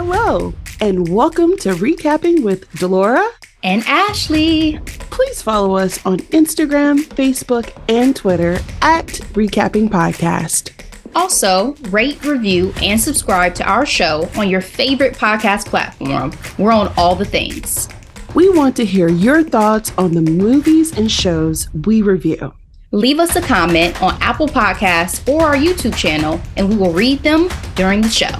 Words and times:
Hello, 0.00 0.54
and 0.80 1.08
welcome 1.08 1.56
to 1.56 1.70
reCappin' 1.70 2.44
with 2.44 2.70
Delora 2.74 3.30
and 3.64 3.82
Ashley. 3.84 4.78
Please 4.86 5.42
follow 5.42 5.76
us 5.76 6.06
on 6.06 6.20
Instagram, 6.30 6.98
Facebook, 7.00 7.72
and 7.88 8.14
Twitter 8.14 8.60
at 8.80 9.06
Recapping 9.34 9.88
Podcast. 9.88 10.70
Also, 11.16 11.74
rate, 11.90 12.24
review, 12.24 12.72
and 12.80 13.00
subscribe 13.00 13.56
to 13.56 13.64
our 13.64 13.84
show 13.84 14.30
on 14.36 14.48
your 14.48 14.60
favorite 14.60 15.14
podcast 15.14 15.66
platform. 15.66 16.32
We're 16.58 16.70
on 16.70 16.94
all 16.96 17.16
the 17.16 17.24
things. 17.24 17.88
We 18.36 18.48
want 18.50 18.76
to 18.76 18.84
hear 18.84 19.08
your 19.08 19.42
thoughts 19.42 19.92
on 19.98 20.12
the 20.12 20.22
movies 20.22 20.96
and 20.96 21.10
shows 21.10 21.68
we 21.74 22.02
review. 22.02 22.54
Leave 22.92 23.18
us 23.18 23.34
a 23.34 23.42
comment 23.42 24.00
on 24.00 24.16
Apple 24.22 24.46
Podcasts 24.46 25.28
or 25.28 25.42
our 25.42 25.56
YouTube 25.56 25.96
channel, 25.96 26.40
and 26.56 26.68
we 26.68 26.76
will 26.76 26.92
read 26.92 27.18
them 27.24 27.48
during 27.74 28.00
the 28.00 28.08
show. 28.08 28.30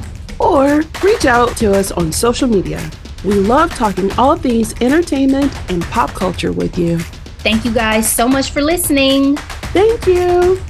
Or 0.40 0.82
reach 1.02 1.26
out 1.26 1.56
to 1.56 1.72
us 1.72 1.90
on 1.92 2.12
social 2.12 2.48
media. 2.48 2.90
We 3.24 3.34
love 3.34 3.70
talking 3.70 4.12
all 4.12 4.36
things 4.36 4.74
entertainment 4.80 5.52
and 5.70 5.82
pop 5.84 6.10
culture 6.10 6.52
with 6.52 6.78
you. 6.78 6.98
Thank 7.40 7.64
you 7.64 7.72
guys 7.72 8.10
so 8.10 8.28
much 8.28 8.50
for 8.50 8.62
listening. 8.62 9.36
Thank 9.72 10.06
you. 10.06 10.60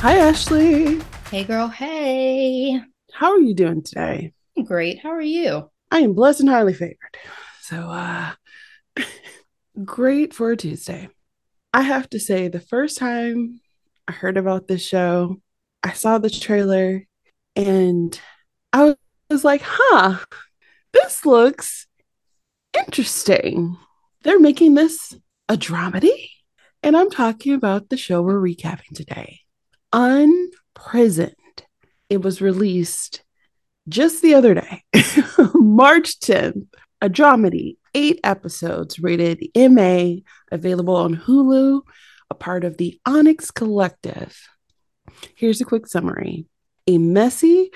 Hi, 0.00 0.18
Ashley. 0.18 1.00
Hey, 1.30 1.44
girl. 1.44 1.68
Hey. 1.68 2.80
How 3.12 3.32
are 3.32 3.40
you 3.40 3.54
doing 3.54 3.82
today? 3.82 4.32
Great. 4.64 4.98
How 5.00 5.10
are 5.10 5.20
you? 5.20 5.70
I 5.90 6.00
am 6.00 6.14
blessed 6.14 6.40
and 6.40 6.48
highly 6.48 6.74
favored. 6.74 6.96
So, 7.60 7.76
uh, 7.88 8.32
great 9.84 10.34
for 10.34 10.50
a 10.50 10.56
Tuesday. 10.56 11.08
I 11.72 11.82
have 11.82 12.08
to 12.10 12.18
say, 12.18 12.48
the 12.48 12.60
first 12.60 12.98
time 12.98 13.60
I 14.08 14.12
heard 14.12 14.36
about 14.36 14.68
this 14.68 14.84
show, 14.84 15.40
I 15.82 15.92
saw 15.92 16.18
the 16.18 16.30
trailer 16.30 17.06
and 17.56 18.18
I 18.72 18.94
was 19.28 19.44
like, 19.44 19.62
huh, 19.64 20.18
this 20.92 21.26
looks 21.26 21.86
interesting. 22.78 23.76
They're 24.22 24.40
making 24.40 24.74
this 24.74 25.14
a 25.48 25.56
dramedy. 25.56 26.28
And 26.82 26.96
I'm 26.96 27.10
talking 27.10 27.54
about 27.54 27.88
the 27.88 27.96
show 27.96 28.22
we're 28.22 28.40
recapping 28.40 28.94
today 28.94 29.40
Unprisoned. 29.92 31.34
It 32.08 32.22
was 32.22 32.40
released 32.40 33.22
just 33.88 34.22
the 34.22 34.34
other 34.34 34.54
day, 34.54 34.82
March 35.54 36.20
10th, 36.20 36.66
a 37.00 37.08
dramedy, 37.08 37.76
eight 37.94 38.20
episodes 38.22 39.00
rated 39.00 39.44
MA, 39.56 40.20
available 40.50 40.96
on 40.96 41.16
Hulu, 41.16 41.82
a 42.30 42.34
part 42.34 42.64
of 42.64 42.76
the 42.76 42.98
Onyx 43.04 43.50
Collective. 43.50 44.38
Here's 45.34 45.60
a 45.60 45.64
quick 45.64 45.86
summary 45.86 46.46
a 46.86 46.98
messy 46.98 47.70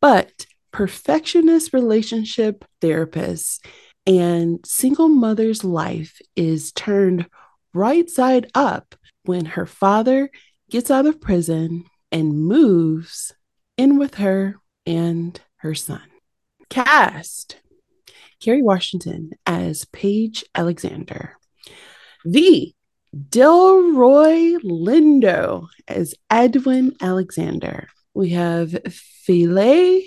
but 0.00 0.46
perfectionist 0.72 1.72
relationship 1.72 2.64
therapist 2.80 3.64
and 4.06 4.60
single 4.64 5.08
mother's 5.08 5.64
life 5.64 6.20
is 6.34 6.72
turned 6.72 7.26
right 7.74 8.08
side 8.08 8.50
up 8.54 8.94
when 9.24 9.44
her 9.44 9.66
father 9.66 10.30
gets 10.70 10.90
out 10.90 11.06
of 11.06 11.20
prison 11.20 11.84
and 12.10 12.34
moves 12.34 13.34
in 13.76 13.98
with 13.98 14.14
her 14.14 14.56
and 14.86 15.40
her 15.56 15.74
son. 15.74 16.02
Cast 16.70 17.56
Kerry 18.40 18.62
Washington 18.62 19.32
as 19.46 19.84
Paige 19.86 20.44
Alexander. 20.54 21.36
The 22.24 22.72
Delroy 23.14 24.56
Lindo 24.62 25.66
as 25.86 26.14
Edwin 26.30 26.94
Alexander. 27.00 27.88
We 28.12 28.30
have 28.30 28.76
Philae 29.24 30.02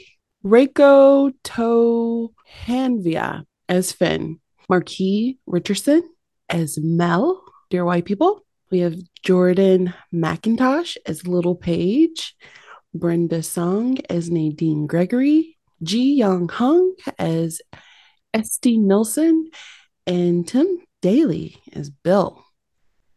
Reiko 0.45 1.33
Tohanvia 1.43 3.43
as 3.67 3.91
Finn. 3.91 4.39
Marque 4.69 5.37
Richardson 5.45 6.03
as 6.49 6.77
Mel. 6.77 7.43
Dear 7.69 7.85
White 7.85 8.05
People. 8.05 8.45
We 8.69 8.79
have 8.79 8.95
Jordan 9.23 9.93
McIntosh 10.13 10.97
as 11.05 11.27
Little 11.27 11.55
Paige. 11.55 12.35
Brenda 12.93 13.41
Song 13.41 13.97
as 14.09 14.29
Nadine 14.29 14.85
Gregory. 14.85 15.57
Jee 15.81 16.15
Young 16.15 16.49
Han 16.49 16.93
as 17.17 17.61
Esty 18.33 18.77
Nelson. 18.77 19.49
And 20.05 20.47
Tim 20.47 20.79
Daly 21.01 21.57
as 21.73 21.89
Bill. 21.89 22.45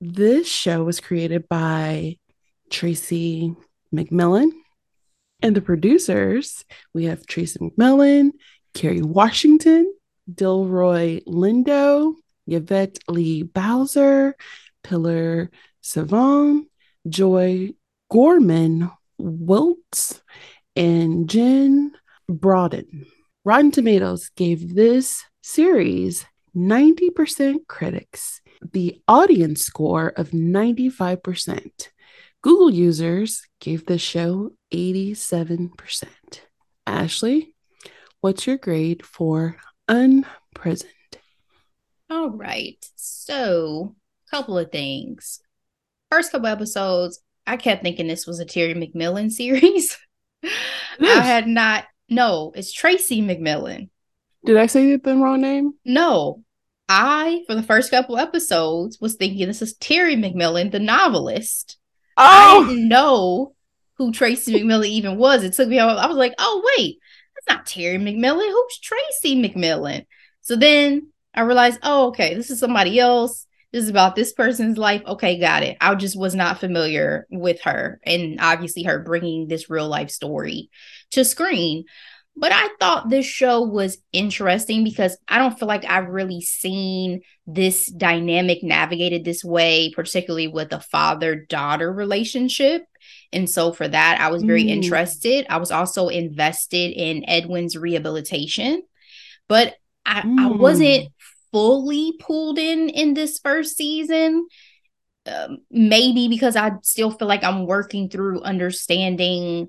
This 0.01 0.49
show 0.49 0.85
was 0.85 1.01
created 1.01 1.49
by 1.49 2.19
Tracy 2.71 3.55
McMillan. 3.95 4.51
And 5.43 5.55
the 5.55 5.61
producers, 5.61 6.65
we 6.93 7.05
have 7.05 7.27
Tracy 7.27 7.59
McMillan, 7.59 8.31
Kerry 8.73 9.03
Washington, 9.03 9.95
Delroy 10.33 11.23
Lindo, 11.25 12.15
Yvette 12.47 12.99
Lee 13.09 13.43
Bowser, 13.43 14.35
Pilar 14.83 15.51
Savone, 15.83 16.67
Joy 17.09 17.75
Gorman 18.11 18.91
Wiltz, 19.21 20.21
and 20.77 21.29
Jen 21.29 21.93
Broden. 22.31 23.07
Rotten 23.45 23.71
Tomatoes 23.71 24.31
gave 24.37 24.75
this 24.75 25.23
series 25.43 26.25
90% 26.57 27.67
critics, 27.69 28.41
the 28.73 29.01
audience 29.07 29.63
score 29.63 30.09
of 30.09 30.31
95%. 30.31 31.89
Google 32.43 32.71
users 32.71 33.43
gave 33.61 33.87
this 33.87 34.03
show 34.03 34.53
87%. 34.73 35.71
Ashley, 36.87 37.55
what's 38.21 38.47
your 38.47 38.59
grade 38.59 39.05
for 39.05 39.57
Unprisoned? 39.89 40.91
All 42.11 42.31
right. 42.31 42.77
So, 42.97 43.95
a 44.27 44.37
couple 44.37 44.59
of 44.59 44.71
things. 44.71 45.41
First 46.11 46.33
couple 46.33 46.47
episodes, 46.47 47.21
I 47.47 47.57
kept 47.57 47.83
thinking 47.83 48.07
this 48.07 48.27
was 48.27 48.41
a 48.41 48.45
Terry 48.45 48.75
McMillan 48.75 49.31
series. 49.31 49.97
I 51.01 51.21
had 51.21 51.47
not. 51.47 51.85
No, 52.09 52.53
it's 52.55 52.73
Tracy 52.73 53.23
McMillan. 53.23 53.89
Did 54.45 54.59
I 54.59 54.67
say 54.67 54.97
the 54.97 55.17
wrong 55.17 55.41
name? 55.41 55.73
No, 55.85 56.43
I, 56.89 57.45
for 57.47 57.55
the 57.55 57.63
first 57.63 57.91
couple 57.91 58.19
episodes, 58.19 59.01
was 59.01 59.15
thinking 59.15 59.47
this 59.47 59.63
is 59.63 59.75
Terry 59.75 60.17
McMillan, 60.17 60.71
the 60.71 60.81
novelist. 60.81 61.79
Oh, 62.17 62.65
I 62.65 62.69
didn't 62.69 62.89
know 62.89 63.55
who 63.97 64.13
Tracy 64.13 64.55
McMillan 64.55 64.87
even 64.87 65.17
was. 65.17 65.45
It 65.45 65.55
took 65.55 65.69
me, 65.69 65.79
I 65.79 66.07
was 66.07 66.17
like, 66.17 66.35
oh, 66.39 66.63
wait, 66.77 66.99
that's 67.35 67.57
not 67.57 67.67
Terry 67.67 67.99
McMillan. 67.99 68.51
Who's 68.51 68.79
Tracy 68.81 69.37
McMillan? 69.37 70.07
So 70.43 70.57
then 70.57 71.09
I 71.35 71.43
realized, 71.43 71.81
oh, 71.83 72.09
okay, 72.09 72.35
this 72.35 72.51
is 72.51 72.61
somebody 72.61 72.99
else. 72.99 73.47
This 73.73 73.85
is 73.85 73.91
about 73.91 74.15
this 74.15 74.33
person's 74.33 74.79
life. 74.79 75.03
Okay, 75.05 75.41
got 75.41 75.65
it. 75.65 75.77
I 75.81 75.95
just 75.97 76.17
was 76.17 76.35
not 76.35 76.61
familiar 76.61 77.27
with 77.31 77.61
her 77.63 77.99
and 78.05 78.39
obviously 78.41 78.85
her 78.85 79.01
bringing 79.01 79.49
this 79.49 79.69
real 79.69 79.89
life 79.89 80.11
story 80.11 80.71
to 81.11 81.25
screen. 81.25 81.85
But 82.37 82.51
I 82.53 82.69
thought 82.81 83.09
this 83.09 83.27
show 83.27 83.63
was 83.63 83.99
interesting 84.13 84.83
because 84.83 85.17
I 85.29 85.39
don't 85.39 85.57
feel 85.57 85.69
like 85.69 85.85
I've 85.85 86.09
really 86.09 86.41
seen 86.41 87.23
this 87.47 87.87
dynamic 87.87 88.63
navigated 88.63 89.25
this 89.25 89.45
way, 89.45 89.93
particularly 89.95 90.49
with 90.49 90.73
a 90.73 90.81
father 90.81 91.37
daughter 91.37 91.93
relationship. 91.93 92.85
And 93.33 93.49
so 93.49 93.73
for 93.73 93.87
that, 93.87 94.21
I 94.21 94.31
was 94.31 94.43
very 94.43 94.65
mm. 94.65 94.71
interested. 94.71 95.47
I 95.49 95.59
was 95.59 95.71
also 95.71 96.09
invested 96.09 96.93
in 96.93 97.29
Edwin's 97.29 97.77
rehabilitation, 97.77 98.83
but 99.49 99.75
I, 100.05 100.23
mm. 100.23 100.39
I 100.41 100.47
wasn't 100.49 101.09
fully 101.53 102.15
pulled 102.19 102.59
in 102.59 102.89
in 102.89 103.15
this 103.15 103.39
first 103.39 103.77
season. 103.77 104.49
Um, 105.27 105.59
maybe 105.71 106.29
because 106.29 106.55
I 106.55 106.73
still 106.83 107.11
feel 107.11 107.29
like 107.29 107.45
I'm 107.45 107.67
working 107.67 108.11
through 108.11 108.43
understanding 108.43 109.69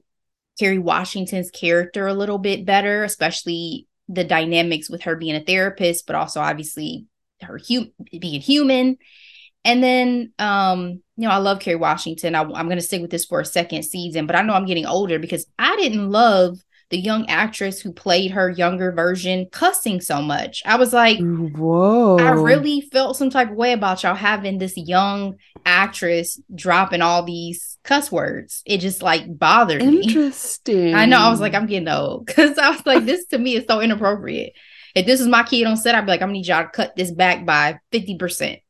Kerry 0.60 0.80
Washington's 0.80 1.52
character 1.52 2.08
a 2.08 2.14
little 2.14 2.38
bit 2.38 2.66
better, 2.66 3.04
especially 3.04 3.88
the 4.08 4.24
dynamics 4.24 4.90
with 4.90 5.04
her 5.04 5.16
being 5.16 5.36
a 5.36 5.44
therapist, 5.44 6.08
but 6.08 6.16
also 6.16 6.40
obviously 6.40 7.06
her 7.42 7.58
hu- 7.58 7.92
being 8.20 8.42
human. 8.42 8.98
And 9.64 9.84
then, 9.84 10.32
um, 10.38 11.02
you 11.18 11.28
know, 11.28 11.32
I 11.32 11.38
love 11.38 11.60
Kerry 11.60 11.76
Washington. 11.76 12.36
I, 12.36 12.42
I'm 12.42 12.68
going 12.68 12.78
to 12.78 12.82
stick 12.82 13.02
with 13.02 13.10
this 13.10 13.26
for 13.26 13.40
a 13.40 13.46
second 13.46 13.84
season, 13.84 14.28
but 14.28 14.36
I 14.36 14.44
know 14.44 14.54
I'm 14.54 14.68
getting 14.68 14.86
older 14.86 15.18
because 15.18 15.46
I 15.58 15.76
didn't 15.78 16.12
love 16.12 16.58
the 16.92 17.00
young 17.00 17.28
actress 17.28 17.82
who 17.82 17.92
played 17.92 18.32
her 18.32 18.50
younger 18.50 18.92
version 18.92 19.48
cussing 19.52 20.02
so 20.02 20.22
much. 20.22 20.62
I 20.66 20.76
was 20.76 20.94
like, 20.94 21.18
whoa. 21.20 22.18
I 22.20 22.30
really 22.30 22.82
felt 22.82 23.18
some 23.18 23.32
type 23.32 23.50
of 23.50 23.58
way 23.58 23.74
about 23.74 24.04
y'all 24.04 24.14
having 24.14 24.60
this 24.60 24.78
young 24.78 25.38
actress 25.66 26.40
dropping 26.54 27.02
all 27.02 27.24
these 27.24 27.75
cuss 27.86 28.12
words. 28.12 28.62
It 28.66 28.80
just 28.80 29.02
like 29.02 29.24
bothered 29.28 29.82
Interesting. 29.82 30.02
me. 30.02 30.08
Interesting. 30.08 30.96
I 30.96 31.06
know. 31.06 31.20
I 31.20 31.30
was 31.30 31.40
like, 31.40 31.54
I'm 31.54 31.68
getting 31.68 31.88
old 31.88 32.26
because 32.26 32.58
I 32.58 32.72
was 32.72 32.86
like, 32.86 33.06
this 33.06 33.26
to 33.28 33.38
me 33.38 33.56
is 33.56 33.66
so 33.68 33.80
inappropriate. 33.80 34.54
If 34.96 35.06
this 35.06 35.22
is 35.22 35.28
my 35.28 35.44
kid 35.44 35.66
on 35.66 35.78
set, 35.78 35.96
I'd 35.96 36.02
be 36.02 36.08
like, 36.08 36.22
I'm 36.22 36.30
gonna 36.30 36.34
need 36.34 36.48
y'all 36.48 36.64
to 36.64 36.70
cut 36.70 36.96
this 36.96 37.12
back 37.12 37.46
by 37.46 37.80
50%. 37.92 38.62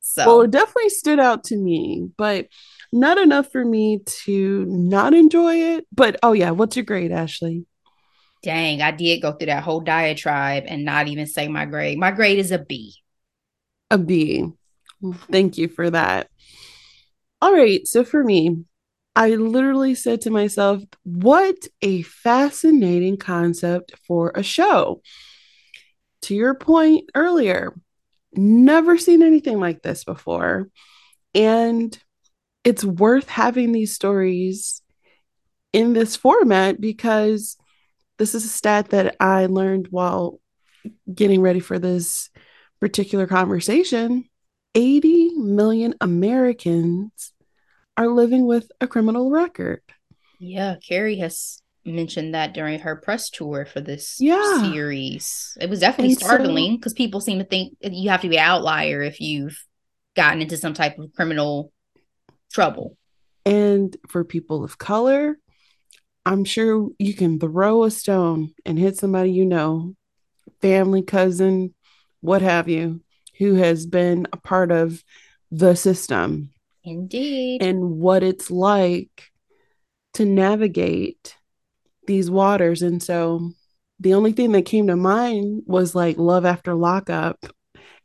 So 0.00 0.26
well, 0.26 0.40
it 0.42 0.50
definitely 0.50 0.90
stood 0.90 1.18
out 1.18 1.44
to 1.44 1.56
me, 1.56 2.08
but 2.16 2.46
not 2.92 3.18
enough 3.18 3.50
for 3.52 3.64
me 3.64 4.00
to 4.24 4.64
not 4.66 5.12
enjoy 5.12 5.56
it. 5.56 5.86
But 5.92 6.16
oh 6.22 6.32
yeah, 6.32 6.50
what's 6.52 6.76
your 6.76 6.84
grade, 6.84 7.12
Ashley? 7.12 7.66
Dang, 8.42 8.80
I 8.82 8.92
did 8.92 9.20
go 9.20 9.32
through 9.32 9.46
that 9.46 9.64
whole 9.64 9.80
diatribe 9.80 10.64
and 10.66 10.84
not 10.84 11.08
even 11.08 11.26
say 11.26 11.48
my 11.48 11.66
grade. 11.66 11.98
My 11.98 12.10
grade 12.10 12.38
is 12.38 12.52
a 12.52 12.58
B. 12.58 12.94
A 13.90 13.98
B. 13.98 14.46
Thank 15.30 15.58
you 15.58 15.68
for 15.68 15.90
that. 15.90 16.28
All 17.40 17.52
right, 17.52 17.86
so 17.86 18.04
for 18.04 18.24
me, 18.24 18.64
I 19.14 19.30
literally 19.30 19.94
said 19.94 20.22
to 20.22 20.30
myself, 20.30 20.82
what 21.04 21.56
a 21.82 22.02
fascinating 22.02 23.16
concept 23.16 23.92
for 24.06 24.32
a 24.34 24.42
show. 24.42 25.02
To 26.22 26.34
your 26.34 26.54
point 26.54 27.10
earlier, 27.14 27.74
never 28.32 28.98
seen 28.98 29.22
anything 29.22 29.60
like 29.60 29.82
this 29.82 30.04
before. 30.04 30.68
And 31.34 31.96
it's 32.64 32.84
worth 32.84 33.28
having 33.28 33.72
these 33.72 33.94
stories 33.94 34.82
in 35.72 35.92
this 35.92 36.16
format 36.16 36.80
because 36.80 37.56
this 38.18 38.34
is 38.34 38.44
a 38.44 38.48
stat 38.48 38.90
that 38.90 39.16
I 39.20 39.46
learned 39.46 39.88
while 39.90 40.40
getting 41.12 41.40
ready 41.40 41.60
for 41.60 41.78
this 41.78 42.30
particular 42.80 43.26
conversation. 43.26 44.28
80 44.74 45.34
million 45.36 45.94
Americans 46.00 47.32
are 47.96 48.08
living 48.08 48.46
with 48.46 48.70
a 48.80 48.86
criminal 48.86 49.30
record. 49.30 49.82
Yeah, 50.38 50.76
Kerry 50.86 51.16
has 51.16 51.62
mentioned 51.84 52.34
that 52.34 52.54
during 52.54 52.78
her 52.80 52.96
press 52.96 53.30
tour 53.30 53.66
for 53.66 53.80
this 53.80 54.16
yeah. 54.20 54.70
series. 54.70 55.56
It 55.60 55.70
was 55.70 55.80
definitely 55.80 56.12
and 56.12 56.20
startling 56.20 56.76
because 56.76 56.92
so, 56.92 56.96
people 56.96 57.20
seem 57.20 57.38
to 57.38 57.44
think 57.44 57.76
you 57.82 58.10
have 58.10 58.20
to 58.22 58.28
be 58.28 58.36
an 58.36 58.44
outlier 58.44 59.02
if 59.02 59.20
you've 59.20 59.58
gotten 60.14 60.42
into 60.42 60.56
some 60.56 60.74
type 60.74 60.98
of 60.98 61.12
criminal 61.14 61.72
trouble. 62.52 62.96
And 63.44 63.96
for 64.08 64.24
people 64.24 64.62
of 64.62 64.78
color, 64.78 65.38
I'm 66.26 66.44
sure 66.44 66.88
you 66.98 67.14
can 67.14 67.38
throw 67.38 67.84
a 67.84 67.90
stone 67.90 68.52
and 68.66 68.78
hit 68.78 68.96
somebody 68.96 69.32
you 69.32 69.46
know, 69.46 69.94
family, 70.60 71.02
cousin, 71.02 71.74
what 72.20 72.42
have 72.42 72.68
you, 72.68 73.00
who 73.38 73.54
has 73.54 73.86
been 73.86 74.26
a 74.32 74.36
part 74.36 74.70
of 74.70 75.02
the 75.50 75.74
system. 75.74 76.50
Indeed. 76.84 77.62
And 77.62 77.98
what 77.98 78.22
it's 78.22 78.50
like 78.50 79.30
to 80.14 80.24
navigate 80.24 81.36
these 82.06 82.30
waters. 82.30 82.82
And 82.82 83.02
so 83.02 83.52
the 84.00 84.14
only 84.14 84.32
thing 84.32 84.52
that 84.52 84.62
came 84.62 84.88
to 84.88 84.96
mind 84.96 85.62
was 85.66 85.94
like 85.94 86.18
Love 86.18 86.44
After 86.44 86.74
Lockup. 86.74 87.44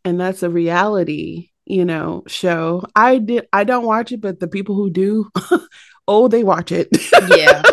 And 0.05 0.19
that's 0.19 0.43
a 0.43 0.49
reality, 0.49 1.49
you 1.65 1.85
know, 1.85 2.23
show. 2.27 2.83
I 2.95 3.19
did 3.19 3.47
I 3.53 3.63
don't 3.63 3.85
watch 3.85 4.11
it, 4.11 4.21
but 4.21 4.39
the 4.39 4.47
people 4.47 4.75
who 4.75 4.91
do, 4.91 5.29
oh, 6.07 6.27
they 6.27 6.43
watch 6.43 6.71
it. 6.71 6.89
Yeah. 7.29 7.63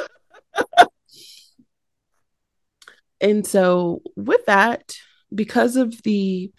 and 3.20 3.46
so 3.46 4.02
with 4.16 4.46
that, 4.46 4.94
because 5.34 5.76
of 5.76 6.02
the 6.02 6.52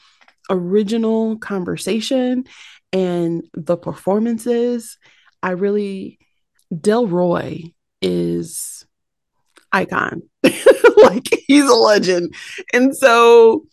original 0.49 1.37
conversation 1.37 2.45
and 2.93 3.43
the 3.53 3.77
performances, 3.77 4.97
I 5.41 5.51
really 5.51 6.19
Delroy 6.73 7.73
is 8.01 8.85
icon. 9.71 10.23
like 10.97 11.27
he's 11.47 11.69
a 11.69 11.73
legend. 11.73 12.33
And 12.73 12.95
so 12.95 13.65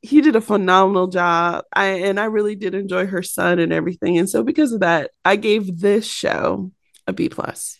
he 0.00 0.20
did 0.20 0.36
a 0.36 0.40
phenomenal 0.40 1.06
job. 1.06 1.64
I 1.72 1.86
and 1.86 2.18
I 2.18 2.24
really 2.24 2.56
did 2.56 2.74
enjoy 2.74 3.06
her 3.06 3.22
son 3.22 3.58
and 3.58 3.72
everything. 3.72 4.18
And 4.18 4.28
so 4.28 4.42
because 4.42 4.72
of 4.72 4.80
that, 4.80 5.10
I 5.24 5.36
gave 5.36 5.80
this 5.80 6.06
show 6.06 6.72
a 7.06 7.12
B 7.12 7.28
plus. 7.28 7.78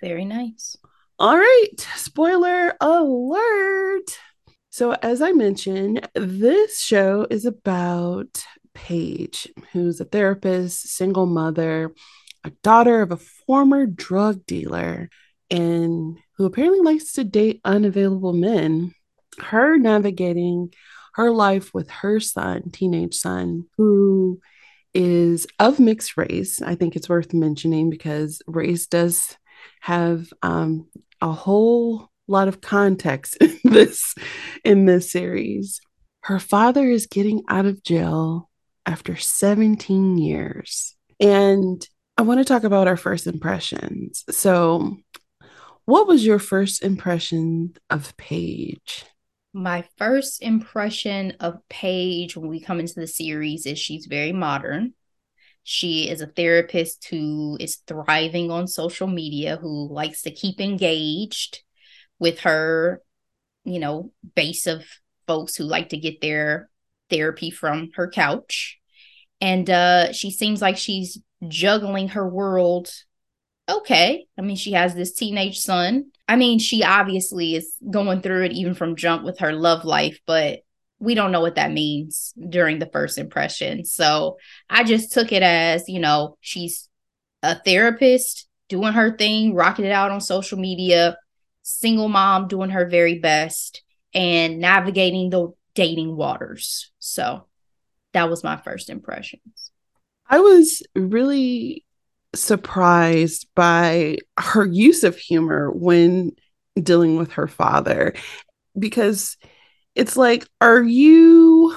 Very 0.00 0.24
nice. 0.24 0.76
All 1.18 1.36
right, 1.36 1.86
spoiler 1.96 2.74
alert. 2.80 4.18
So 4.72 4.92
as 4.92 5.20
I 5.20 5.32
mentioned, 5.32 6.08
this 6.14 6.80
show 6.80 7.26
is 7.28 7.44
about 7.44 8.42
Paige, 8.72 9.52
who's 9.70 10.00
a 10.00 10.06
therapist, 10.06 10.88
single 10.88 11.26
mother, 11.26 11.92
a 12.42 12.50
daughter 12.62 13.02
of 13.02 13.12
a 13.12 13.18
former 13.18 13.84
drug 13.84 14.46
dealer, 14.46 15.10
and 15.50 16.18
who 16.38 16.46
apparently 16.46 16.80
likes 16.80 17.12
to 17.12 17.22
date 17.22 17.60
unavailable 17.66 18.32
men. 18.32 18.94
Her 19.38 19.76
navigating 19.76 20.72
her 21.16 21.30
life 21.30 21.74
with 21.74 21.90
her 21.90 22.18
son, 22.18 22.70
teenage 22.70 23.14
son, 23.14 23.66
who 23.76 24.40
is 24.94 25.46
of 25.58 25.80
mixed 25.80 26.16
race. 26.16 26.62
I 26.62 26.76
think 26.76 26.96
it's 26.96 27.10
worth 27.10 27.34
mentioning 27.34 27.90
because 27.90 28.40
race 28.46 28.86
does 28.86 29.36
have 29.80 30.32
um, 30.40 30.88
a 31.20 31.30
whole 31.30 32.08
lot 32.28 32.48
of 32.48 32.60
context 32.60 33.36
in 33.40 33.58
this 33.64 34.14
in 34.64 34.86
this 34.86 35.10
series. 35.10 35.80
Her 36.22 36.38
father 36.38 36.88
is 36.88 37.06
getting 37.06 37.42
out 37.48 37.66
of 37.66 37.82
jail 37.82 38.48
after 38.86 39.16
17 39.16 40.18
years. 40.18 40.94
And 41.20 41.86
I 42.16 42.22
want 42.22 42.38
to 42.40 42.44
talk 42.44 42.64
about 42.64 42.88
our 42.88 42.96
first 42.96 43.26
impressions. 43.26 44.24
So, 44.30 44.96
what 45.84 46.06
was 46.06 46.24
your 46.24 46.38
first 46.38 46.82
impression 46.82 47.74
of 47.90 48.16
Paige? 48.16 49.04
My 49.52 49.84
first 49.98 50.42
impression 50.42 51.32
of 51.40 51.58
Paige 51.68 52.36
when 52.36 52.48
we 52.48 52.60
come 52.60 52.80
into 52.80 52.94
the 52.94 53.06
series 53.06 53.66
is 53.66 53.78
she's 53.78 54.06
very 54.06 54.32
modern. 54.32 54.94
She 55.64 56.08
is 56.08 56.20
a 56.20 56.26
therapist 56.26 57.06
who 57.08 57.56
is 57.60 57.76
thriving 57.86 58.50
on 58.50 58.66
social 58.66 59.06
media, 59.06 59.56
who 59.56 59.92
likes 59.92 60.22
to 60.22 60.30
keep 60.30 60.60
engaged 60.60 61.62
with 62.22 62.38
her, 62.40 63.02
you 63.64 63.80
know, 63.80 64.12
base 64.36 64.68
of 64.68 64.84
folks 65.26 65.56
who 65.56 65.64
like 65.64 65.88
to 65.88 65.96
get 65.96 66.20
their 66.20 66.70
therapy 67.10 67.50
from 67.50 67.90
her 67.96 68.08
couch. 68.08 68.78
And 69.40 69.68
uh, 69.68 70.12
she 70.12 70.30
seems 70.30 70.62
like 70.62 70.78
she's 70.78 71.18
juggling 71.48 72.10
her 72.10 72.26
world 72.26 72.90
okay. 73.68 74.26
I 74.38 74.42
mean, 74.42 74.56
she 74.56 74.72
has 74.72 74.94
this 74.94 75.14
teenage 75.14 75.58
son. 75.58 76.12
I 76.28 76.36
mean, 76.36 76.60
she 76.60 76.84
obviously 76.84 77.56
is 77.56 77.74
going 77.90 78.22
through 78.22 78.44
it 78.44 78.52
even 78.52 78.74
from 78.74 78.96
jump 78.96 79.24
with 79.24 79.40
her 79.40 79.52
love 79.52 79.84
life, 79.84 80.20
but 80.26 80.60
we 81.00 81.14
don't 81.14 81.32
know 81.32 81.40
what 81.40 81.56
that 81.56 81.72
means 81.72 82.32
during 82.48 82.78
the 82.78 82.90
first 82.92 83.18
impression. 83.18 83.84
So 83.84 84.36
I 84.70 84.84
just 84.84 85.12
took 85.12 85.32
it 85.32 85.42
as, 85.42 85.88
you 85.88 85.98
know, 85.98 86.36
she's 86.40 86.88
a 87.42 87.56
therapist 87.56 88.48
doing 88.68 88.92
her 88.92 89.16
thing, 89.16 89.54
rocking 89.54 89.84
it 89.84 89.92
out 89.92 90.12
on 90.12 90.20
social 90.20 90.58
media, 90.58 91.16
single 91.62 92.08
mom 92.08 92.48
doing 92.48 92.70
her 92.70 92.86
very 92.86 93.18
best, 93.18 93.82
and 94.14 94.58
navigating 94.58 95.30
the 95.30 95.52
dating 95.74 96.16
waters. 96.16 96.90
So 96.98 97.46
that 98.12 98.28
was 98.28 98.44
my 98.44 98.56
first 98.56 98.90
impressions. 98.90 99.70
I 100.28 100.40
was 100.40 100.82
really 100.94 101.84
surprised 102.34 103.46
by 103.54 104.18
her 104.38 104.66
use 104.66 105.04
of 105.04 105.16
humor 105.16 105.70
when 105.70 106.32
dealing 106.80 107.16
with 107.16 107.32
her 107.32 107.46
father 107.46 108.14
because 108.78 109.36
it's 109.94 110.16
like, 110.16 110.46
are 110.60 110.82
you 110.82 111.76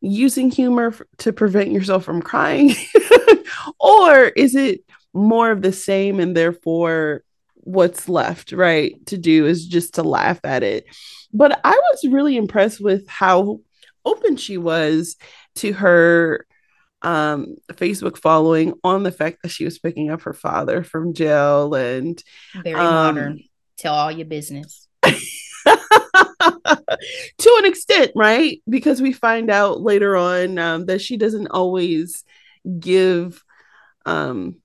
using 0.00 0.50
humor 0.50 0.88
f- 0.88 1.02
to 1.18 1.32
prevent 1.32 1.70
yourself 1.70 2.04
from 2.04 2.20
crying? 2.20 2.74
or 3.80 4.24
is 4.24 4.54
it 4.54 4.80
more 5.14 5.50
of 5.50 5.62
the 5.62 5.72
same 5.72 6.18
and 6.20 6.36
therefore 6.36 7.22
what's 7.68 8.08
left, 8.08 8.52
right, 8.52 8.94
to 9.06 9.18
do 9.18 9.46
is 9.46 9.66
just 9.66 9.94
to 9.94 10.02
laugh 10.02 10.40
at 10.42 10.62
it? 10.62 10.86
But 11.32 11.60
I 11.62 11.70
was 11.70 12.10
really 12.10 12.36
impressed 12.36 12.80
with 12.80 13.06
how 13.06 13.60
open 14.04 14.36
she 14.36 14.56
was 14.56 15.16
to 15.56 15.72
her 15.74 16.46
um 17.02 17.54
Facebook 17.72 18.16
following 18.16 18.72
on 18.82 19.04
the 19.04 19.12
fact 19.12 19.38
that 19.42 19.50
she 19.50 19.64
was 19.64 19.78
picking 19.78 20.10
up 20.10 20.22
her 20.22 20.32
father 20.32 20.82
from 20.82 21.14
jail 21.14 21.74
and 21.74 22.22
very 22.64 22.80
um, 22.80 22.94
modern. 22.94 23.38
Tell 23.76 23.94
all 23.94 24.10
your 24.10 24.26
business. 24.26 24.88
to 25.02 25.16
an 27.58 27.64
extent, 27.66 28.12
right? 28.16 28.60
Because 28.68 29.00
we 29.00 29.12
find 29.12 29.50
out 29.50 29.80
later 29.80 30.16
on 30.16 30.58
um, 30.58 30.86
that 30.86 31.00
she 31.00 31.16
doesn't 31.16 31.48
always 31.48 32.24
give 32.80 33.44
um 34.06 34.56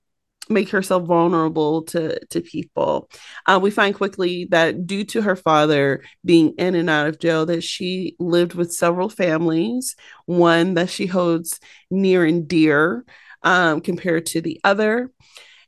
make 0.48 0.68
herself 0.68 1.04
vulnerable 1.04 1.82
to 1.82 2.24
to 2.26 2.40
people. 2.40 3.08
Uh, 3.46 3.58
we 3.62 3.70
find 3.70 3.94
quickly 3.94 4.46
that 4.50 4.86
due 4.86 5.04
to 5.04 5.22
her 5.22 5.36
father 5.36 6.02
being 6.24 6.54
in 6.58 6.74
and 6.74 6.90
out 6.90 7.06
of 7.06 7.18
jail, 7.18 7.46
that 7.46 7.62
she 7.62 8.16
lived 8.18 8.54
with 8.54 8.72
several 8.72 9.08
families. 9.08 9.96
One 10.26 10.74
that 10.74 10.90
she 10.90 11.06
holds 11.06 11.60
near 11.90 12.24
and 12.24 12.46
dear 12.46 13.04
um, 13.42 13.80
compared 13.80 14.26
to 14.26 14.40
the 14.40 14.60
other, 14.64 15.10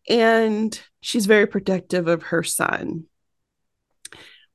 and 0.08 0.78
she's 1.00 1.26
very 1.26 1.46
protective 1.46 2.08
of 2.08 2.24
her 2.24 2.42
son. 2.42 3.04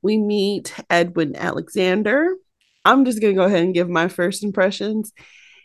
We 0.02 0.18
meet 0.18 0.74
Edwin 0.90 1.36
Alexander. 1.36 2.36
I'm 2.84 3.04
just 3.04 3.20
gonna 3.20 3.34
go 3.34 3.44
ahead 3.44 3.62
and 3.62 3.74
give 3.74 3.88
my 3.88 4.08
first 4.08 4.42
impressions. 4.42 5.12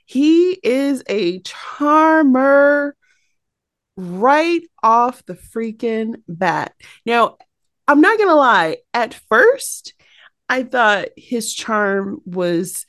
He 0.05 0.51
is 0.63 1.03
a 1.09 1.39
charmer 1.41 2.95
right 3.97 4.61
off 4.81 5.25
the 5.25 5.33
freaking 5.33 6.21
bat. 6.27 6.73
Now, 7.05 7.37
I'm 7.87 8.01
not 8.01 8.17
going 8.17 8.29
to 8.29 8.35
lie, 8.35 8.77
at 8.93 9.13
first, 9.13 9.93
I 10.47 10.63
thought 10.63 11.09
his 11.17 11.53
charm 11.53 12.21
was 12.25 12.85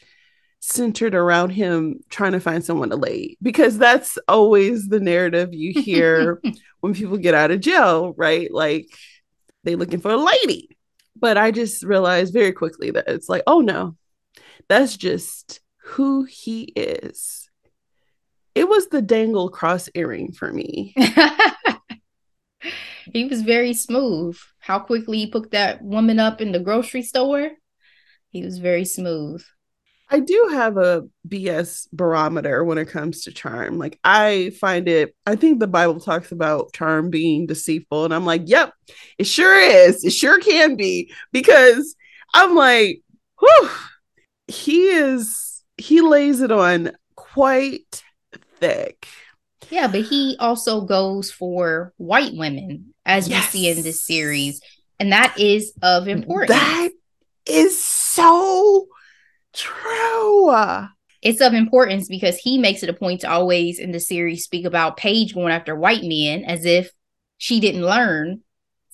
centered 0.61 1.15
around 1.15 1.51
him 1.51 2.01
trying 2.11 2.33
to 2.33 2.41
find 2.41 2.65
someone 2.65 2.91
to 2.91 2.97
lay 2.97 3.37
because 3.41 3.79
that's 3.79 4.19
always 4.29 4.89
the 4.89 5.01
narrative 5.01 5.55
you 5.55 5.81
hear 5.81 6.43
when 6.81 6.95
people 6.95 7.17
get 7.17 7.35
out 7.35 7.51
of 7.51 7.61
jail, 7.61 8.13
right? 8.17 8.53
Like 8.53 8.89
they 9.65 9.77
looking 9.77 10.01
for 10.01 10.11
a 10.11 10.17
lady. 10.17 10.77
But 11.17 11.39
I 11.39 11.51
just 11.51 11.83
realized 11.83 12.33
very 12.33 12.53
quickly 12.53 12.91
that 12.91 13.09
it's 13.09 13.29
like, 13.29 13.43
oh 13.47 13.61
no, 13.61 13.97
that's 14.69 14.97
just 14.97 15.61
who 15.83 16.25
he 16.25 16.63
is. 16.77 17.38
It 18.59 18.69
was 18.69 18.89
the 18.89 19.01
dangle 19.01 19.51
cross 19.51 19.89
earring 19.95 20.33
for 20.33 20.53
me. 20.53 20.93
he 23.13 23.27
was 23.27 23.43
very 23.43 23.73
smooth. 23.73 24.37
How 24.59 24.81
quickly 24.81 25.19
he 25.19 25.31
put 25.31 25.53
that 25.53 25.81
woman 25.81 26.19
up 26.19 26.41
in 26.41 26.51
the 26.51 26.59
grocery 26.59 27.03
store. 27.03 27.53
He 28.31 28.45
was 28.45 28.59
very 28.59 28.85
smooth. 28.85 29.45
I 30.11 30.19
do 30.19 30.49
have 30.51 30.77
a 30.77 31.05
BS 31.29 31.87
barometer 31.93 32.65
when 32.65 32.79
it 32.79 32.89
comes 32.89 33.23
to 33.23 33.33
charm. 33.33 33.79
Like 33.79 34.01
I 34.03 34.51
find 34.61 34.89
it, 34.89 35.15
I 35.25 35.37
think 35.37 35.61
the 35.61 35.69
Bible 35.69 36.01
talks 36.01 36.33
about 36.33 36.73
charm 36.73 37.11
being 37.11 37.47
deceitful. 37.47 38.07
And 38.07 38.13
I'm 38.13 38.27
like, 38.27 38.43
yep, 38.47 38.73
it 39.19 39.29
sure 39.29 39.57
is. 39.57 40.05
It 40.05 40.13
sure 40.13 40.41
can 40.41 40.75
be. 40.75 41.13
Because 41.31 41.95
I'm 42.35 42.57
like, 42.57 43.03
whew, 43.39 43.71
he 44.49 44.89
is 44.89 45.63
he 45.77 46.01
lays 46.01 46.41
it 46.41 46.51
on 46.51 46.91
quite 47.15 48.03
thick. 48.61 49.07
Yeah, 49.71 49.89
but 49.89 50.03
he 50.03 50.37
also 50.39 50.83
goes 50.83 51.31
for 51.31 51.93
white 51.97 52.33
women, 52.35 52.95
as 53.05 53.29
yes. 53.29 53.53
we 53.53 53.59
see 53.59 53.69
in 53.71 53.83
this 53.83 54.05
series. 54.05 54.61
And 54.99 55.13
that 55.13 55.39
is 55.39 55.73
of 55.83 56.09
importance. 56.09 56.59
That 56.59 56.91
is 57.47 57.83
so 57.83 58.87
true. 59.53 60.55
It's 61.21 61.41
of 61.41 61.53
importance 61.53 62.09
because 62.09 62.39
he 62.39 62.59
makes 62.59 62.83
it 62.83 62.91
a 62.91 62.95
point 62.95 63.23
to 63.23 63.31
always 63.31 63.79
in 63.79 63.91
the 63.91 64.01
series 64.01 64.45
speak 64.45 64.65
about 64.65 64.97
Paige 64.97 65.35
going 65.35 65.53
after 65.53 65.75
white 65.75 66.05
men 66.05 66.45
as 66.45 66.65
if 66.65 66.91
she 67.39 67.61
didn't 67.61 67.85
learn 67.85 68.43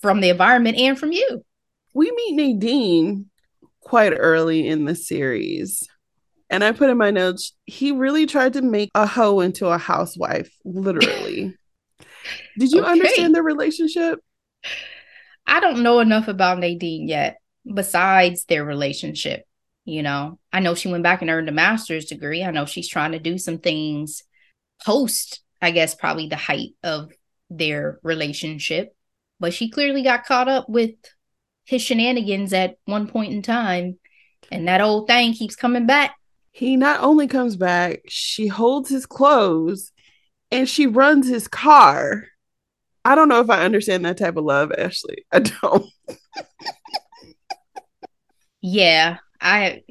from 0.01 0.21
the 0.21 0.29
environment 0.29 0.77
and 0.77 0.97
from 0.97 1.11
you. 1.11 1.43
We 1.93 2.11
meet 2.11 2.35
Nadine 2.35 3.29
quite 3.79 4.13
early 4.15 4.67
in 4.67 4.85
the 4.85 4.95
series. 4.95 5.87
And 6.49 6.63
I 6.63 6.71
put 6.71 6.89
in 6.89 6.97
my 6.97 7.11
notes, 7.11 7.53
he 7.65 7.91
really 7.91 8.25
tried 8.25 8.53
to 8.53 8.61
make 8.61 8.91
a 8.93 9.07
hoe 9.07 9.39
into 9.39 9.67
a 9.67 9.77
housewife, 9.77 10.53
literally. 10.63 11.55
Did 12.57 12.71
you 12.71 12.81
okay. 12.81 12.91
understand 12.91 13.33
their 13.33 13.43
relationship? 13.43 14.19
I 15.47 15.59
don't 15.59 15.83
know 15.83 15.99
enough 15.99 16.27
about 16.27 16.59
Nadine 16.59 17.07
yet, 17.07 17.37
besides 17.71 18.45
their 18.45 18.63
relationship. 18.63 19.43
You 19.85 20.01
know, 20.01 20.39
I 20.51 20.59
know 20.59 20.73
she 20.73 20.87
went 20.87 21.03
back 21.03 21.21
and 21.21 21.29
earned 21.29 21.49
a 21.49 21.51
master's 21.51 22.05
degree. 22.05 22.43
I 22.43 22.51
know 22.51 22.65
she's 22.65 22.89
trying 22.89 23.11
to 23.11 23.19
do 23.19 23.37
some 23.37 23.59
things 23.59 24.23
post, 24.83 25.41
I 25.61 25.71
guess, 25.71 25.93
probably 25.93 26.27
the 26.27 26.35
height 26.35 26.71
of 26.83 27.11
their 27.49 27.99
relationship. 28.01 28.95
But 29.39 29.53
she 29.53 29.69
clearly 29.69 30.01
got 30.01 30.25
caught 30.25 30.47
up 30.47 30.67
with 30.69 30.95
his 31.65 31.81
shenanigans 31.81 32.53
at 32.53 32.77
one 32.85 33.07
point 33.07 33.33
in 33.33 33.41
time. 33.41 33.99
And 34.51 34.67
that 34.67 34.81
old 34.81 35.07
thing 35.07 35.33
keeps 35.33 35.55
coming 35.55 35.85
back. 35.85 36.15
He 36.55 36.77
not 36.77 37.01
only 37.01 37.27
comes 37.27 37.57
back, 37.57 38.03
she 38.07 38.47
holds 38.47 38.89
his 38.89 39.05
clothes 39.05 39.91
and 40.49 40.69
she 40.69 40.87
runs 40.87 41.27
his 41.27 41.49
car. 41.49 42.27
I 43.03 43.13
don't 43.13 43.27
know 43.27 43.41
if 43.41 43.49
I 43.49 43.65
understand 43.65 44.05
that 44.05 44.17
type 44.17 44.37
of 44.37 44.45
love, 44.45 44.71
Ashley. 44.71 45.25
I 45.33 45.39
don't. 45.39 45.85
yeah, 48.61 49.17
I 49.41 49.83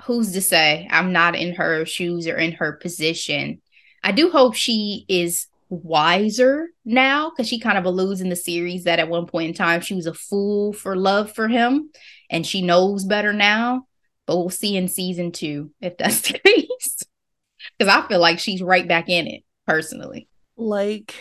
who's 0.00 0.32
to 0.32 0.40
say 0.40 0.88
I'm 0.90 1.12
not 1.12 1.36
in 1.36 1.56
her 1.56 1.84
shoes 1.84 2.26
or 2.26 2.38
in 2.38 2.52
her 2.52 2.72
position. 2.72 3.60
I 4.02 4.12
do 4.12 4.30
hope 4.30 4.54
she 4.54 5.04
is 5.06 5.48
wiser 5.68 6.68
now 6.82 7.28
because 7.28 7.46
she 7.46 7.60
kind 7.60 7.76
of 7.76 7.84
alludes 7.84 8.22
in 8.22 8.30
the 8.30 8.36
series 8.36 8.84
that 8.84 9.00
at 9.00 9.10
one 9.10 9.26
point 9.26 9.50
in 9.50 9.54
time 9.54 9.82
she 9.82 9.94
was 9.94 10.06
a 10.06 10.14
fool 10.14 10.72
for 10.72 10.96
love 10.96 11.34
for 11.34 11.46
him 11.46 11.90
and 12.30 12.46
she 12.46 12.62
knows 12.62 13.04
better 13.04 13.34
now. 13.34 13.84
But 14.30 14.36
we'll 14.36 14.48
see 14.48 14.76
in 14.76 14.86
season 14.86 15.32
two 15.32 15.72
if 15.80 15.98
that's 15.98 16.20
the 16.30 16.38
case. 16.38 17.02
Because 17.76 17.92
I 17.92 18.06
feel 18.06 18.20
like 18.20 18.38
she's 18.38 18.62
right 18.62 18.86
back 18.86 19.08
in 19.08 19.26
it 19.26 19.42
personally. 19.66 20.28
Like 20.56 21.16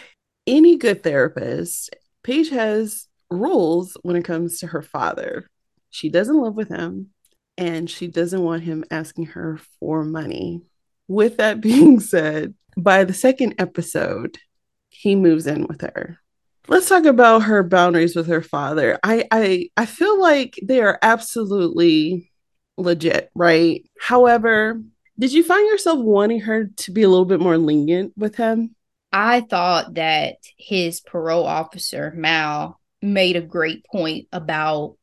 any 0.46 0.78
good 0.78 1.02
therapist, 1.02 1.96
Paige 2.22 2.52
has 2.52 3.08
rules 3.32 3.98
when 4.04 4.16
it 4.16 4.26
comes 4.26 4.60
to 4.60 4.68
her 4.68 4.84
father. 4.84 5.50
She 5.90 6.10
doesn't 6.10 6.40
live 6.40 6.54
with 6.54 6.70
him 6.70 7.08
and 7.58 7.90
she 7.90 8.06
doesn't 8.06 8.44
want 8.44 8.62
him 8.62 8.84
asking 8.92 9.26
her 9.26 9.60
for 9.80 10.04
money. 10.04 10.62
With 11.08 11.38
that 11.38 11.62
being 11.62 12.00
said, 12.00 12.54
by 12.78 13.06
the 13.06 13.14
second 13.16 13.56
episode, 13.58 14.38
he 14.90 15.16
moves 15.16 15.48
in 15.48 15.66
with 15.66 15.82
her. 15.82 16.20
Let's 16.68 16.88
talk 16.88 17.06
about 17.06 17.40
her 17.40 17.64
boundaries 17.64 18.16
with 18.16 18.28
her 18.28 18.44
father. 18.44 19.00
I 19.02 19.26
I 19.32 19.70
I 19.76 19.88
feel 19.88 20.22
like 20.22 20.60
they 20.62 20.82
are 20.82 21.00
absolutely 21.02 22.29
legit, 22.80 23.30
right? 23.36 23.84
However, 24.00 24.82
did 25.18 25.34
you 25.34 25.44
find 25.44 25.68
yourself 25.68 26.00
wanting 26.00 26.42
her 26.42 26.66
to 26.66 26.92
be 26.92 27.04
a 27.04 27.10
little 27.10 27.26
bit 27.26 27.40
more 27.40 27.58
lenient 27.58 28.14
with 28.18 28.36
him? 28.36 28.76
I 29.12 29.42
thought 29.42 29.96
that 29.96 30.36
his 30.58 31.02
parole 31.02 31.46
officer, 31.46 32.14
Mal, 32.16 32.80
made 33.02 33.36
a 33.36 33.42
great 33.42 33.86
point 33.86 34.28
about 34.32 34.96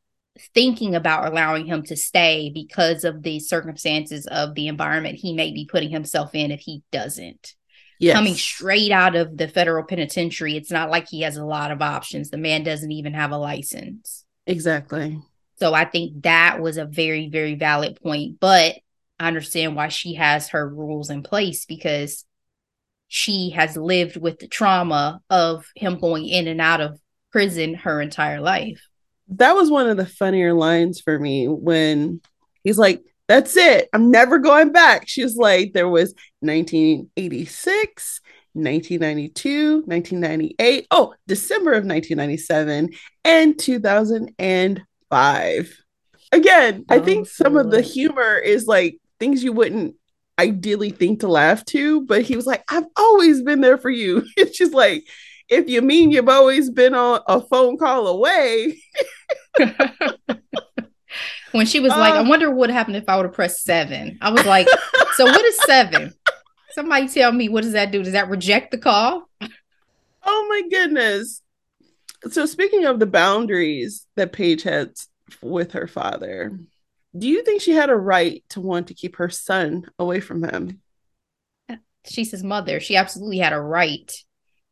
thinking 0.53 0.95
about 0.95 1.25
allowing 1.25 1.65
him 1.65 1.83
to 1.83 1.95
stay 1.95 2.51
because 2.53 3.03
of 3.03 3.23
the 3.23 3.39
circumstances 3.39 4.27
of 4.27 4.53
the 4.55 4.67
environment 4.67 5.15
he 5.15 5.33
may 5.33 5.51
be 5.51 5.67
putting 5.69 5.89
himself 5.89 6.35
in 6.35 6.51
if 6.51 6.59
he 6.59 6.83
doesn't. 6.91 7.55
Yes. 7.99 8.15
Coming 8.15 8.35
straight 8.35 8.91
out 8.91 9.15
of 9.15 9.35
the 9.37 9.47
federal 9.47 9.83
penitentiary, 9.83 10.55
it's 10.55 10.71
not 10.71 10.91
like 10.91 11.07
he 11.09 11.21
has 11.21 11.37
a 11.37 11.45
lot 11.45 11.71
of 11.71 11.81
options. 11.81 12.29
The 12.29 12.37
man 12.37 12.63
doesn't 12.63 12.91
even 12.91 13.13
have 13.13 13.31
a 13.31 13.37
license. 13.37 14.23
Exactly. 14.45 15.19
So 15.59 15.73
I 15.73 15.85
think 15.85 16.23
that 16.23 16.61
was 16.61 16.77
a 16.77 16.85
very, 16.85 17.29
very 17.29 17.55
valid 17.55 17.99
point. 18.01 18.39
But 18.39 18.75
I 19.19 19.27
understand 19.27 19.75
why 19.75 19.87
she 19.87 20.15
has 20.15 20.49
her 20.49 20.67
rules 20.67 21.09
in 21.09 21.23
place 21.23 21.65
because 21.65 22.25
she 23.07 23.51
has 23.51 23.77
lived 23.77 24.17
with 24.17 24.39
the 24.39 24.47
trauma 24.47 25.21
of 25.29 25.65
him 25.75 25.99
going 25.99 26.27
in 26.27 26.47
and 26.47 26.61
out 26.61 26.81
of 26.81 26.99
prison 27.31 27.73
her 27.73 28.01
entire 28.01 28.41
life 28.41 28.81
that 29.29 29.53
was 29.53 29.69
one 29.69 29.89
of 29.89 29.97
the 29.97 30.05
funnier 30.05 30.53
lines 30.53 31.01
for 31.01 31.17
me 31.19 31.47
when 31.47 32.21
he's 32.63 32.77
like, 32.77 33.01
That's 33.27 33.57
it. 33.57 33.89
I'm 33.93 34.11
never 34.11 34.39
going 34.39 34.71
back. 34.71 35.07
She's 35.07 35.35
like, 35.35 35.73
There 35.73 35.89
was 35.89 36.13
1986, 36.39 38.21
1992, 38.53 39.83
1998. 39.85 40.87
Oh, 40.91 41.13
December 41.27 41.71
of 41.71 41.85
1997 41.85 42.89
and 43.23 43.57
2005. 45.11 45.83
Again, 46.31 46.85
oh, 46.89 46.95
I 46.95 46.99
think 46.99 47.27
some 47.27 47.55
of 47.57 47.71
the 47.71 47.81
humor 47.81 48.35
is 48.37 48.67
like 48.67 48.99
things 49.19 49.43
you 49.43 49.53
wouldn't 49.53 49.95
ideally 50.39 50.91
think 50.91 51.21
to 51.21 51.27
laugh 51.27 51.65
to, 51.65 52.01
but 52.01 52.21
he 52.21 52.35
was 52.35 52.45
like, 52.45 52.63
I've 52.69 52.85
always 52.95 53.41
been 53.41 53.61
there 53.61 53.77
for 53.77 53.89
you. 53.89 54.25
It's 54.37 54.57
just 54.57 54.73
like, 54.73 55.07
if 55.49 55.69
you 55.69 55.81
mean 55.81 56.11
you've 56.11 56.29
always 56.29 56.69
been 56.69 56.93
on 56.93 57.21
a 57.27 57.41
phone 57.41 57.77
call 57.77 58.07
away. 58.07 58.77
when 61.53 61.65
she 61.65 61.79
was 61.79 61.93
uh, 61.93 61.97
like, 61.97 62.13
I 62.13 62.19
uh. 62.19 62.27
wonder 62.27 62.51
what 62.51 62.69
happened 62.69 62.97
if 62.97 63.07
I 63.07 63.15
would 63.15 63.25
have 63.25 63.33
pressed 63.33 63.63
seven. 63.63 64.17
I 64.21 64.29
was 64.31 64.45
like, 64.45 64.67
so 65.15 65.25
what 65.25 65.45
is 65.45 65.57
seven? 65.65 66.13
Somebody 66.71 67.07
tell 67.07 67.31
me 67.31 67.49
what 67.49 67.63
does 67.63 67.73
that 67.73 67.91
do? 67.91 68.03
Does 68.03 68.13
that 68.13 68.29
reject 68.29 68.71
the 68.71 68.77
call? 68.77 69.27
Oh 70.23 70.47
my 70.49 70.61
goodness. 70.69 71.41
So 72.29 72.45
speaking 72.45 72.85
of 72.85 72.99
the 72.99 73.05
boundaries 73.05 74.05
that 74.15 74.33
Paige 74.33 74.63
had 74.63 74.93
with 75.41 75.73
her 75.73 75.87
father, 75.87 76.57
do 77.17 77.27
you 77.27 77.43
think 77.43 77.61
she 77.61 77.71
had 77.71 77.89
a 77.89 77.95
right 77.95 78.43
to 78.49 78.61
want 78.61 78.87
to 78.87 78.93
keep 78.93 79.17
her 79.17 79.29
son 79.29 79.85
away 79.99 80.19
from 80.19 80.43
him? 80.43 80.81
She's 82.05 82.31
his 82.31 82.43
mother. 82.43 82.79
She 82.79 82.95
absolutely 82.95 83.39
had 83.39 83.53
a 83.53 83.59
right 83.59 84.11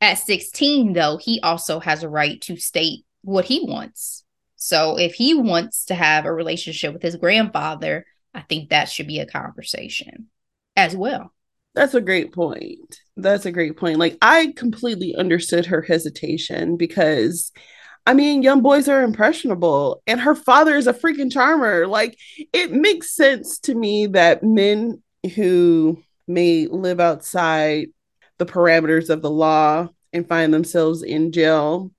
at 0.02 0.16
16, 0.16 0.94
though, 0.94 1.18
he 1.18 1.40
also 1.42 1.80
has 1.80 2.04
a 2.04 2.10
right 2.10 2.40
to 2.42 2.58
state 2.58 3.06
what 3.22 3.46
he 3.46 3.62
wants. 3.62 4.24
So 4.56 4.98
if 4.98 5.14
he 5.14 5.34
wants 5.34 5.86
to 5.86 5.96
have 5.96 6.25
a 6.25 6.34
relationship 6.34 6.94
with 6.94 7.02
his 7.02 7.16
grandfather, 7.16 8.06
I 8.34 8.42
think 8.42 8.70
that 8.70 8.90
should 8.90 9.08
be 9.08 9.20
a 9.20 9.25
conversation 9.25 10.28
as 10.75 10.96
well. 10.96 11.34
That's 11.74 11.94
a 11.94 12.02
great 12.02 12.34
point. 12.34 13.00
That's 13.18 13.46
a 13.46 13.52
great 13.52 13.78
point. 13.78 13.98
Like 13.98 14.18
I 14.22 14.54
completely 14.56 15.16
understood 15.16 15.68
her 15.68 15.82
hesitation 15.82 16.78
because 16.78 17.52
I 18.08 18.14
mean, 18.14 18.44
young 18.44 18.62
boys 18.62 18.88
are 18.88 19.02
impressionable 19.02 20.04
and 20.06 20.20
her 20.22 20.36
father 20.36 20.76
is 20.76 20.86
a 20.86 20.94
freaking 20.94 21.32
charmer. 21.32 21.88
Like 21.88 22.18
it 22.54 22.72
makes 22.72 23.16
sense 23.16 23.58
to 23.62 23.74
me 23.74 24.08
that 24.08 24.44
men 24.44 25.02
who 25.36 26.04
may 26.28 26.68
live 26.68 27.00
outside 27.00 27.88
the 28.38 28.46
parameters 28.46 29.10
of 29.10 29.22
the 29.22 29.30
law 29.30 29.88
and 30.14 30.28
find 30.28 30.54
themselves 30.54 31.02
in 31.02 31.32
jail, 31.32 31.92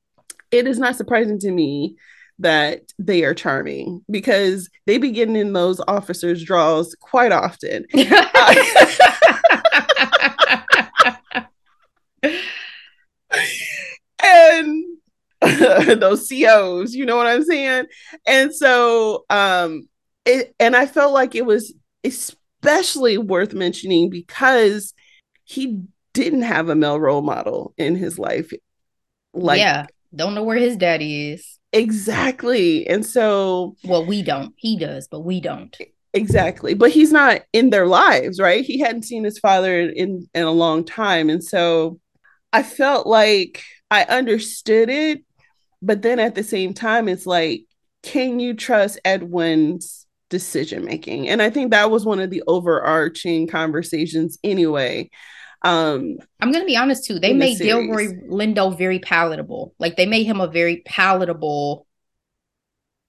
it 0.51 0.67
is 0.67 0.79
not 0.79 0.97
surprising 0.97 1.39
to 1.41 1.51
me 1.51 1.97
that 2.39 2.83
they 2.99 3.25
are 3.25 3.35
charming 3.35 4.05
because 4.11 4.69
they 4.85 4.99
begin 4.99 5.35
in 5.37 5.55
those 5.55 5.81
officers' 5.89 6.45
draws 6.45 6.95
quite 7.01 7.33
often. 7.33 7.87
and 14.23 14.85
those 16.01 16.29
COs, 16.29 16.95
you 16.95 17.05
know 17.07 17.17
what 17.17 17.27
I'm 17.27 17.45
saying? 17.45 17.87
And 18.27 18.55
so 18.55 19.25
um 19.31 19.89
it 20.25 20.55
and 20.59 20.75
I 20.75 20.87
felt 20.87 21.13
like 21.13 21.35
it 21.35 21.47
was 21.47 21.75
especially 22.05 23.19
worth 23.19 23.53
mentioning 23.53 24.11
because 24.11 24.95
he 25.45 25.83
didn't 26.13 26.43
have 26.43 26.69
a 26.69 26.75
male 26.75 26.99
role 26.99 27.23
model 27.23 27.75
in 27.77 27.97
his 27.97 28.19
life. 28.19 28.53
Like 29.35 29.59
Yeah, 29.59 29.87
don't 30.15 30.35
know 30.35 30.43
where 30.43 30.57
his 30.57 30.77
daddy 30.77 31.33
is. 31.33 31.59
Exactly. 31.73 32.87
And 32.87 33.05
so 33.05 33.77
well, 33.85 34.05
we 34.07 34.23
don't. 34.23 34.55
He 34.57 34.79
does, 34.79 35.09
but 35.09 35.21
we 35.21 35.41
don't. 35.41 35.77
Exactly. 36.15 36.73
But 36.73 36.91
he's 36.91 37.13
not 37.13 37.43
in 37.53 37.69
their 37.69 37.87
lives, 37.87 38.41
right? 38.41 38.65
He 38.65 38.79
hadn't 38.79 39.03
seen 39.03 39.25
his 39.25 39.39
father 39.39 39.81
in 39.81 40.27
in 40.35 40.43
a 40.45 40.51
long 40.51 40.85
time 40.85 41.29
and 41.29 41.45
so 41.45 42.01
I 42.57 42.63
felt 42.63 43.07
like 43.07 43.63
I 43.91 44.05
understood 44.05 44.89
it, 44.89 45.23
but 45.83 46.01
then 46.01 46.19
at 46.19 46.35
the 46.35 46.43
same 46.43 46.73
time, 46.73 47.07
it's 47.07 47.27
like, 47.27 47.65
can 48.03 48.41
you 48.41 48.55
trust 48.55 48.99
Edwin's 49.05 50.07
decision 50.31 50.87
making? 50.87 51.29
And 51.29 51.43
I 51.43 51.51
think 51.51 51.71
that 51.71 51.91
was 51.91 52.07
one 52.07 52.19
of 52.19 52.31
the 52.31 52.43
overarching 52.47 53.47
conversations 53.47 54.39
anyway. 54.43 55.11
Um, 55.61 56.17
I'm 56.41 56.51
gonna 56.51 56.65
be 56.65 56.79
honest 56.79 57.05
too. 57.05 57.19
They 57.19 57.35
made 57.35 57.59
the 57.59 57.69
Delroy 57.69 58.27
Lindo 58.27 58.77
very 58.77 59.01
palatable. 59.01 59.75
Like 59.79 59.97
they 59.97 60.07
made 60.07 60.25
him 60.25 60.41
a 60.41 60.47
very 60.47 60.79
palatable 60.87 61.87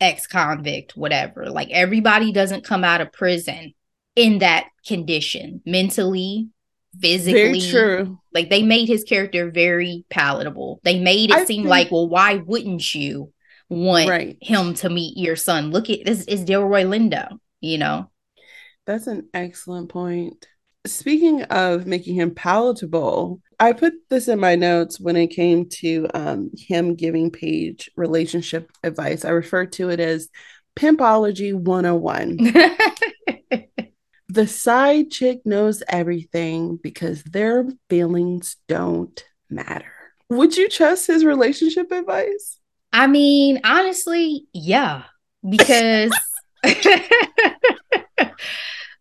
ex-convict, 0.02 0.98
whatever. 0.98 1.50
Like 1.50 1.70
everybody 1.72 2.34
doesn't 2.34 2.66
come 2.66 2.84
out 2.84 3.00
of 3.00 3.14
prison 3.14 3.74
in 4.18 4.40
that 4.40 4.68
condition, 4.86 5.62
mentally, 5.66 6.50
physically. 7.00 7.60
Very 7.60 7.62
true. 7.62 8.20
Like 8.34 8.50
they 8.50 8.64
made 8.64 8.88
his 8.88 9.04
character 9.04 9.50
very 9.52 10.06
palatable. 10.10 10.80
They 10.84 11.00
made 11.00 11.32
it 11.32 11.36
I 11.36 11.46
seem 11.46 11.64
think... 11.64 11.70
like, 11.70 11.92
well, 11.92 12.08
why 12.08 12.36
wouldn't 12.36 12.94
you 12.94 13.32
want 13.70 14.10
right. 14.10 14.38
him 14.42 14.74
to 14.76 14.90
meet 14.90 15.18
your 15.18 15.36
son? 15.36 15.72
Look 15.72 15.90
at 15.90 16.06
this 16.06 16.26
is 16.26 16.46
Delroy 16.46 16.86
Lindo, 16.86 17.40
you 17.62 17.78
know. 17.78 18.10
That's 18.86 19.08
an 19.08 19.28
excellent 19.34 19.90
point. 19.90 20.48
Speaking 20.86 21.44
of 21.44 21.86
making 21.86 22.16
him 22.16 22.34
palatable, 22.34 23.42
I 23.60 23.74
put 23.74 23.94
this 24.10 24.28
in 24.28 24.40
my 24.40 24.56
notes 24.56 25.00
when 25.00 25.18
it 25.18 25.28
came 25.28 25.68
to 25.70 26.08
um, 26.14 26.52
him 26.56 26.96
giving 26.96 27.32
Paige 27.32 27.92
relationship 27.98 28.72
advice. 28.84 29.26
I 29.26 29.30
refer 29.30 29.66
to 29.66 29.90
it 29.90 30.00
as 30.00 30.30
Pimpology 30.78 31.54
101. 31.54 32.38
the 34.30 34.48
side 34.48 35.10
chick 35.12 35.46
knows 35.46 35.84
everything 35.88 36.78
because 36.78 37.24
their 37.24 37.68
feelings 37.90 38.58
don't 38.68 39.24
matter. 39.50 39.92
Would 40.30 40.58
you 40.58 40.70
trust 40.70 41.08
his 41.08 41.24
relationship 41.24 41.92
advice? 41.92 42.60
I 42.92 43.08
mean, 43.08 43.62
honestly, 43.64 44.46
yeah, 44.54 45.04
because 45.48 46.12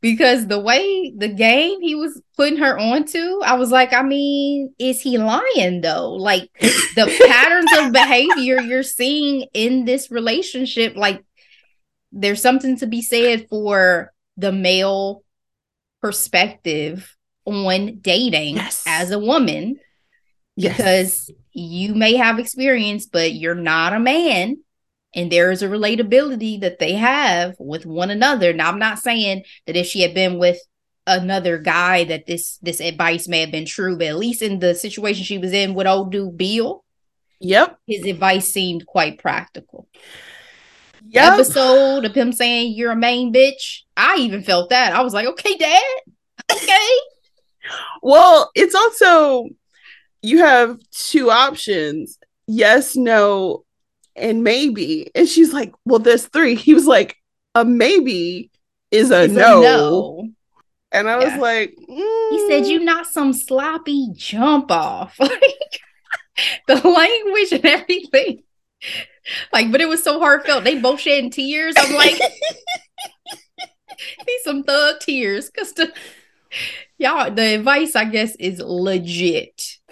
because 0.00 0.46
the 0.46 0.60
way 0.60 1.12
the 1.16 1.28
game 1.28 1.80
he 1.80 1.94
was 1.96 2.20
putting 2.36 2.58
her 2.58 2.78
onto, 2.78 3.40
I 3.40 3.54
was 3.54 3.70
like, 3.70 3.92
I 3.92 4.02
mean, 4.02 4.72
is 4.78 5.00
he 5.00 5.18
lying 5.18 5.80
though? 5.80 6.12
Like 6.12 6.48
the 6.60 7.12
patterns 7.26 7.70
of 7.78 7.92
behavior 7.92 8.60
you're 8.60 8.84
seeing 8.84 9.48
in 9.52 9.84
this 9.84 10.10
relationship, 10.10 10.94
like 10.94 11.24
there's 12.12 12.40
something 12.42 12.76
to 12.78 12.86
be 12.86 13.02
said 13.02 13.48
for 13.48 14.12
the 14.36 14.52
male 14.52 15.22
perspective 16.00 17.16
on 17.44 17.98
dating 18.00 18.56
yes. 18.56 18.84
as 18.86 19.10
a 19.10 19.18
woman 19.18 19.76
yes. 20.56 20.76
because 20.76 21.30
you 21.52 21.94
may 21.94 22.14
have 22.16 22.38
experience 22.38 23.06
but 23.06 23.32
you're 23.32 23.54
not 23.54 23.92
a 23.92 24.00
man 24.00 24.56
and 25.14 25.32
there 25.32 25.50
is 25.50 25.62
a 25.62 25.68
relatability 25.68 26.60
that 26.60 26.78
they 26.78 26.92
have 26.92 27.54
with 27.58 27.86
one 27.86 28.10
another 28.10 28.52
now 28.52 28.68
i'm 28.68 28.78
not 28.78 28.98
saying 28.98 29.42
that 29.66 29.76
if 29.76 29.86
she 29.86 30.02
had 30.02 30.12
been 30.12 30.38
with 30.38 30.58
another 31.06 31.56
guy 31.58 32.04
that 32.04 32.26
this 32.26 32.58
this 32.58 32.80
advice 32.80 33.28
may 33.28 33.40
have 33.40 33.52
been 33.52 33.64
true 33.64 33.96
but 33.96 34.08
at 34.08 34.18
least 34.18 34.42
in 34.42 34.58
the 34.58 34.74
situation 34.74 35.24
she 35.24 35.38
was 35.38 35.52
in 35.52 35.74
with 35.74 35.86
old 35.86 36.10
dude 36.10 36.36
bill 36.36 36.84
yep 37.38 37.78
his 37.86 38.04
advice 38.04 38.52
seemed 38.52 38.84
quite 38.86 39.18
practical 39.18 39.88
yep. 41.08 41.34
episode 41.34 42.04
of 42.04 42.14
him 42.14 42.32
saying 42.32 42.74
you're 42.74 42.92
a 42.92 42.96
main 42.96 43.32
bitch. 43.32 43.82
I 43.96 44.16
even 44.16 44.42
felt 44.42 44.70
that. 44.70 44.92
I 44.92 45.02
was 45.02 45.14
like, 45.14 45.26
okay, 45.26 45.56
dad. 45.56 45.82
Okay. 46.50 46.88
well, 48.02 48.50
it's 48.54 48.74
also 48.74 49.48
you 50.22 50.38
have 50.38 50.78
two 50.92 51.30
options. 51.30 52.18
Yes, 52.46 52.96
no, 52.96 53.64
and 54.14 54.44
maybe. 54.44 55.10
And 55.14 55.28
she's 55.28 55.52
like, 55.52 55.74
well, 55.84 55.98
there's 55.98 56.26
three. 56.26 56.54
He 56.54 56.74
was 56.74 56.86
like, 56.86 57.16
a 57.54 57.64
maybe 57.64 58.50
is 58.90 59.10
a, 59.10 59.28
no. 59.28 59.58
a 59.58 59.62
no. 59.62 60.28
And 60.92 61.08
I 61.10 61.20
yeah. 61.20 61.32
was 61.32 61.40
like, 61.40 61.74
mm. 61.88 62.30
he 62.30 62.48
said, 62.48 62.66
you 62.66 62.80
not 62.80 63.06
some 63.06 63.32
sloppy 63.32 64.08
jump 64.14 64.70
off. 64.70 65.18
Like 65.26 65.80
the 66.66 66.74
language 66.76 67.52
and 67.52 67.64
everything. 67.64 68.42
Like, 69.52 69.72
but 69.72 69.80
it 69.80 69.88
was 69.88 70.02
so 70.02 70.18
heartfelt. 70.18 70.64
They 70.64 70.78
both 70.78 71.00
shedding 71.00 71.30
tears. 71.30 71.74
I'm 71.76 71.94
like, 71.94 72.18
these 74.26 74.42
some 74.44 74.62
thug 74.62 75.00
tears 75.00 75.50
because 75.50 75.72
the 75.72 75.92
y'all 76.98 77.30
the 77.30 77.56
advice 77.56 77.96
I 77.96 78.04
guess 78.04 78.36
is 78.36 78.60
legit. 78.60 79.62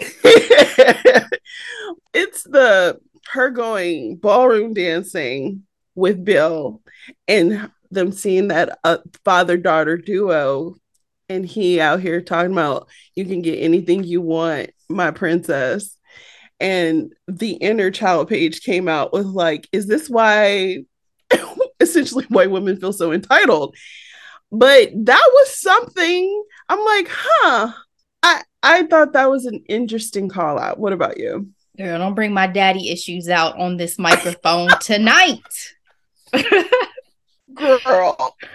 it's 2.13 2.43
the 2.45 2.99
her 3.33 3.51
going 3.51 4.17
ballroom 4.17 4.75
dancing 4.75 5.65
with 5.95 6.25
Bill 6.25 6.83
and 7.29 7.71
them 7.91 8.13
seeing 8.13 8.49
that 8.49 8.79
uh, 8.85 8.99
father 9.25 9.57
daughter 9.57 9.97
duo 9.97 10.75
and 11.29 11.47
he 11.47 11.81
out 11.81 12.01
here 12.01 12.21
talking 12.21 12.53
about 12.53 12.89
you 13.15 13.25
can 13.25 13.41
get 13.41 13.57
anything 13.61 14.05
you 14.05 14.21
want 14.21 14.71
my 14.89 15.11
princess 15.11 15.97
and 16.61 17.13
the 17.27 17.53
inner 17.53 17.91
child 17.91 18.29
Paige 18.29 18.63
came 18.63 18.89
out 18.89 19.13
with 19.13 19.27
like 19.27 19.69
is 19.73 19.87
this 19.87 20.09
why 20.09 20.85
essentially 21.81 22.25
white 22.27 22.51
women 22.51 22.79
feel 22.79 22.93
so 22.93 23.13
entitled? 23.13 23.77
But 24.53 24.91
that 24.95 25.31
was 25.33 25.61
something 25.61 26.45
i'm 26.69 26.79
like 26.79 27.09
huh 27.11 27.73
i 28.23 28.43
i 28.63 28.85
thought 28.85 29.13
that 29.13 29.31
was 29.31 29.47
an 29.47 29.65
interesting 29.69 30.29
call 30.29 30.59
out. 30.59 30.79
What 30.79 30.93
about 30.93 31.19
you? 31.19 31.49
Girl 31.77 31.99
don't 31.99 32.15
bring 32.15 32.33
my 32.33 32.47
daddy 32.47 32.91
issues 32.91 33.29
out 33.29 33.59
on 33.59 33.77
this 33.77 33.99
microphone 33.99 34.69
tonight. 34.81 35.41
Girl. 37.55 38.37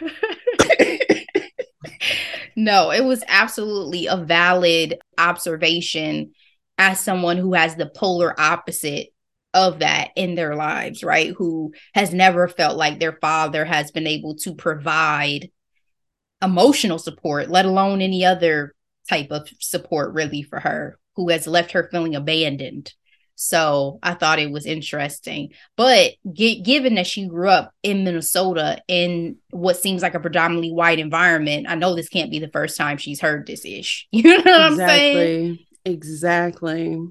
No 2.55 2.91
it 2.91 3.05
was 3.05 3.23
absolutely 3.29 4.07
a 4.07 4.17
valid 4.17 4.99
observation 5.17 6.33
as 6.79 6.99
someone 6.99 7.37
who 7.37 7.53
has 7.53 7.75
the 7.75 7.85
polar 7.85 8.33
opposite 8.39 9.09
of 9.53 9.79
that 9.79 10.11
in 10.15 10.35
their 10.35 10.55
lives, 10.55 11.03
right? 11.03 11.33
Who 11.37 11.73
has 11.93 12.13
never 12.13 12.47
felt 12.47 12.77
like 12.77 12.99
their 12.99 13.17
father 13.21 13.65
has 13.65 13.91
been 13.91 14.07
able 14.07 14.35
to 14.37 14.55
provide 14.55 15.51
emotional 16.41 16.97
support, 16.97 17.49
let 17.49 17.65
alone 17.65 18.01
any 18.01 18.25
other 18.25 18.73
type 19.09 19.27
of 19.29 19.49
support, 19.59 20.13
really, 20.13 20.41
for 20.41 20.59
her, 20.59 20.97
who 21.15 21.29
has 21.29 21.47
left 21.47 21.73
her 21.73 21.89
feeling 21.91 22.15
abandoned. 22.15 22.93
So 23.35 23.99
I 24.03 24.13
thought 24.13 24.39
it 24.39 24.51
was 24.51 24.65
interesting. 24.65 25.51
But 25.75 26.13
g- 26.31 26.61
given 26.61 26.95
that 26.95 27.07
she 27.07 27.27
grew 27.27 27.49
up 27.49 27.73
in 27.83 28.03
Minnesota 28.03 28.81
in 28.87 29.37
what 29.51 29.77
seems 29.77 30.01
like 30.01 30.13
a 30.13 30.19
predominantly 30.19 30.71
white 30.71 30.99
environment, 30.99 31.65
I 31.69 31.75
know 31.75 31.95
this 31.95 32.09
can't 32.09 32.31
be 32.31 32.39
the 32.39 32.49
first 32.49 32.77
time 32.77 32.97
she's 32.97 33.21
heard 33.21 33.47
this 33.47 33.65
ish. 33.65 34.07
You 34.11 34.23
know 34.23 34.59
what 34.59 34.71
exactly. 34.71 34.73
I'm 34.73 34.77
saying? 34.77 35.59
Exactly. 35.89 37.01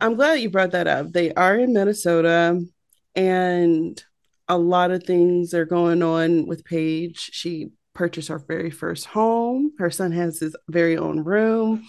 I'm 0.00 0.16
glad 0.16 0.34
you 0.34 0.50
brought 0.50 0.72
that 0.72 0.88
up. 0.88 1.12
They 1.12 1.32
are 1.34 1.56
in 1.56 1.72
Minnesota 1.72 2.60
and 3.14 4.04
a 4.48 4.58
lot 4.58 4.90
of 4.90 5.04
things 5.04 5.54
are 5.54 5.64
going 5.64 6.02
on 6.02 6.46
with 6.46 6.64
Paige. 6.64 7.30
She 7.32 7.68
purchased 7.94 8.28
her 8.28 8.40
very 8.40 8.70
first 8.70 9.06
home. 9.06 9.72
Her 9.78 9.90
son 9.90 10.10
has 10.12 10.40
his 10.40 10.56
very 10.68 10.96
own 10.96 11.20
room. 11.20 11.84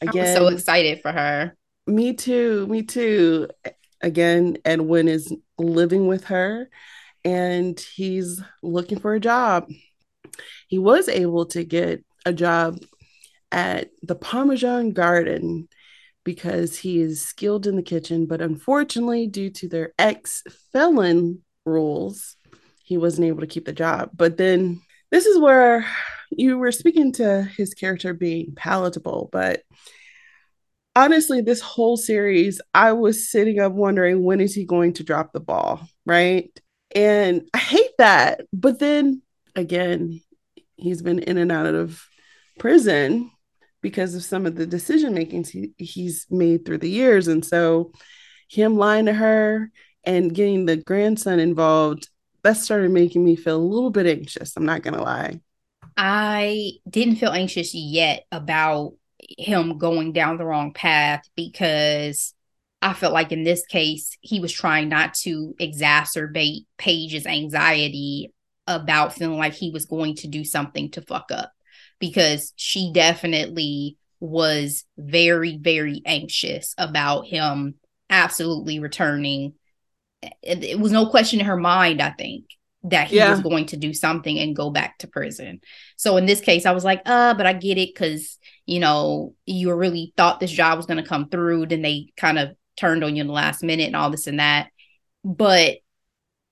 Again, 0.00 0.28
I'm 0.28 0.42
so 0.42 0.48
excited 0.48 1.00
for 1.02 1.12
her. 1.12 1.54
Me 1.86 2.14
too. 2.14 2.66
Me 2.68 2.82
too. 2.82 3.48
Again, 4.00 4.56
Edwin 4.64 5.06
is 5.06 5.32
living 5.58 6.06
with 6.06 6.24
her 6.24 6.70
and 7.22 7.78
he's 7.78 8.40
looking 8.62 8.98
for 8.98 9.14
a 9.14 9.20
job. 9.20 9.70
He 10.68 10.78
was 10.78 11.08
able 11.08 11.46
to 11.46 11.64
get 11.64 12.02
a 12.24 12.32
job 12.32 12.78
at 13.52 13.90
the 14.02 14.14
Parmesan 14.14 14.92
Garden 14.92 15.68
because 16.24 16.76
he 16.76 17.00
is 17.00 17.22
skilled 17.22 17.66
in 17.66 17.76
the 17.76 17.82
kitchen, 17.82 18.26
but 18.26 18.40
unfortunately, 18.40 19.26
due 19.28 19.50
to 19.50 19.68
their 19.68 19.92
ex 19.98 20.42
felon 20.72 21.42
rules, 21.64 22.36
he 22.84 22.98
wasn't 22.98 23.26
able 23.26 23.40
to 23.40 23.46
keep 23.46 23.64
the 23.64 23.72
job. 23.72 24.10
But 24.14 24.36
then 24.36 24.82
this 25.10 25.26
is 25.26 25.38
where 25.38 25.86
you 26.30 26.58
were 26.58 26.72
speaking 26.72 27.12
to 27.12 27.42
his 27.56 27.74
character 27.74 28.12
being 28.12 28.54
palatable, 28.56 29.28
but 29.32 29.62
honestly, 30.96 31.42
this 31.42 31.60
whole 31.60 31.96
series, 31.96 32.60
I 32.74 32.92
was 32.92 33.30
sitting 33.30 33.60
up 33.60 33.72
wondering 33.72 34.24
when 34.24 34.40
is 34.40 34.54
he 34.54 34.64
going 34.64 34.94
to 34.94 35.04
drop 35.04 35.32
the 35.32 35.40
ball, 35.40 35.86
right? 36.06 36.50
And 36.94 37.48
I 37.54 37.58
hate 37.58 37.92
that. 37.98 38.40
But 38.52 38.80
then 38.80 39.22
again, 39.54 40.20
he's 40.76 41.02
been 41.02 41.20
in 41.20 41.38
and 41.38 41.52
out 41.52 41.66
of 41.66 42.02
prison 42.58 43.30
because 43.80 44.14
of 44.14 44.24
some 44.24 44.46
of 44.46 44.56
the 44.56 44.66
decision 44.66 45.14
makings 45.14 45.50
he, 45.50 45.72
he's 45.76 46.26
made 46.30 46.64
through 46.64 46.78
the 46.78 46.90
years. 46.90 47.28
And 47.28 47.44
so 47.44 47.92
him 48.48 48.76
lying 48.76 49.06
to 49.06 49.12
her 49.12 49.70
and 50.04 50.34
getting 50.34 50.66
the 50.66 50.76
grandson 50.76 51.38
involved, 51.38 52.08
that 52.42 52.56
started 52.56 52.90
making 52.90 53.24
me 53.24 53.36
feel 53.36 53.56
a 53.56 53.58
little 53.58 53.90
bit 53.90 54.06
anxious. 54.06 54.56
I'm 54.56 54.66
not 54.66 54.82
going 54.82 54.94
to 54.94 55.02
lie. 55.02 55.40
I 55.96 56.72
didn't 56.88 57.16
feel 57.16 57.32
anxious 57.32 57.74
yet 57.74 58.24
about 58.30 58.94
him 59.38 59.78
going 59.78 60.12
down 60.12 60.36
the 60.36 60.44
wrong 60.44 60.72
path 60.72 61.28
because 61.34 62.34
I 62.82 62.92
felt 62.92 63.12
like 63.12 63.32
in 63.32 63.42
this 63.42 63.66
case, 63.66 64.16
he 64.20 64.38
was 64.38 64.52
trying 64.52 64.88
not 64.88 65.14
to 65.22 65.54
exacerbate 65.60 66.66
Paige's 66.78 67.26
anxiety 67.26 68.32
about 68.66 69.14
feeling 69.14 69.38
like 69.38 69.54
he 69.54 69.70
was 69.70 69.86
going 69.86 70.14
to 70.16 70.28
do 70.28 70.44
something 70.44 70.90
to 70.92 71.02
fuck 71.02 71.30
up 71.32 71.52
because 71.98 72.52
she 72.56 72.92
definitely 72.92 73.96
was 74.20 74.84
very, 74.96 75.56
very 75.56 76.02
anxious 76.04 76.74
about 76.78 77.26
him 77.26 77.74
absolutely 78.08 78.78
returning. 78.78 79.54
It, 80.42 80.64
it 80.64 80.80
was 80.80 80.92
no 80.92 81.06
question 81.06 81.40
in 81.40 81.46
her 81.46 81.56
mind, 81.56 82.00
I 82.00 82.10
think, 82.10 82.46
that 82.84 83.08
he 83.08 83.16
yeah. 83.16 83.30
was 83.30 83.40
going 83.40 83.66
to 83.66 83.76
do 83.76 83.92
something 83.92 84.38
and 84.38 84.56
go 84.56 84.70
back 84.70 84.98
to 84.98 85.08
prison. 85.08 85.60
So 85.96 86.16
in 86.16 86.26
this 86.26 86.40
case, 86.40 86.66
I 86.66 86.72
was 86.72 86.84
like, 86.84 87.02
uh, 87.04 87.34
but 87.34 87.46
I 87.46 87.52
get 87.52 87.78
it 87.78 87.94
because, 87.94 88.38
you 88.64 88.80
know, 88.80 89.34
you 89.44 89.72
really 89.74 90.12
thought 90.16 90.40
this 90.40 90.50
job 90.50 90.76
was 90.76 90.86
going 90.86 91.02
to 91.02 91.08
come 91.08 91.28
through. 91.28 91.66
Then 91.66 91.82
they 91.82 92.12
kind 92.16 92.38
of 92.38 92.56
turned 92.76 93.04
on 93.04 93.16
you 93.16 93.22
in 93.22 93.26
the 93.26 93.32
last 93.32 93.62
minute 93.62 93.86
and 93.86 93.96
all 93.96 94.10
this 94.10 94.26
and 94.26 94.40
that. 94.40 94.70
But 95.24 95.78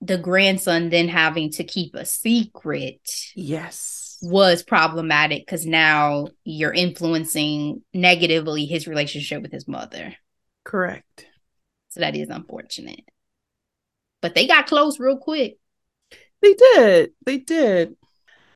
the 0.01 0.17
grandson 0.17 0.89
then 0.89 1.07
having 1.07 1.51
to 1.51 1.63
keep 1.63 1.95
a 1.95 2.05
secret. 2.05 2.99
Yes. 3.35 4.04
Was 4.21 4.63
problematic 4.63 5.45
because 5.45 5.65
now 5.65 6.27
you're 6.43 6.73
influencing 6.73 7.83
negatively 7.93 8.65
his 8.65 8.87
relationship 8.87 9.41
with 9.41 9.51
his 9.51 9.67
mother. 9.67 10.15
Correct. 10.63 11.27
So 11.89 11.99
that 11.99 12.15
is 12.15 12.29
unfortunate. 12.29 13.01
But 14.21 14.35
they 14.35 14.47
got 14.47 14.67
close 14.67 14.99
real 14.99 15.17
quick. 15.17 15.57
They 16.41 16.53
did. 16.53 17.11
They 17.25 17.37
did. 17.37 17.95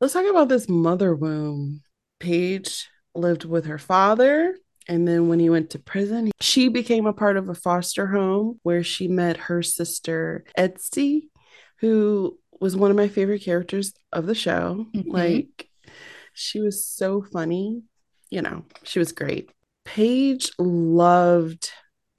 Let's 0.00 0.14
talk 0.14 0.26
about 0.28 0.48
this 0.48 0.68
mother 0.68 1.14
womb. 1.14 1.82
Paige 2.18 2.88
lived 3.14 3.44
with 3.44 3.66
her 3.66 3.78
father. 3.78 4.56
And 4.88 5.06
then 5.06 5.28
when 5.28 5.38
he 5.38 5.50
went 5.50 5.70
to 5.70 5.78
prison, 5.78 6.30
she 6.40 6.68
became 6.68 7.06
a 7.06 7.12
part 7.12 7.36
of 7.36 7.48
a 7.48 7.54
foster 7.54 8.06
home 8.06 8.58
where 8.62 8.82
she 8.82 9.08
met 9.08 9.36
her 9.36 9.62
sister, 9.62 10.44
Esty, 10.56 11.30
who 11.78 12.38
was 12.60 12.76
one 12.76 12.90
of 12.90 12.96
my 12.96 13.08
favorite 13.08 13.42
characters 13.42 13.92
of 14.12 14.26
the 14.26 14.34
show. 14.34 14.86
Mm-hmm. 14.94 15.10
Like, 15.10 15.68
she 16.34 16.60
was 16.60 16.84
so 16.84 17.22
funny. 17.22 17.82
You 18.30 18.42
know, 18.42 18.64
she 18.84 18.98
was 18.98 19.12
great. 19.12 19.50
Paige 19.84 20.52
loved 20.58 21.70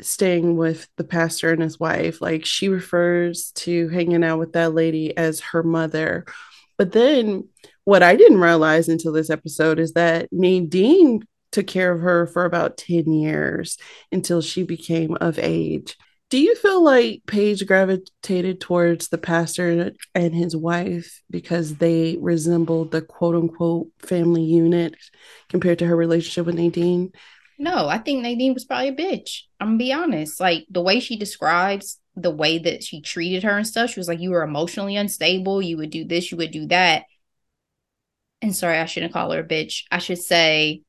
staying 0.02 0.58
with 0.58 0.88
the 0.98 1.04
pastor 1.04 1.52
and 1.52 1.62
his 1.62 1.80
wife. 1.80 2.22
Like 2.22 2.46
she 2.46 2.70
refers 2.70 3.52
to 3.52 3.88
hanging 3.90 4.24
out 4.24 4.40
with 4.40 4.54
that 4.54 4.74
lady 4.74 5.16
as 5.16 5.40
her 5.40 5.64
mother. 5.64 6.26
But 6.78 6.92
then 6.92 7.48
what 7.86 8.04
I 8.04 8.16
didn't 8.16 8.42
realize 8.42 8.90
until 8.90 9.12
this 9.12 9.30
episode 9.30 9.80
is 9.80 9.94
that 9.94 10.28
Nadine 10.32 11.24
took 11.52 11.68
care 11.68 11.92
of 11.92 12.02
her 12.02 12.28
for 12.28 12.46
about 12.46 12.78
10 12.78 13.12
years 13.12 13.78
until 14.12 14.42
she 14.42 14.64
became 14.64 15.18
of 15.22 15.38
age. 15.40 15.98
Do 16.32 16.40
you 16.40 16.56
feel 16.56 16.82
like 16.82 17.24
Paige 17.28 17.68
gravitated 17.68 18.62
towards 18.62 19.10
the 19.10 19.18
pastor 19.18 19.92
and 20.16 20.34
his 20.34 20.56
wife 20.56 21.22
because 21.30 21.76
they 21.76 22.18
resembled 22.22 22.92
the 22.92 23.02
quote 23.02 23.36
unquote 23.36 23.90
family 24.00 24.42
unit 24.42 24.96
compared 25.50 25.80
to 25.80 25.88
her 25.88 25.96
relationship 25.96 26.46
with 26.46 26.56
Nadine? 26.56 27.12
No, 27.60 27.90
I 27.90 27.98
think 27.98 28.24
Nadine 28.24 28.54
was 28.54 28.64
probably 28.64 28.88
a 28.88 28.96
bitch. 28.96 29.42
I'm 29.60 29.72
gonna 29.72 29.78
be 29.78 29.92
honest. 29.92 30.40
Like 30.40 30.66
the 30.70 30.82
way 30.82 31.02
she 31.02 31.18
describes 31.18 32.00
the 32.16 32.32
way 32.32 32.60
that 32.60 32.82
she 32.82 33.02
treated 33.02 33.44
her 33.44 33.58
and 33.58 33.68
stuff, 33.68 33.90
she 33.90 34.00
was 34.00 34.08
like, 34.08 34.22
You 34.22 34.32
were 34.32 34.44
emotionally 34.44 34.96
unstable, 34.96 35.62
you 35.62 35.76
would 35.76 35.90
do 35.90 36.06
this, 36.06 36.32
you 36.32 36.38
would 36.38 36.52
do 36.52 36.66
that. 36.68 37.04
And 38.42 38.56
sorry, 38.56 38.78
I 38.78 38.86
shouldn't 38.86 39.12
call 39.12 39.32
her 39.32 39.42
a 39.42 39.44
bitch. 39.44 39.84
I 39.92 39.98
should 39.98 40.20
say, 40.20 40.84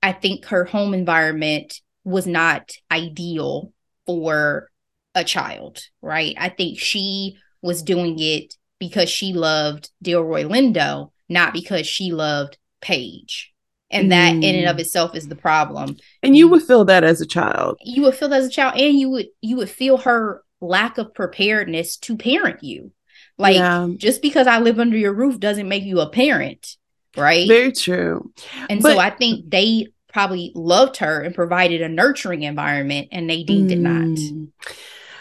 I 0.00 0.12
think 0.12 0.44
her 0.44 0.64
home 0.64 0.94
environment 0.94 1.80
was 2.04 2.28
not 2.28 2.70
ideal 2.88 3.72
for 4.06 4.68
a 5.14 5.24
child, 5.24 5.82
right? 6.02 6.34
I 6.38 6.48
think 6.48 6.78
she 6.78 7.36
was 7.62 7.82
doing 7.82 8.16
it 8.18 8.54
because 8.78 9.10
she 9.10 9.32
loved 9.32 9.90
Delroy 10.02 10.44
Lindo, 10.44 11.10
not 11.28 11.52
because 11.52 11.86
she 11.86 12.12
loved 12.12 12.58
Paige 12.80 13.52
and 13.90 14.12
that 14.12 14.34
mm. 14.34 14.44
in 14.44 14.56
and 14.56 14.68
of 14.68 14.76
mm. 14.76 14.80
itself 14.80 15.14
is 15.14 15.28
the 15.28 15.36
problem 15.36 15.96
and 16.22 16.36
you 16.36 16.48
would 16.48 16.62
feel 16.62 16.84
that 16.84 17.04
as 17.04 17.20
a 17.20 17.26
child 17.26 17.78
you 17.82 18.02
would 18.02 18.14
feel 18.14 18.28
that 18.28 18.40
as 18.40 18.46
a 18.46 18.50
child 18.50 18.78
and 18.78 18.98
you 18.98 19.10
would 19.10 19.26
you 19.40 19.56
would 19.56 19.70
feel 19.70 19.98
her 19.98 20.42
lack 20.60 20.98
of 20.98 21.12
preparedness 21.14 21.96
to 21.96 22.16
parent 22.16 22.62
you 22.62 22.92
like 23.38 23.56
yeah. 23.56 23.88
just 23.96 24.22
because 24.22 24.46
i 24.46 24.58
live 24.58 24.78
under 24.78 24.96
your 24.96 25.12
roof 25.12 25.38
doesn't 25.38 25.68
make 25.68 25.82
you 25.82 26.00
a 26.00 26.08
parent 26.08 26.76
right 27.16 27.48
very 27.48 27.72
true 27.72 28.32
and 28.68 28.82
but, 28.82 28.92
so 28.92 28.98
i 28.98 29.10
think 29.10 29.48
they 29.50 29.86
probably 30.12 30.52
loved 30.54 30.98
her 30.98 31.20
and 31.20 31.34
provided 31.34 31.82
a 31.82 31.88
nurturing 31.88 32.42
environment 32.42 33.08
and 33.12 33.26
nadine 33.26 33.66
mm, 33.66 33.68
did 33.68 33.78
not 33.78 34.02
mm. 34.02 34.48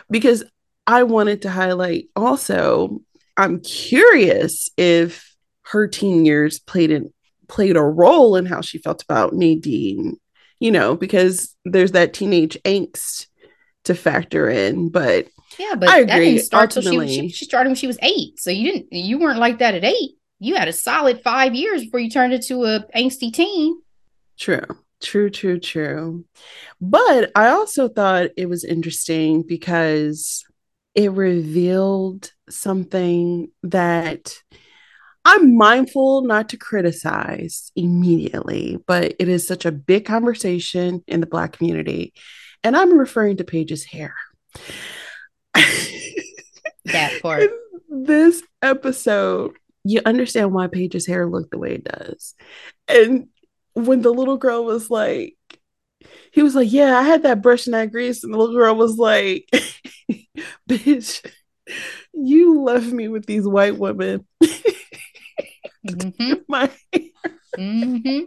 because 0.10 0.43
i 0.88 1.04
wanted 1.04 1.41
to 1.41 1.49
highlight 1.49 2.06
also 2.15 3.02
i'm 3.38 3.60
curious 3.62 4.69
if 4.78 5.36
her 5.63 5.88
teen 5.88 6.25
years 6.25 6.60
played 6.60 6.91
an 6.91 7.13
played 7.49 7.75
a 7.75 7.82
role 7.82 8.38
in 8.38 8.45
how 8.45 8.62
she 8.62 8.78
felt 8.78 9.04
about 9.04 9.34
Nadine, 9.34 10.17
you 10.60 10.71
know, 10.71 10.95
because 10.95 11.56
there's 11.65 11.91
that 11.91 12.13
teenage 12.13 12.58
angst 12.63 13.28
to 13.84 13.95
factor 13.95 14.49
in. 14.49 14.89
But 14.89 15.28
yeah, 15.58 15.75
but 15.75 15.89
I 15.89 15.99
agree. 15.99 16.06
That 16.06 16.19
didn't 16.19 16.41
start 16.41 16.78
Ultimately, 16.78 17.08
she, 17.08 17.21
she, 17.21 17.30
she 17.30 17.45
started 17.45 17.69
when 17.69 17.75
she 17.75 17.88
was 17.88 17.97
eight. 18.02 18.39
So 18.39 18.52
you 18.52 18.71
didn't 18.71 18.93
you 18.93 19.19
weren't 19.19 19.39
like 19.39 19.60
that 19.60 19.75
at 19.75 19.84
eight. 19.84 20.12
You 20.39 20.56
had 20.56 20.69
a 20.69 20.73
solid 20.73 21.21
five 21.21 21.54
years 21.54 21.84
before 21.84 21.99
you 21.99 22.10
turned 22.10 22.32
into 22.32 22.63
a 22.63 22.86
angsty 22.95 23.34
teen. 23.34 23.82
True. 24.39 24.65
True, 25.02 25.30
true, 25.30 25.60
true. 25.60 26.25
But 26.82 27.32
I 27.36 27.49
also 27.49 27.88
thought 27.88 28.32
it 28.36 28.47
was 28.47 28.63
interesting 28.63 29.43
because 29.43 30.43
it 30.95 31.12
revealed 31.12 32.32
something 32.49 33.49
that 33.63 34.34
I'm 35.23 35.58
mindful 35.58 36.23
not 36.23 36.49
to 36.49 36.58
criticize 36.58 37.71
immediately, 37.75 38.78
but 38.88 39.15
it 39.19 39.30
is 39.30 39.47
such 39.47 39.65
a 39.65 39.71
big 39.71 40.06
conversation 40.06 41.04
in 41.08 41.19
the 41.19 41.28
Black 41.28 41.54
community. 41.54 42.13
And 42.63 42.75
I'm 42.75 42.97
referring 42.97 43.38
to 43.38 43.43
Paige's 43.43 43.86
hair. 43.86 44.15
that 46.86 47.13
part. 47.21 47.52
this 47.89 48.41
episode, 48.62 49.54
you 49.84 50.02
understand 50.06 50.54
why 50.54 50.67
Paige's 50.67 51.08
hair 51.08 51.25
looked 51.28 51.52
the 51.52 51.58
way 51.58 51.75
it 51.75 51.84
does. 51.86 52.36
And 52.88 53.28
when 53.73 54.01
the 54.01 54.13
little 54.13 54.38
girl 54.38 54.65
was 54.65 54.89
like, 54.89 55.36
he 56.32 56.43
was 56.43 56.55
like, 56.55 56.71
Yeah, 56.71 56.97
I 56.97 57.03
had 57.03 57.23
that 57.23 57.41
brush 57.41 57.67
and 57.67 57.73
that 57.73 57.91
grease. 57.91 58.23
And 58.23 58.34
the 58.34 58.38
little 58.38 58.55
girl 58.55 58.75
was 58.75 58.97
like, 58.97 59.49
Bitch, 60.69 61.25
you 62.13 62.62
left 62.62 62.88
me 62.88 63.08
with 63.08 63.25
these 63.25 63.47
white 63.47 63.77
women 63.77 64.25
mm-hmm. 65.88 66.34
my 66.47 66.69
mm-hmm. 67.58 68.19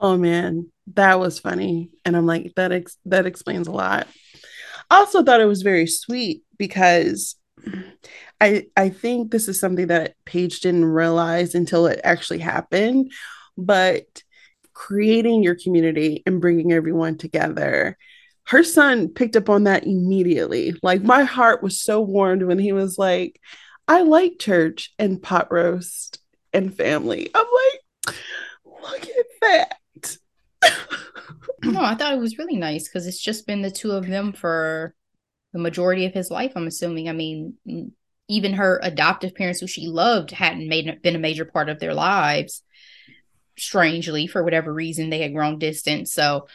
Oh 0.00 0.16
man, 0.16 0.70
that 0.94 1.20
was 1.20 1.38
funny. 1.38 1.90
And 2.04 2.16
I'm 2.16 2.26
like, 2.26 2.54
that 2.56 2.72
ex- 2.72 2.98
that 3.06 3.26
explains 3.26 3.68
a 3.68 3.72
lot. 3.72 4.08
I 4.90 4.96
also 4.96 5.22
thought 5.22 5.40
it 5.40 5.46
was 5.46 5.62
very 5.62 5.86
sweet 5.86 6.42
because 6.58 7.36
I 8.40 8.66
I 8.76 8.88
think 8.88 9.30
this 9.30 9.48
is 9.48 9.60
something 9.60 9.88
that 9.88 10.16
Paige 10.24 10.60
didn't 10.60 10.84
realize 10.84 11.54
until 11.54 11.86
it 11.86 12.00
actually 12.02 12.40
happened, 12.40 13.12
but 13.56 14.21
creating 14.82 15.44
your 15.44 15.54
community 15.54 16.24
and 16.26 16.40
bringing 16.40 16.72
everyone 16.72 17.16
together. 17.16 17.96
Her 18.48 18.64
son 18.64 19.10
picked 19.10 19.36
up 19.36 19.48
on 19.48 19.64
that 19.64 19.86
immediately. 19.86 20.74
Like 20.82 21.02
my 21.02 21.22
heart 21.22 21.62
was 21.62 21.80
so 21.80 22.00
warmed 22.00 22.42
when 22.42 22.58
he 22.58 22.72
was 22.72 22.98
like, 22.98 23.40
I 23.86 24.02
like 24.02 24.40
church 24.40 24.92
and 24.98 25.22
pot 25.22 25.52
roast 25.52 26.18
and 26.52 26.76
family. 26.76 27.30
I'm 27.32 27.46
like, 27.46 28.16
look 28.64 29.06
at 29.06 29.26
that. 29.42 30.16
no, 31.62 31.80
I 31.80 31.94
thought 31.94 32.14
it 32.14 32.20
was 32.20 32.38
really 32.38 32.56
nice 32.56 32.88
because 32.88 33.06
it's 33.06 33.22
just 33.22 33.46
been 33.46 33.62
the 33.62 33.70
two 33.70 33.92
of 33.92 34.08
them 34.08 34.32
for 34.32 34.96
the 35.52 35.60
majority 35.60 36.06
of 36.06 36.12
his 36.12 36.28
life. 36.28 36.54
I'm 36.56 36.66
assuming. 36.66 37.08
I 37.08 37.12
mean, 37.12 37.54
even 38.26 38.54
her 38.54 38.80
adoptive 38.82 39.36
parents, 39.36 39.60
who 39.60 39.68
she 39.68 39.86
loved, 39.86 40.32
hadn't 40.32 40.68
made 40.68 41.02
been 41.02 41.14
a 41.14 41.20
major 41.20 41.44
part 41.44 41.68
of 41.68 41.78
their 41.78 41.94
lives. 41.94 42.64
Strangely, 43.58 44.26
for 44.26 44.42
whatever 44.42 44.72
reason, 44.72 45.10
they 45.10 45.20
had 45.20 45.34
grown 45.34 45.58
distant. 45.58 46.08
So, 46.08 46.46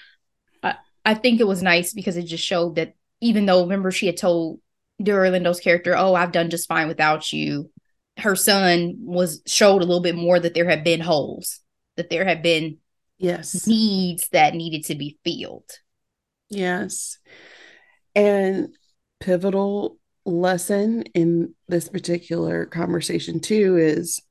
I 0.64 0.76
I 1.06 1.14
think 1.14 1.40
it 1.40 1.48
was 1.48 1.62
nice 1.62 1.94
because 1.94 2.18
it 2.18 2.24
just 2.24 2.44
showed 2.44 2.76
that 2.76 2.94
even 3.22 3.46
though 3.46 3.62
remember 3.62 3.92
she 3.92 4.08
had 4.08 4.18
told 4.18 4.60
Delroy 5.02 5.32
Lindo's 5.32 5.60
character, 5.60 5.96
"Oh, 5.96 6.16
I've 6.16 6.32
done 6.32 6.50
just 6.50 6.68
fine 6.68 6.88
without 6.88 7.32
you." 7.32 7.72
Her 8.18 8.36
son 8.36 8.96
was 9.00 9.42
showed 9.46 9.82
a 9.82 9.86
little 9.86 10.02
bit 10.02 10.16
more 10.16 10.40
that 10.40 10.56
there 10.56 10.68
had 10.70 10.84
been 10.84 11.02
holes, 11.02 11.60
that 11.98 12.10
there 12.10 12.26
had 12.26 12.42
been 12.42 12.78
yes 13.20 13.68
needs 13.68 14.28
that 14.30 14.56
needed 14.56 14.86
to 14.86 14.96
be 14.96 15.18
filled. 15.24 15.70
Yes. 16.50 17.20
And 18.16 18.70
pivotal 19.20 19.98
lesson 20.26 21.04
in 21.14 21.54
this 21.68 21.88
particular 21.90 22.66
conversation 22.66 23.40
too 23.40 23.78
is 23.78 24.22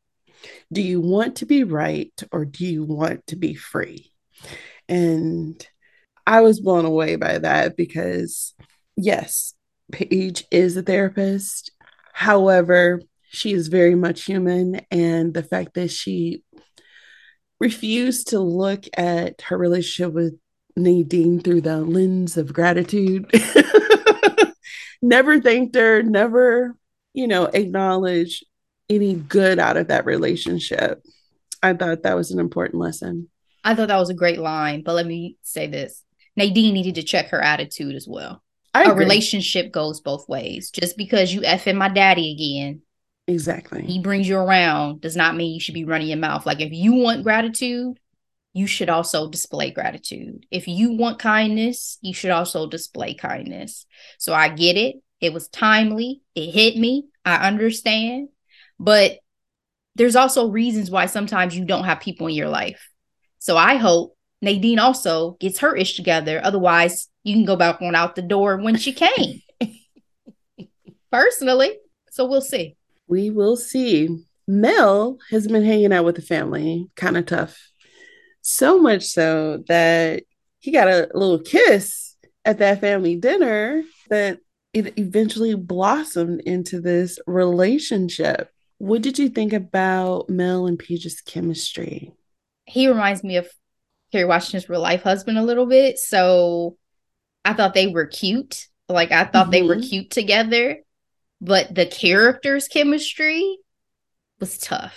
do 0.72 0.82
you 0.82 1.00
want 1.00 1.36
to 1.36 1.46
be 1.46 1.64
right 1.64 2.12
or 2.32 2.44
do 2.44 2.66
you 2.66 2.84
want 2.84 3.26
to 3.28 3.36
be 3.36 3.54
free? 3.54 4.10
And 4.88 5.66
I 6.26 6.40
was 6.40 6.60
blown 6.60 6.84
away 6.84 7.16
by 7.16 7.38
that 7.38 7.76
because 7.76 8.54
yes, 8.96 9.54
Paige 9.92 10.44
is 10.50 10.76
a 10.76 10.82
therapist. 10.82 11.70
However, 12.12 13.00
she 13.28 13.52
is 13.52 13.68
very 13.68 13.94
much 13.94 14.24
human 14.24 14.80
and 14.90 15.34
the 15.34 15.42
fact 15.42 15.74
that 15.74 15.90
she 15.90 16.42
refused 17.60 18.28
to 18.28 18.40
look 18.40 18.84
at 18.96 19.42
her 19.42 19.56
relationship 19.56 20.12
with 20.12 20.38
Nadine 20.76 21.40
through 21.40 21.62
the 21.62 21.78
lens 21.78 22.36
of 22.36 22.52
gratitude. 22.52 23.30
never 25.02 25.40
thanked 25.40 25.74
her, 25.74 26.02
never, 26.02 26.76
you 27.14 27.26
know, 27.26 27.44
acknowledged 27.44 28.44
any 28.88 29.14
good 29.14 29.58
out 29.58 29.76
of 29.76 29.88
that 29.88 30.06
relationship. 30.06 31.02
I 31.62 31.74
thought 31.74 32.02
that 32.02 32.16
was 32.16 32.30
an 32.30 32.38
important 32.38 32.80
lesson. 32.80 33.28
I 33.64 33.74
thought 33.74 33.88
that 33.88 33.98
was 33.98 34.10
a 34.10 34.14
great 34.14 34.38
line, 34.38 34.82
but 34.84 34.94
let 34.94 35.06
me 35.06 35.36
say 35.42 35.66
this. 35.66 36.02
Nadine 36.36 36.74
needed 36.74 36.96
to 36.96 37.02
check 37.02 37.30
her 37.30 37.40
attitude 37.40 37.94
as 37.94 38.06
well. 38.06 38.42
A 38.74 38.94
relationship 38.94 39.72
goes 39.72 40.00
both 40.00 40.28
ways. 40.28 40.70
Just 40.70 40.98
because 40.98 41.32
you 41.32 41.40
effing 41.40 41.76
my 41.76 41.88
daddy 41.88 42.32
again, 42.32 42.82
exactly, 43.26 43.82
he 43.82 44.00
brings 44.00 44.28
you 44.28 44.36
around 44.36 45.00
does 45.00 45.16
not 45.16 45.34
mean 45.34 45.54
you 45.54 45.60
should 45.60 45.74
be 45.74 45.86
running 45.86 46.08
your 46.08 46.18
mouth. 46.18 46.44
Like 46.44 46.60
if 46.60 46.72
you 46.72 46.92
want 46.92 47.22
gratitude, 47.22 47.98
you 48.52 48.66
should 48.66 48.90
also 48.90 49.30
display 49.30 49.70
gratitude. 49.70 50.46
If 50.50 50.68
you 50.68 50.92
want 50.92 51.18
kindness, 51.18 51.98
you 52.02 52.12
should 52.12 52.30
also 52.30 52.66
display 52.68 53.14
kindness. 53.14 53.86
So 54.18 54.34
I 54.34 54.50
get 54.50 54.76
it. 54.76 54.96
It 55.20 55.32
was 55.32 55.48
timely. 55.48 56.20
It 56.34 56.50
hit 56.50 56.76
me. 56.76 57.06
I 57.24 57.48
understand. 57.48 58.28
But 58.78 59.18
there's 59.94 60.16
also 60.16 60.50
reasons 60.50 60.90
why 60.90 61.06
sometimes 61.06 61.56
you 61.56 61.64
don't 61.64 61.84
have 61.84 62.00
people 62.00 62.26
in 62.26 62.34
your 62.34 62.48
life. 62.48 62.90
So 63.38 63.56
I 63.56 63.76
hope 63.76 64.16
Nadine 64.42 64.78
also 64.78 65.32
gets 65.40 65.60
her 65.60 65.74
ish 65.74 65.96
together. 65.96 66.40
Otherwise, 66.42 67.08
you 67.22 67.34
can 67.34 67.44
go 67.44 67.56
back 67.56 67.80
on 67.80 67.94
out 67.94 68.14
the 68.14 68.22
door 68.22 68.58
when 68.58 68.76
she 68.76 68.92
came. 68.92 69.40
Personally. 71.10 71.78
So 72.10 72.26
we'll 72.26 72.42
see. 72.42 72.76
We 73.08 73.30
will 73.30 73.56
see. 73.56 74.24
Mel 74.48 75.18
has 75.30 75.48
been 75.48 75.64
hanging 75.64 75.92
out 75.92 76.04
with 76.04 76.16
the 76.16 76.22
family, 76.22 76.88
kind 76.96 77.16
of 77.16 77.26
tough 77.26 77.58
so 78.46 78.78
much 78.78 79.02
so 79.06 79.62
that 79.66 80.22
he 80.60 80.70
got 80.70 80.86
a 80.86 81.08
little 81.14 81.40
kiss 81.40 82.16
at 82.44 82.58
that 82.58 82.80
family 82.80 83.16
dinner 83.16 83.82
that 84.08 84.38
it 84.72 84.96
eventually 84.98 85.56
blossomed 85.56 86.40
into 86.42 86.80
this 86.80 87.18
relationship. 87.26 88.48
What 88.78 89.02
did 89.02 89.18
you 89.18 89.28
think 89.28 89.52
about 89.52 90.28
Mel 90.28 90.66
and 90.66 90.78
Paige's 90.78 91.20
chemistry? 91.20 92.12
He 92.64 92.88
reminds 92.88 93.24
me 93.24 93.36
of 93.36 93.48
Kerry 94.12 94.24
Washington's 94.24 94.68
real 94.68 94.80
life 94.80 95.02
husband 95.02 95.38
a 95.38 95.42
little 95.42 95.66
bit. 95.66 95.98
So 95.98 96.76
I 97.44 97.54
thought 97.54 97.74
they 97.74 97.86
were 97.86 98.06
cute. 98.06 98.66
Like 98.88 99.12
I 99.12 99.24
thought 99.24 99.44
mm-hmm. 99.44 99.50
they 99.50 99.62
were 99.62 99.76
mm-hmm. 99.76 99.88
cute 99.88 100.10
together, 100.10 100.78
but 101.40 101.74
the 101.74 101.86
characters' 101.86 102.68
chemistry 102.68 103.58
was 104.38 104.58
tough 104.58 104.96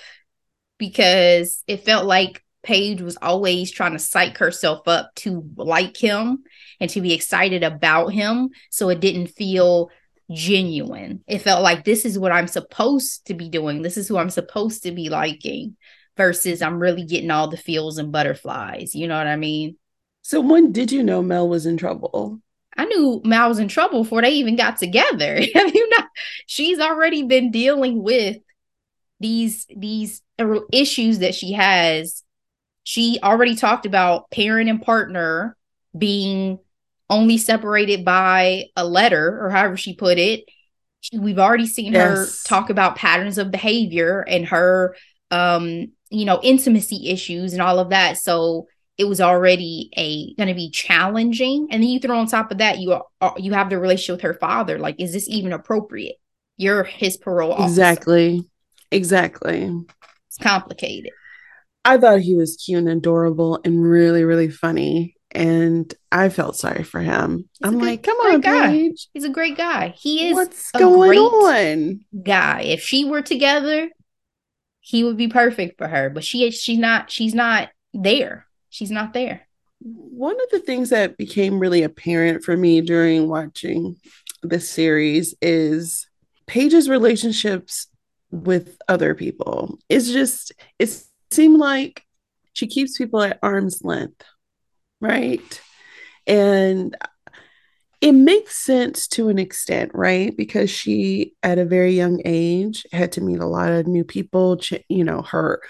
because 0.77 1.63
it 1.67 1.85
felt 1.85 2.05
like 2.05 2.43
Paige 2.61 3.01
was 3.01 3.17
always 3.21 3.71
trying 3.71 3.93
to 3.93 3.99
psych 3.99 4.37
herself 4.37 4.87
up 4.87 5.15
to 5.15 5.47
like 5.55 5.95
him 5.95 6.43
and 6.79 6.89
to 6.91 7.01
be 7.01 7.13
excited 7.13 7.63
about 7.63 8.09
him. 8.09 8.49
So 8.69 8.89
it 8.89 8.99
didn't 8.99 9.27
feel 9.27 9.89
genuine. 10.31 11.23
It 11.27 11.39
felt 11.39 11.63
like 11.63 11.83
this 11.83 12.05
is 12.05 12.19
what 12.19 12.31
I'm 12.31 12.47
supposed 12.47 13.25
to 13.27 13.33
be 13.33 13.49
doing. 13.49 13.81
This 13.81 13.97
is 13.97 14.07
who 14.07 14.17
I'm 14.17 14.29
supposed 14.29 14.83
to 14.83 14.91
be 14.91 15.09
liking 15.09 15.75
versus 16.17 16.61
I'm 16.61 16.79
really 16.79 17.05
getting 17.05 17.31
all 17.31 17.47
the 17.47 17.57
feels 17.57 17.97
and 17.97 18.11
butterflies. 18.11 18.93
You 18.93 19.07
know 19.07 19.17
what 19.17 19.27
I 19.27 19.35
mean? 19.35 19.77
So 20.21 20.41
when 20.41 20.71
did 20.71 20.91
you 20.91 21.03
know 21.03 21.21
Mel 21.21 21.47
was 21.47 21.65
in 21.65 21.77
trouble? 21.77 22.39
I 22.77 22.85
knew 22.85 23.21
Mel 23.25 23.49
was 23.49 23.59
in 23.59 23.67
trouble 23.67 24.03
before 24.03 24.21
they 24.21 24.31
even 24.31 24.55
got 24.55 24.77
together. 24.77 25.39
you 25.41 25.89
know, 25.89 26.05
she's 26.45 26.79
already 26.79 27.23
been 27.23 27.51
dealing 27.51 28.03
with 28.03 28.37
these 29.19 29.65
these 29.75 30.21
issues 30.71 31.19
that 31.19 31.35
she 31.35 31.51
has 31.53 32.23
she 32.83 33.19
already 33.21 33.55
talked 33.55 33.85
about 33.85 34.31
parent 34.31 34.69
and 34.69 34.81
partner 34.81 35.57
being 35.97 36.59
only 37.09 37.37
separated 37.37 38.05
by 38.05 38.65
a 38.75 38.85
letter 38.85 39.39
or 39.43 39.49
however 39.49 39.77
she 39.77 39.95
put 39.95 40.17
it. 40.17 40.45
We've 41.13 41.39
already 41.39 41.65
seen 41.65 41.93
yes. 41.93 42.01
her 42.01 42.27
talk 42.45 42.69
about 42.69 42.97
patterns 42.97 43.37
of 43.37 43.51
behavior 43.51 44.21
and 44.27 44.45
her 44.47 44.95
um 45.31 45.91
you 46.09 46.25
know 46.25 46.39
intimacy 46.41 47.09
issues 47.09 47.53
and 47.53 47.61
all 47.61 47.79
of 47.79 47.89
that. 47.89 48.17
So 48.17 48.67
it 48.97 49.07
was 49.07 49.21
already 49.21 49.89
a 49.95 50.33
going 50.35 50.49
to 50.49 50.55
be 50.55 50.69
challenging 50.71 51.69
and 51.71 51.81
then 51.81 51.89
you 51.89 51.99
throw 51.99 52.19
on 52.19 52.27
top 52.27 52.51
of 52.51 52.57
that 52.57 52.79
you 52.79 53.01
are, 53.21 53.33
you 53.37 53.53
have 53.53 53.69
the 53.69 53.79
relationship 53.79 54.15
with 54.15 54.21
her 54.23 54.33
father 54.33 54.77
like 54.77 54.99
is 54.99 55.13
this 55.13 55.29
even 55.29 55.53
appropriate 55.53 56.17
you're 56.57 56.83
his 56.83 57.15
parole 57.15 57.53
officer. 57.53 57.69
exactly 57.69 58.43
exactly 58.91 59.73
it's 60.27 60.37
complicated 60.41 61.13
I 61.85 61.97
thought 61.97 62.19
he 62.19 62.35
was 62.35 62.57
cute 62.57 62.79
and 62.79 62.89
adorable 62.89 63.59
and 63.63 63.81
really, 63.81 64.23
really 64.23 64.49
funny. 64.49 65.15
And 65.31 65.93
I 66.11 66.29
felt 66.29 66.55
sorry 66.55 66.83
for 66.83 67.01
him. 67.01 67.49
He's 67.59 67.67
I'm 67.67 67.77
like, 67.77 68.03
come 68.03 68.17
on, 68.17 68.41
guy. 68.41 68.67
Paige. 68.67 69.07
He's 69.13 69.25
a 69.25 69.29
great 69.29 69.55
guy. 69.55 69.93
He 69.97 70.29
is 70.29 70.33
What's 70.33 70.71
going 70.71 71.19
on? 71.19 72.05
Guy. 72.23 72.61
If 72.61 72.81
she 72.81 73.05
were 73.05 73.21
together, 73.21 73.89
he 74.79 75.03
would 75.03 75.17
be 75.17 75.27
perfect 75.27 75.77
for 75.77 75.87
her. 75.87 76.09
But 76.09 76.23
she 76.23 76.49
she's 76.51 76.79
not, 76.79 77.11
she's 77.11 77.35
not 77.35 77.69
there. 77.93 78.47
She's 78.69 78.91
not 78.91 79.13
there. 79.13 79.47
One 79.81 80.35
of 80.35 80.49
the 80.51 80.59
things 80.59 80.89
that 80.89 81.15
became 81.15 81.59
really 81.59 81.83
apparent 81.83 82.43
for 82.43 82.57
me 82.57 82.81
during 82.81 83.29
watching 83.29 83.97
this 84.41 84.69
series 84.69 85.35
is 85.41 86.07
Paige's 86.47 86.89
relationships 86.89 87.87
with 88.31 88.77
other 88.87 89.15
people. 89.15 89.79
It's 89.89 90.11
just, 90.11 90.51
it 90.79 91.01
seemed 91.31 91.57
like 91.57 92.03
she 92.53 92.67
keeps 92.67 92.97
people 92.97 93.21
at 93.21 93.39
arm's 93.41 93.83
length, 93.83 94.23
right? 95.01 95.61
And 96.27 96.95
it 98.01 98.13
makes 98.13 98.55
sense 98.55 99.07
to 99.09 99.29
an 99.29 99.39
extent, 99.39 99.91
right? 99.93 100.35
Because 100.35 100.69
she, 100.69 101.33
at 101.43 101.57
a 101.59 101.65
very 101.65 101.93
young 101.93 102.21
age, 102.23 102.85
had 102.93 103.11
to 103.13 103.21
meet 103.21 103.39
a 103.39 103.45
lot 103.45 103.71
of 103.71 103.87
new 103.87 104.03
people. 104.03 104.59
You 104.87 105.03
know, 105.03 105.21
her 105.23 105.61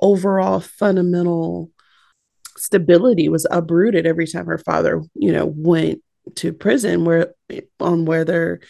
overall 0.00 0.60
fundamental 0.60 1.70
stability 2.56 3.28
was 3.28 3.46
uprooted 3.50 4.06
every 4.06 4.26
time 4.26 4.46
her 4.46 4.58
father, 4.58 5.02
you 5.14 5.32
know, 5.32 5.46
went 5.46 6.02
to 6.36 6.52
prison, 6.52 7.04
where 7.04 7.34
on 7.80 8.04
whether 8.04 8.60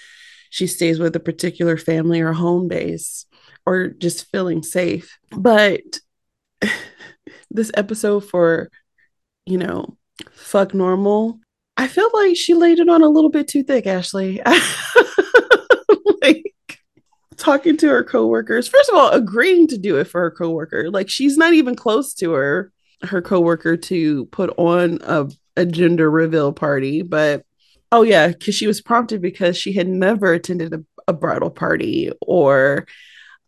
she 0.50 0.66
stays 0.66 0.98
with 0.98 1.14
a 1.16 1.20
particular 1.20 1.76
family 1.76 2.20
or 2.20 2.33
home 2.33 2.68
base 2.68 3.26
or 3.66 3.88
just 3.88 4.31
feeling 4.31 4.62
safe. 4.62 5.18
But 5.31 5.83
this 7.50 7.72
episode 7.74 8.20
for, 8.20 8.70
you 9.44 9.59
know, 9.59 9.97
fuck 10.33 10.74
normal, 10.74 11.40
I 11.76 11.87
feel 11.87 12.11
like 12.12 12.37
she 12.37 12.54
laid 12.54 12.81
it 12.81 12.88
on 12.88 13.02
a 13.02 13.09
little 13.09 13.31
bit 13.31 13.48
too 13.48 13.62
thick, 13.62 13.87
Ashley. 13.87 14.40
like 16.22 16.54
talking 17.37 17.76
to 17.78 17.88
her 17.88 18.02
coworkers. 18.04 18.68
First 18.68 18.90
of 18.90 18.96
all, 18.96 19.11
agreeing 19.11 19.68
to 19.68 19.78
do 19.78 19.96
it 19.96 20.04
for 20.04 20.20
her 20.22 20.31
coworker. 20.31 20.90
Like 20.90 21.09
she's 21.09 21.37
not 21.37 21.54
even 21.54 21.76
close 21.76 22.14
to 22.14 22.33
her 22.33 22.72
her 23.02 23.22
coworker 23.22 23.76
to 23.76 24.26
put 24.26 24.52
on 24.59 24.98
a, 25.02 25.28
a 25.57 25.64
gender 25.64 26.11
reveal 26.11 26.52
party, 26.52 27.02
but 27.02 27.44
oh 27.92 28.02
yeah, 28.02 28.28
because 28.28 28.54
she 28.54 28.66
was 28.66 28.81
prompted 28.81 29.22
because 29.22 29.57
she 29.57 29.72
had 29.72 29.88
never 29.88 30.33
attended 30.33 30.74
a, 30.74 30.85
a 31.07 31.12
bridal 31.12 31.50
party 31.50 32.11
or 32.20 32.87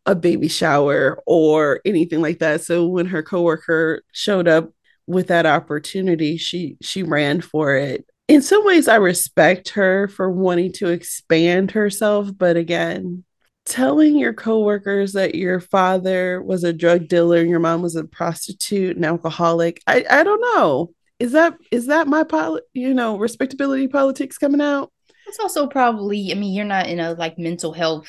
a 0.07 0.15
baby 0.15 0.49
shower 0.49 1.21
or 1.27 1.81
anything 1.85 2.23
like 2.23 2.39
that. 2.39 2.63
So 2.63 2.87
when 2.87 3.07
her 3.07 3.23
coworker 3.23 4.03
showed 4.13 4.49
up 4.49 4.71
with 5.11 5.27
that 5.27 5.47
opportunity, 5.47 6.37
she 6.37 6.77
she 6.81 7.03
ran 7.03 7.41
for 7.41 7.75
it. 7.75 8.07
In 8.29 8.43
some 8.43 8.65
ways, 8.65 8.87
I 8.87 8.97
respect 8.97 9.71
her 9.71 10.07
for 10.07 10.31
wanting 10.31 10.73
to 10.75 10.89
expand 10.89 11.73
herself, 11.73 12.31
but 12.37 12.57
again, 12.57 13.25
telling 13.65 14.17
your 14.17 14.33
coworkers 14.33 15.15
that 15.15 15.35
your 15.35 15.59
father 15.59 16.41
was 16.41 16.63
a 16.63 16.73
drug 16.73 17.09
dealer 17.09 17.39
and 17.39 17.51
your 17.51 17.59
mom 17.59 17.83
was 17.83 17.97
a 17.97 18.05
prostitute 18.05 18.97
and 18.97 19.05
alcoholic, 19.05 19.83
I, 19.87 20.05
I 20.09 20.23
don't 20.23 20.41
know. 20.41 20.93
Is 21.19 21.33
that 21.33 21.57
is 21.71 21.87
that 21.87 22.07
my 22.07 22.23
poli- 22.23 22.63
you 22.73 22.95
know 22.95 23.19
respectability 23.19 23.89
politics 23.89 24.39
coming 24.39 24.61
out? 24.61 24.93
It's 25.27 25.41
also 25.41 25.67
probably, 25.67 26.31
I 26.31 26.35
mean, 26.35 26.55
you're 26.55 26.65
not 26.65 26.87
in 26.87 27.01
a 27.01 27.13
like 27.13 27.39
mental 27.39 27.73
health 27.73 28.09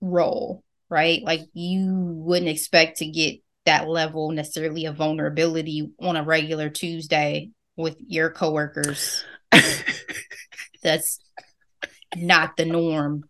role, 0.00 0.62
right? 0.88 1.22
Like 1.22 1.42
you 1.52 1.92
wouldn't 1.92 2.48
expect 2.48 2.98
to 2.98 3.06
get 3.06 3.40
that 3.68 3.86
level 3.86 4.30
necessarily 4.30 4.86
of 4.86 4.96
vulnerability 4.96 5.90
on 6.00 6.16
a 6.16 6.22
regular 6.22 6.70
Tuesday 6.70 7.50
with 7.76 7.96
your 8.06 8.30
coworkers. 8.30 9.22
That's 10.82 11.20
not 12.16 12.56
the 12.56 12.64
norm 12.64 13.28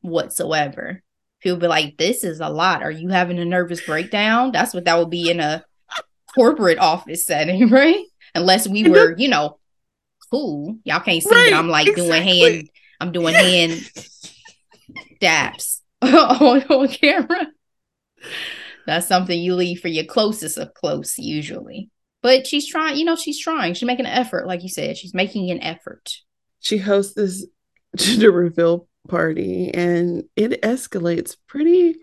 whatsoever. 0.00 1.02
People 1.40 1.58
be 1.58 1.66
like, 1.66 1.96
this 1.98 2.22
is 2.22 2.38
a 2.38 2.48
lot. 2.48 2.84
Are 2.84 2.90
you 2.90 3.08
having 3.08 3.40
a 3.40 3.44
nervous 3.44 3.84
breakdown? 3.84 4.52
That's 4.52 4.72
what 4.72 4.84
that 4.84 4.96
would 4.96 5.10
be 5.10 5.28
in 5.28 5.40
a 5.40 5.64
corporate 6.32 6.78
office 6.78 7.26
setting, 7.26 7.68
right? 7.70 8.04
Unless 8.36 8.68
we 8.68 8.88
were, 8.88 9.16
you 9.18 9.26
know, 9.26 9.58
cool. 10.30 10.78
Y'all 10.84 11.00
can't 11.00 11.20
see 11.20 11.34
right, 11.34 11.52
I'm 11.52 11.68
like 11.68 11.88
exactly. 11.88 12.08
doing 12.08 12.22
hand, 12.22 12.70
I'm 13.00 13.10
doing 13.10 13.34
hand 13.34 13.72
daps 15.20 15.80
on, 16.00 16.62
on 16.62 16.88
camera 16.88 17.48
that's 18.86 19.06
something 19.06 19.38
you 19.38 19.54
leave 19.54 19.80
for 19.80 19.88
your 19.88 20.04
closest 20.04 20.58
of 20.58 20.74
close 20.74 21.18
usually. 21.18 21.90
But 22.22 22.46
she's 22.46 22.66
trying, 22.66 22.96
you 22.96 23.04
know, 23.04 23.16
she's 23.16 23.38
trying. 23.38 23.74
She's 23.74 23.86
making 23.86 24.06
an 24.06 24.12
effort, 24.12 24.46
like 24.46 24.62
you 24.62 24.68
said. 24.68 24.96
She's 24.96 25.14
making 25.14 25.50
an 25.50 25.62
effort. 25.62 26.10
She 26.60 26.78
hosts 26.78 27.14
this 27.14 27.46
gender 27.96 28.32
reveal 28.32 28.88
party 29.08 29.70
and 29.72 30.24
it 30.36 30.62
escalates 30.62 31.36
pretty 31.46 31.96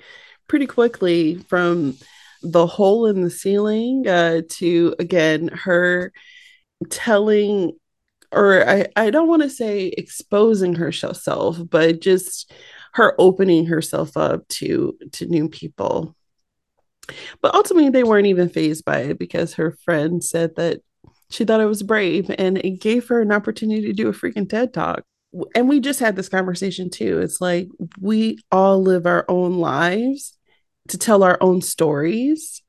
pretty 0.47 0.67
quickly 0.67 1.35
from 1.49 1.97
the 2.43 2.67
hole 2.67 3.07
in 3.07 3.21
the 3.21 3.29
ceiling 3.29 4.07
uh, 4.07 4.41
to 4.49 4.95
again 4.99 5.47
her 5.47 6.11
telling 6.89 7.71
or 8.31 8.67
I, 8.67 8.87
I 8.95 9.09
don't 9.09 9.27
want 9.27 9.41
to 9.41 9.49
say 9.49 9.87
exposing 9.87 10.75
herself 10.75 11.57
but 11.69 12.01
just 12.01 12.51
her 12.93 13.15
opening 13.17 13.65
herself 13.65 14.15
up 14.15 14.47
to 14.49 14.97
to 15.13 15.25
new 15.25 15.49
people 15.49 16.15
but 17.41 17.53
ultimately, 17.53 17.89
they 17.89 18.03
weren't 18.03 18.27
even 18.27 18.49
phased 18.49 18.85
by 18.85 18.99
it 18.99 19.19
because 19.19 19.55
her 19.55 19.71
friend 19.83 20.23
said 20.23 20.55
that 20.55 20.81
she 21.29 21.45
thought 21.45 21.61
it 21.61 21.65
was 21.65 21.83
brave 21.83 22.29
and 22.37 22.57
it 22.57 22.81
gave 22.81 23.07
her 23.07 23.21
an 23.21 23.31
opportunity 23.31 23.87
to 23.87 23.93
do 23.93 24.09
a 24.09 24.13
freaking 24.13 24.49
TED 24.49 24.73
talk. 24.73 25.03
And 25.55 25.69
we 25.69 25.79
just 25.79 26.01
had 26.01 26.15
this 26.15 26.27
conversation 26.27 26.89
too. 26.89 27.19
It's 27.19 27.39
like 27.39 27.69
we 27.99 28.39
all 28.51 28.81
live 28.81 29.05
our 29.05 29.25
own 29.29 29.59
lives 29.59 30.37
to 30.89 30.97
tell 30.97 31.23
our 31.23 31.37
own 31.39 31.61
stories 31.61 32.61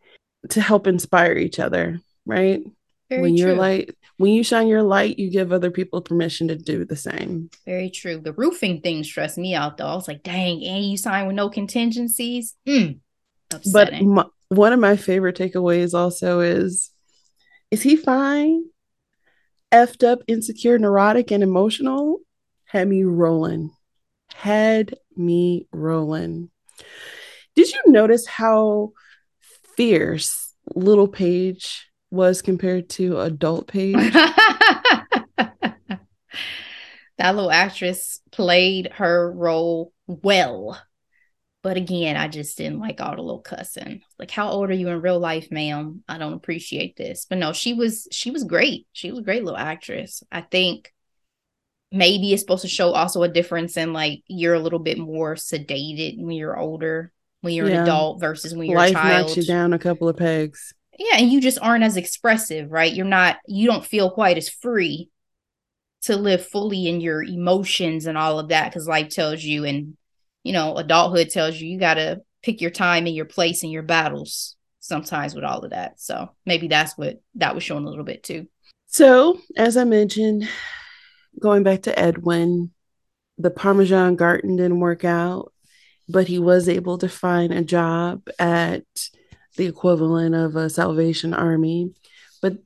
to 0.50 0.60
help 0.60 0.86
inspire 0.86 1.36
each 1.36 1.58
other, 1.58 2.00
right? 2.24 2.62
Very 3.08 3.22
when 3.22 3.36
you're 3.36 3.54
light, 3.54 3.94
when 4.16 4.32
you 4.32 4.44
shine 4.44 4.68
your 4.68 4.82
light, 4.82 5.18
you 5.18 5.30
give 5.30 5.52
other 5.52 5.70
people 5.70 6.00
permission 6.00 6.48
to 6.48 6.56
do 6.56 6.84
the 6.84 6.96
same. 6.96 7.50
Very 7.66 7.90
true. 7.90 8.18
The 8.18 8.32
roofing 8.32 8.80
thing 8.80 9.02
stressed 9.04 9.38
me 9.38 9.54
out 9.54 9.76
though. 9.76 9.86
I 9.86 9.94
was 9.94 10.08
like, 10.08 10.22
dang, 10.22 10.64
and 10.64 10.84
you 10.84 10.96
signed 10.96 11.26
with 11.26 11.36
no 11.36 11.50
contingencies. 11.50 12.54
Mm, 12.66 13.00
Upsetting. 13.52 14.14
But 14.14 14.26
my, 14.26 14.56
one 14.56 14.72
of 14.72 14.80
my 14.80 14.96
favorite 14.96 15.36
takeaways 15.36 15.94
also 15.94 16.40
is 16.40 16.90
is 17.70 17.82
he 17.82 17.96
fine? 17.96 18.64
Effed 19.72 20.06
up, 20.06 20.20
insecure, 20.28 20.78
neurotic, 20.78 21.30
and 21.30 21.42
emotional? 21.42 22.20
Had 22.66 22.88
me 22.88 23.04
rolling. 23.04 23.70
Had 24.34 24.94
me 25.16 25.66
rolling. 25.72 26.50
Did 27.56 27.72
you 27.72 27.80
notice 27.86 28.26
how 28.26 28.92
fierce 29.74 30.52
little 30.74 31.08
Paige 31.08 31.90
was 32.10 32.42
compared 32.42 32.90
to 32.90 33.20
adult 33.20 33.66
Paige? 33.72 34.12
that 37.16 37.34
little 37.34 37.50
actress 37.50 38.20
played 38.30 38.90
her 38.92 39.32
role 39.32 39.92
well. 40.06 40.78
But 41.62 41.76
again, 41.76 42.16
I 42.16 42.26
just 42.26 42.58
didn't 42.58 42.80
like 42.80 43.00
all 43.00 43.14
the 43.14 43.22
little 43.22 43.40
cussing. 43.40 44.02
Like, 44.18 44.32
how 44.32 44.50
old 44.50 44.68
are 44.70 44.74
you 44.74 44.88
in 44.88 45.00
real 45.00 45.20
life, 45.20 45.50
ma'am? 45.52 46.02
I 46.08 46.18
don't 46.18 46.32
appreciate 46.32 46.96
this. 46.96 47.24
But 47.28 47.38
no, 47.38 47.52
she 47.52 47.72
was 47.72 48.08
she 48.10 48.32
was 48.32 48.42
great. 48.42 48.88
She 48.92 49.10
was 49.10 49.20
a 49.20 49.22
great 49.22 49.44
little 49.44 49.58
actress. 49.58 50.24
I 50.32 50.40
think 50.40 50.92
maybe 51.92 52.32
it's 52.32 52.42
supposed 52.42 52.62
to 52.62 52.68
show 52.68 52.92
also 52.92 53.22
a 53.22 53.28
difference 53.28 53.76
in 53.76 53.92
like 53.92 54.22
you're 54.26 54.54
a 54.54 54.60
little 54.60 54.80
bit 54.80 54.98
more 54.98 55.36
sedated 55.36 56.20
when 56.20 56.32
you're 56.32 56.58
older, 56.58 57.12
when 57.42 57.54
you're 57.54 57.68
yeah. 57.68 57.76
an 57.76 57.82
adult 57.82 58.20
versus 58.20 58.54
when 58.54 58.68
you're 58.68 58.78
Life 58.78 58.90
a 58.90 58.94
child. 58.94 59.26
knocks 59.26 59.36
you 59.36 59.44
down 59.44 59.72
a 59.72 59.78
couple 59.78 60.08
of 60.08 60.16
pegs. 60.16 60.74
Yeah, 60.98 61.18
and 61.18 61.30
you 61.30 61.40
just 61.40 61.58
aren't 61.62 61.84
as 61.84 61.96
expressive, 61.96 62.72
right? 62.72 62.92
You're 62.92 63.06
not 63.06 63.38
you 63.46 63.68
don't 63.68 63.84
feel 63.84 64.10
quite 64.10 64.36
as 64.36 64.48
free 64.48 65.10
to 66.02 66.16
live 66.16 66.44
fully 66.44 66.88
in 66.88 67.00
your 67.00 67.22
emotions 67.22 68.06
and 68.06 68.18
all 68.18 68.40
of 68.40 68.48
that 68.48 68.70
because 68.70 68.88
life 68.88 69.08
tells 69.10 69.44
you 69.44 69.64
and 69.64 69.96
you 70.42 70.52
know, 70.52 70.76
adulthood 70.76 71.30
tells 71.30 71.60
you 71.60 71.68
you 71.68 71.78
got 71.78 71.94
to 71.94 72.22
pick 72.42 72.60
your 72.60 72.70
time 72.70 73.06
and 73.06 73.14
your 73.14 73.24
place 73.24 73.62
and 73.62 73.72
your 73.72 73.82
battles 73.82 74.56
sometimes 74.80 75.34
with 75.34 75.44
all 75.44 75.60
of 75.60 75.70
that. 75.70 76.00
So 76.00 76.30
maybe 76.44 76.68
that's 76.68 76.98
what 76.98 77.20
that 77.36 77.54
was 77.54 77.62
showing 77.62 77.84
a 77.84 77.88
little 77.88 78.04
bit 78.04 78.22
too. 78.22 78.48
So, 78.86 79.38
as 79.56 79.76
I 79.76 79.84
mentioned, 79.84 80.48
going 81.40 81.62
back 81.62 81.82
to 81.82 81.98
Edwin, 81.98 82.72
the 83.38 83.50
Parmesan 83.50 84.16
Garden 84.16 84.56
didn't 84.56 84.80
work 84.80 85.04
out, 85.04 85.52
but 86.08 86.28
he 86.28 86.38
was 86.38 86.68
able 86.68 86.98
to 86.98 87.08
find 87.08 87.52
a 87.52 87.62
job 87.62 88.28
at 88.38 88.84
the 89.56 89.66
equivalent 89.66 90.34
of 90.34 90.56
a 90.56 90.68
Salvation 90.68 91.32
Army. 91.32 91.94
But 92.42 92.58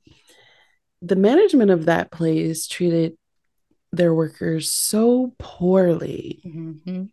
the 1.01 1.15
management 1.15 1.71
of 1.71 1.85
that 1.85 2.11
place 2.11 2.67
treated 2.67 3.15
their 3.91 4.13
workers 4.13 4.71
so 4.71 5.33
poorly. 5.37 6.41
Mm-hmm 6.45 7.05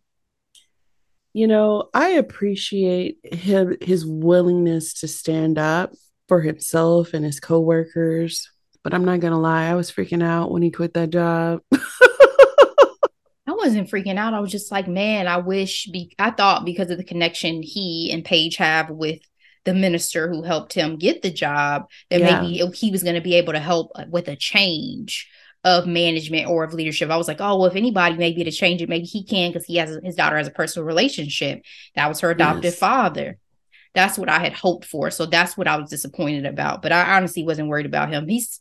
you 1.35 1.49
know, 1.49 1.91
I 1.93 2.11
appreciate 2.11 3.19
him 3.25 3.77
his 3.81 4.07
willingness 4.07 4.95
to 5.01 5.09
stand 5.09 5.59
up 5.59 5.93
for 6.29 6.41
himself 6.41 7.13
and 7.13 7.25
his 7.25 7.41
coworkers. 7.41 8.49
But 8.85 8.95
I'm 8.95 9.05
not 9.05 9.21
gonna 9.21 9.41
lie, 9.41 9.67
I 9.67 9.75
was 9.75 9.91
freaking 9.91 10.23
out 10.23 10.53
when 10.53 10.63
he 10.63 10.71
quit 10.71 10.95
that 10.95 11.11
job. 11.11 11.61
I 13.47 13.53
wasn't 13.53 13.91
freaking 13.91 14.17
out. 14.17 14.33
I 14.33 14.41
was 14.41 14.53
just 14.53 14.71
like, 14.71 14.87
man, 14.87 15.27
I 15.27 15.39
wish. 15.39 15.87
Be- 15.87 16.15
I 16.19 16.31
thought 16.31 16.65
because 16.65 16.91
of 16.91 16.99
the 16.99 17.05
connection 17.05 17.63
he 17.63 18.11
and 18.13 18.25
Paige 18.25 18.57
have 18.57 18.91
with 18.91 19.21
the 19.65 19.75
minister 19.75 20.29
who 20.29 20.43
helped 20.43 20.73
him 20.73 20.97
get 20.97 21.23
the 21.23 21.31
job, 21.31 21.89
that 22.11 22.21
yeah. 22.21 22.43
maybe 22.43 22.71
he 22.75 22.91
was 22.91 23.03
going 23.03 23.15
to 23.15 23.21
be 23.21 23.35
able 23.35 23.55
to 23.55 23.61
help 23.61 23.91
with 24.11 24.29
a 24.29 24.37
change 24.37 25.29
of 25.65 25.87
management 25.87 26.47
or 26.47 26.63
of 26.63 26.75
leadership. 26.75 27.11
I 27.11 27.17
was 27.17 27.27
like, 27.27 27.41
oh, 27.41 27.59
well, 27.59 27.67
if 27.67 27.77
anybody 27.77 28.17
may 28.17 28.33
be 28.33 28.45
to 28.45 28.51
change 28.51 28.83
it, 28.83 28.89
maybe 28.89 29.07
he 29.07 29.25
can 29.25 29.51
because 29.51 29.67
he 29.67 29.77
has 29.77 29.99
his 30.05 30.15
daughter 30.15 30.37
has 30.37 30.47
a 30.47 30.53
personal 30.53 30.87
relationship. 30.87 31.63
That 31.95 32.09
was 32.09 32.21
her 32.21 32.31
adoptive 32.31 32.65
yes. 32.65 32.79
father. 32.79 33.39
That's 33.95 34.19
what 34.19 34.29
I 34.29 34.41
had 34.41 34.53
hoped 34.53 34.85
for. 34.85 35.11
So 35.11 35.25
that's 35.25 35.57
what 35.57 35.69
I 35.69 35.77
was 35.77 35.89
disappointed 35.89 36.45
about. 36.45 36.83
But 36.83 36.93
I 36.93 37.17
honestly 37.17 37.45
wasn't 37.45 37.69
worried 37.69 37.87
about 37.87 38.11
him. 38.11 38.29
He's 38.29 38.61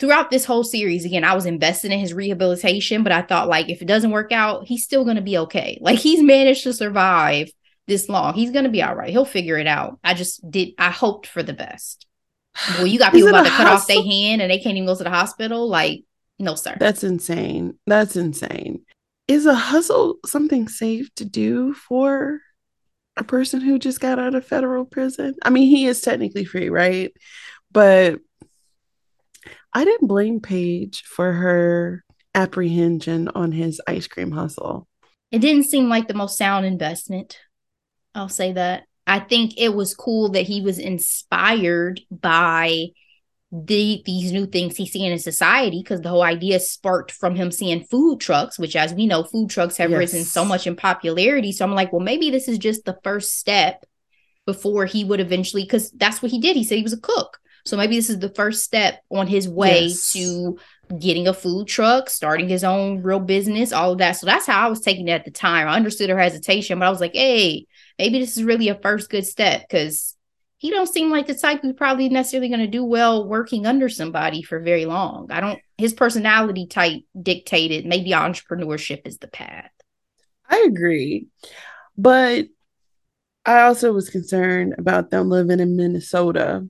throughout 0.00 0.30
this 0.30 0.44
whole 0.44 0.64
series, 0.64 1.04
again, 1.04 1.22
I 1.22 1.34
was 1.34 1.46
invested 1.46 1.92
in 1.92 2.00
his 2.00 2.12
rehabilitation, 2.12 3.04
but 3.04 3.12
I 3.12 3.22
thought 3.22 3.48
like 3.48 3.68
if 3.68 3.80
it 3.80 3.86
doesn't 3.86 4.10
work 4.10 4.32
out, 4.32 4.66
he's 4.66 4.82
still 4.82 5.04
gonna 5.04 5.22
be 5.22 5.38
okay. 5.38 5.78
Like 5.80 5.98
he's 5.98 6.22
managed 6.22 6.64
to 6.64 6.72
survive 6.72 7.50
this 7.86 8.08
long. 8.08 8.34
He's 8.34 8.50
gonna 8.50 8.70
be 8.70 8.82
all 8.82 8.94
right. 8.94 9.10
He'll 9.10 9.24
figure 9.24 9.58
it 9.58 9.68
out. 9.68 10.00
I 10.02 10.14
just 10.14 10.50
did 10.50 10.70
I 10.78 10.90
hoped 10.90 11.26
for 11.26 11.42
the 11.42 11.52
best. 11.52 12.06
Well, 12.78 12.86
you 12.86 12.98
got 12.98 13.12
people 13.12 13.28
about 13.28 13.44
to 13.44 13.50
cut 13.50 13.66
off 13.66 13.86
their 13.86 14.02
hand 14.02 14.40
and 14.40 14.50
they 14.50 14.58
can't 14.58 14.76
even 14.76 14.86
go 14.86 14.96
to 14.96 15.04
the 15.04 15.10
hospital. 15.10 15.68
Like 15.68 16.04
no, 16.38 16.54
sir. 16.54 16.76
That's 16.78 17.04
insane. 17.04 17.78
That's 17.86 18.16
insane. 18.16 18.84
Is 19.28 19.46
a 19.46 19.54
hustle 19.54 20.16
something 20.26 20.68
safe 20.68 21.14
to 21.14 21.24
do 21.24 21.74
for 21.74 22.40
a 23.16 23.24
person 23.24 23.60
who 23.60 23.78
just 23.78 24.00
got 24.00 24.18
out 24.18 24.34
of 24.34 24.46
federal 24.46 24.84
prison? 24.84 25.34
I 25.42 25.50
mean, 25.50 25.68
he 25.68 25.86
is 25.86 26.00
technically 26.00 26.44
free, 26.44 26.68
right? 26.68 27.12
But 27.70 28.20
I 29.72 29.84
didn't 29.84 30.08
blame 30.08 30.40
Paige 30.40 31.02
for 31.02 31.32
her 31.32 32.04
apprehension 32.34 33.28
on 33.28 33.52
his 33.52 33.80
ice 33.86 34.06
cream 34.06 34.32
hustle. 34.32 34.88
It 35.30 35.38
didn't 35.38 35.64
seem 35.64 35.88
like 35.88 36.08
the 36.08 36.14
most 36.14 36.36
sound 36.36 36.66
investment. 36.66 37.38
I'll 38.14 38.28
say 38.28 38.52
that. 38.52 38.84
I 39.06 39.20
think 39.20 39.54
it 39.58 39.74
was 39.74 39.94
cool 39.94 40.30
that 40.30 40.42
he 40.42 40.60
was 40.60 40.78
inspired 40.78 42.00
by 42.10 42.88
the 43.54 44.02
these 44.04 44.32
new 44.32 44.46
things 44.46 44.76
he's 44.76 44.90
seeing 44.90 45.12
in 45.12 45.18
society 45.18 45.80
because 45.80 46.00
the 46.00 46.08
whole 46.08 46.24
idea 46.24 46.58
sparked 46.58 47.12
from 47.12 47.36
him 47.36 47.52
seeing 47.52 47.84
food 47.84 48.18
trucks 48.18 48.58
which 48.58 48.74
as 48.74 48.92
we 48.92 49.06
know 49.06 49.22
food 49.22 49.48
trucks 49.48 49.76
have 49.76 49.90
yes. 49.90 49.98
risen 49.98 50.24
so 50.24 50.44
much 50.44 50.66
in 50.66 50.74
popularity 50.74 51.52
so 51.52 51.64
i'm 51.64 51.72
like 51.72 51.92
well 51.92 52.00
maybe 52.00 52.30
this 52.30 52.48
is 52.48 52.58
just 52.58 52.84
the 52.84 52.98
first 53.04 53.38
step 53.38 53.84
before 54.44 54.86
he 54.86 55.04
would 55.04 55.20
eventually 55.20 55.62
because 55.62 55.92
that's 55.92 56.20
what 56.20 56.32
he 56.32 56.40
did 56.40 56.56
he 56.56 56.64
said 56.64 56.78
he 56.78 56.82
was 56.82 56.92
a 56.92 57.00
cook 57.00 57.38
So 57.64 57.76
maybe 57.76 57.94
this 57.94 58.10
is 58.10 58.18
the 58.18 58.34
first 58.34 58.64
step 58.64 59.00
on 59.08 59.28
his 59.28 59.48
way 59.48 59.84
yes. 59.84 60.12
to 60.12 60.58
getting 60.98 61.28
a 61.28 61.32
food 61.32 61.66
truck, 61.66 62.10
starting 62.10 62.48
his 62.48 62.62
own 62.62 63.02
real 63.02 63.20
business, 63.20 63.72
all 63.72 63.92
of 63.92 63.98
that. 63.98 64.12
So 64.12 64.26
that's 64.26 64.46
how 64.46 64.66
I 64.66 64.68
was 64.68 64.80
taking 64.80 65.08
it 65.08 65.12
at 65.12 65.24
the 65.24 65.30
time. 65.30 65.66
I 65.66 65.76
understood 65.76 66.10
her 66.10 66.18
hesitation, 66.18 66.78
but 66.78 66.86
I 66.86 66.90
was 66.90 67.00
like, 67.00 67.14
hey, 67.14 67.66
maybe 67.98 68.18
this 68.18 68.36
is 68.36 68.44
really 68.44 68.68
a 68.68 68.74
first 68.74 69.08
good 69.08 69.24
step 69.24 69.62
because 69.62 70.14
he 70.64 70.70
don't 70.70 70.88
seem 70.88 71.10
like 71.10 71.26
the 71.26 71.34
type 71.34 71.60
who's 71.60 71.74
probably 71.74 72.08
necessarily 72.08 72.48
going 72.48 72.58
to 72.58 72.66
do 72.66 72.82
well 72.82 73.28
working 73.28 73.66
under 73.66 73.90
somebody 73.90 74.40
for 74.40 74.60
very 74.60 74.86
long. 74.86 75.30
I 75.30 75.40
don't 75.40 75.60
his 75.76 75.92
personality 75.92 76.66
type 76.66 77.02
dictated 77.20 77.84
maybe 77.84 78.12
entrepreneurship 78.12 79.06
is 79.06 79.18
the 79.18 79.28
path. 79.28 79.70
I 80.48 80.60
agree. 80.60 81.26
But 81.98 82.46
I 83.44 83.64
also 83.64 83.92
was 83.92 84.08
concerned 84.08 84.76
about 84.78 85.10
them 85.10 85.28
living 85.28 85.60
in 85.60 85.76
Minnesota 85.76 86.66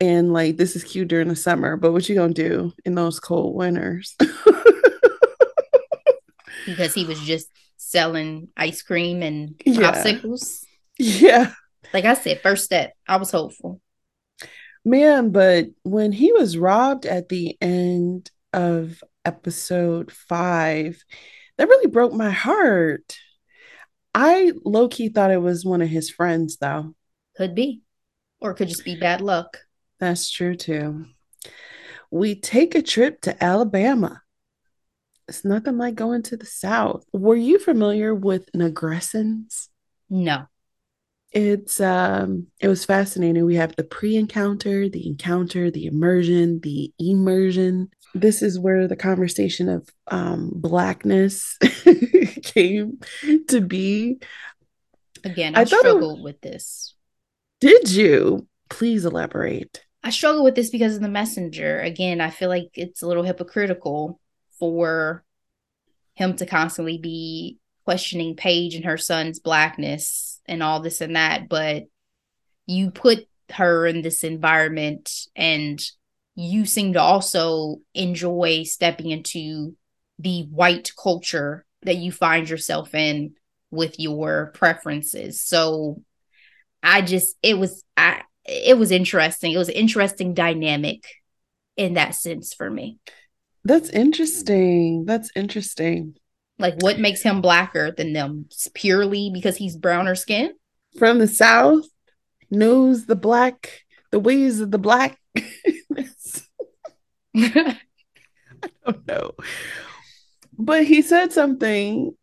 and 0.00 0.32
like 0.32 0.56
this 0.56 0.74
is 0.74 0.82
cute 0.82 1.06
during 1.06 1.28
the 1.28 1.36
summer, 1.36 1.76
but 1.76 1.92
what 1.92 2.08
you 2.08 2.16
gonna 2.16 2.34
do 2.34 2.72
in 2.84 2.96
those 2.96 3.20
cold 3.20 3.54
winters? 3.54 4.16
because 6.66 6.92
he 6.92 7.04
was 7.04 7.20
just 7.20 7.48
selling 7.76 8.48
ice 8.56 8.82
cream 8.82 9.22
and 9.22 9.62
yeah. 9.64 9.92
popsicles. 9.92 10.64
Yeah. 10.98 11.52
Like 11.92 12.04
I 12.04 12.14
said, 12.14 12.40
first 12.42 12.64
step. 12.64 12.92
I 13.06 13.16
was 13.16 13.30
hopeful. 13.30 13.80
Man, 14.84 15.30
but 15.30 15.66
when 15.82 16.12
he 16.12 16.32
was 16.32 16.56
robbed 16.56 17.06
at 17.06 17.28
the 17.28 17.56
end 17.60 18.30
of 18.52 19.02
episode 19.24 20.12
five, 20.12 21.02
that 21.58 21.68
really 21.68 21.90
broke 21.90 22.12
my 22.12 22.30
heart. 22.30 23.18
I 24.14 24.52
low 24.64 24.88
key 24.88 25.08
thought 25.08 25.30
it 25.30 25.42
was 25.42 25.64
one 25.64 25.82
of 25.82 25.88
his 25.88 26.10
friends, 26.10 26.58
though. 26.58 26.94
Could 27.36 27.54
be. 27.54 27.82
Or 28.40 28.54
could 28.54 28.68
just 28.68 28.84
be 28.84 28.96
bad 28.96 29.20
luck. 29.20 29.58
That's 29.98 30.30
true, 30.30 30.54
too. 30.54 31.06
We 32.10 32.34
take 32.34 32.74
a 32.74 32.82
trip 32.82 33.22
to 33.22 33.42
Alabama. 33.42 34.22
It's 35.28 35.44
nothing 35.44 35.78
like 35.78 35.96
going 35.96 36.22
to 36.24 36.36
the 36.36 36.46
South. 36.46 37.04
Were 37.12 37.34
you 37.34 37.58
familiar 37.58 38.14
with 38.14 38.52
Nigrescence? 38.52 39.68
No 40.08 40.46
it's 41.36 41.80
um 41.80 42.46
it 42.60 42.68
was 42.68 42.86
fascinating. 42.86 43.44
We 43.44 43.56
have 43.56 43.76
the 43.76 43.84
pre-encounter 43.84 44.88
the 44.88 45.06
encounter 45.06 45.70
the 45.70 45.84
immersion 45.84 46.60
the 46.60 46.92
immersion. 46.98 47.90
This 48.14 48.40
is 48.40 48.58
where 48.58 48.88
the 48.88 48.96
conversation 48.96 49.68
of 49.68 49.86
um 50.08 50.50
blackness 50.54 51.58
came 52.42 53.00
to 53.48 53.60
be. 53.60 54.18
Again 55.24 55.56
i, 55.56 55.60
I 55.60 55.64
struggled 55.64 56.22
with 56.22 56.40
this. 56.40 56.94
Did 57.60 57.90
you? 57.90 58.46
Please 58.70 59.04
elaborate. 59.04 59.82
I 60.02 60.10
struggle 60.10 60.42
with 60.42 60.54
this 60.54 60.70
because 60.70 60.96
of 60.96 61.02
the 61.02 61.08
messenger. 61.08 61.80
Again 61.80 62.22
i 62.22 62.30
feel 62.30 62.48
like 62.48 62.70
it's 62.74 63.02
a 63.02 63.06
little 63.06 63.24
hypocritical 63.24 64.18
for 64.58 65.22
him 66.14 66.34
to 66.36 66.46
constantly 66.46 66.96
be 66.96 67.58
questioning 67.84 68.36
paige 68.36 68.74
and 68.74 68.86
her 68.86 68.96
son's 68.96 69.38
blackness 69.38 70.35
and 70.48 70.62
all 70.62 70.80
this 70.80 71.00
and 71.00 71.16
that, 71.16 71.48
but 71.48 71.84
you 72.66 72.90
put 72.90 73.26
her 73.50 73.86
in 73.86 74.02
this 74.02 74.24
environment 74.24 75.12
and 75.34 75.80
you 76.34 76.66
seem 76.66 76.92
to 76.92 77.00
also 77.00 77.76
enjoy 77.94 78.62
stepping 78.64 79.10
into 79.10 79.76
the 80.18 80.42
white 80.50 80.90
culture 81.00 81.64
that 81.82 81.96
you 81.96 82.10
find 82.10 82.48
yourself 82.48 82.94
in 82.94 83.34
with 83.70 83.98
your 83.98 84.50
preferences. 84.54 85.42
So 85.42 86.02
I 86.82 87.02
just 87.02 87.36
it 87.42 87.58
was 87.58 87.84
I 87.96 88.22
it 88.44 88.78
was 88.78 88.90
interesting. 88.90 89.52
It 89.52 89.58
was 89.58 89.68
an 89.68 89.74
interesting 89.74 90.34
dynamic 90.34 91.04
in 91.76 91.94
that 91.94 92.14
sense 92.14 92.54
for 92.54 92.70
me. 92.70 92.98
That's 93.64 93.90
interesting. 93.90 95.04
That's 95.04 95.30
interesting. 95.34 96.16
Like, 96.58 96.74
what 96.80 96.98
makes 96.98 97.22
him 97.22 97.40
blacker 97.40 97.90
than 97.90 98.12
them? 98.12 98.46
It's 98.46 98.68
purely 98.74 99.30
because 99.32 99.56
he's 99.56 99.76
browner 99.76 100.14
skin? 100.14 100.54
From 100.98 101.18
the 101.18 101.28
South, 101.28 101.84
knows 102.50 103.06
the 103.06 103.16
black, 103.16 103.82
the 104.10 104.18
ways 104.18 104.60
of 104.60 104.70
the 104.70 104.78
black. 104.78 105.18
I 107.36 107.78
don't 108.84 109.06
know. 109.06 109.32
But 110.58 110.84
he 110.84 111.02
said 111.02 111.32
something 111.32 112.16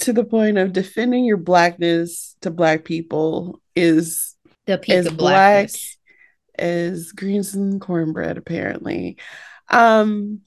to 0.00 0.12
the 0.12 0.24
point 0.24 0.58
of 0.58 0.72
defending 0.72 1.24
your 1.24 1.38
blackness 1.38 2.36
to 2.42 2.50
black 2.50 2.84
people 2.84 3.60
is 3.74 4.34
the 4.66 4.76
peak 4.78 4.94
as 4.94 5.06
of 5.06 5.16
black 5.16 5.70
as 6.56 7.12
greens 7.12 7.54
and 7.54 7.80
cornbread, 7.80 8.38
apparently. 8.38 9.16
Um, 9.68 10.40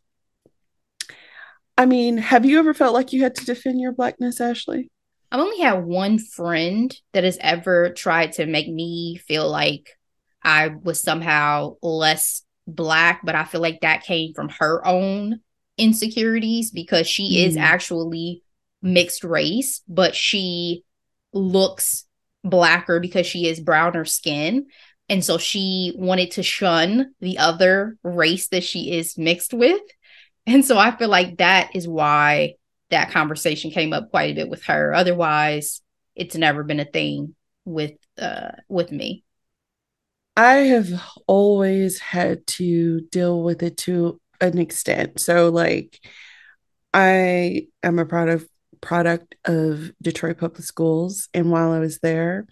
I 1.77 1.85
mean, 1.85 2.17
have 2.17 2.45
you 2.45 2.59
ever 2.59 2.73
felt 2.73 2.93
like 2.93 3.13
you 3.13 3.21
had 3.21 3.35
to 3.35 3.45
defend 3.45 3.79
your 3.79 3.91
blackness, 3.91 4.41
Ashley? 4.41 4.89
I've 5.31 5.39
only 5.41 5.59
had 5.59 5.85
one 5.85 6.17
friend 6.19 6.95
that 7.13 7.23
has 7.23 7.37
ever 7.41 7.91
tried 7.91 8.33
to 8.33 8.45
make 8.45 8.67
me 8.67 9.17
feel 9.27 9.49
like 9.49 9.97
I 10.41 10.69
was 10.69 11.01
somehow 11.01 11.75
less 11.81 12.43
black, 12.65 13.21
but 13.23 13.35
I 13.35 13.43
feel 13.43 13.61
like 13.61 13.81
that 13.81 14.03
came 14.03 14.33
from 14.33 14.49
her 14.59 14.85
own 14.85 15.41
insecurities 15.77 16.71
because 16.71 17.07
she 17.07 17.37
mm. 17.37 17.47
is 17.47 17.57
actually 17.57 18.41
mixed 18.81 19.23
race, 19.23 19.81
but 19.87 20.15
she 20.15 20.83
looks 21.33 22.05
blacker 22.43 22.99
because 22.99 23.27
she 23.27 23.47
is 23.47 23.59
browner 23.59 24.05
skin. 24.05 24.67
And 25.09 25.23
so 25.23 25.37
she 25.37 25.93
wanted 25.95 26.31
to 26.31 26.43
shun 26.43 27.13
the 27.21 27.37
other 27.37 27.97
race 28.03 28.47
that 28.49 28.63
she 28.63 28.91
is 28.91 29.17
mixed 29.17 29.53
with. 29.53 29.81
And 30.47 30.65
so 30.65 30.77
I 30.77 30.95
feel 30.95 31.09
like 31.09 31.37
that 31.37 31.75
is 31.75 31.87
why 31.87 32.55
that 32.89 33.11
conversation 33.11 33.69
came 33.69 33.91
up 33.91 34.09
quite 34.11 34.31
a 34.31 34.35
bit 34.35 34.49
with 34.49 34.63
her. 34.63 34.93
Otherwise, 34.93 35.81
it's 36.15 36.35
never 36.35 36.63
been 36.63 36.79
a 36.79 36.85
thing 36.85 37.35
with 37.65 37.93
uh 38.17 38.51
with 38.69 38.91
me. 38.91 39.25
I 40.37 40.53
have 40.53 40.87
always 41.27 41.99
had 41.99 42.47
to 42.47 43.01
deal 43.11 43.43
with 43.43 43.61
it 43.61 43.75
to 43.79 44.21
an 44.39 44.57
extent. 44.57 45.19
So 45.19 45.49
like 45.49 45.99
I 46.93 47.67
am 47.83 47.99
a 47.99 48.05
product 48.05 48.47
product 48.79 49.35
of 49.43 49.91
Detroit 50.01 50.37
Public 50.37 50.63
Schools 50.63 51.27
and 51.33 51.51
while 51.51 51.71
I 51.73 51.79
was 51.79 51.99
there, 51.99 52.47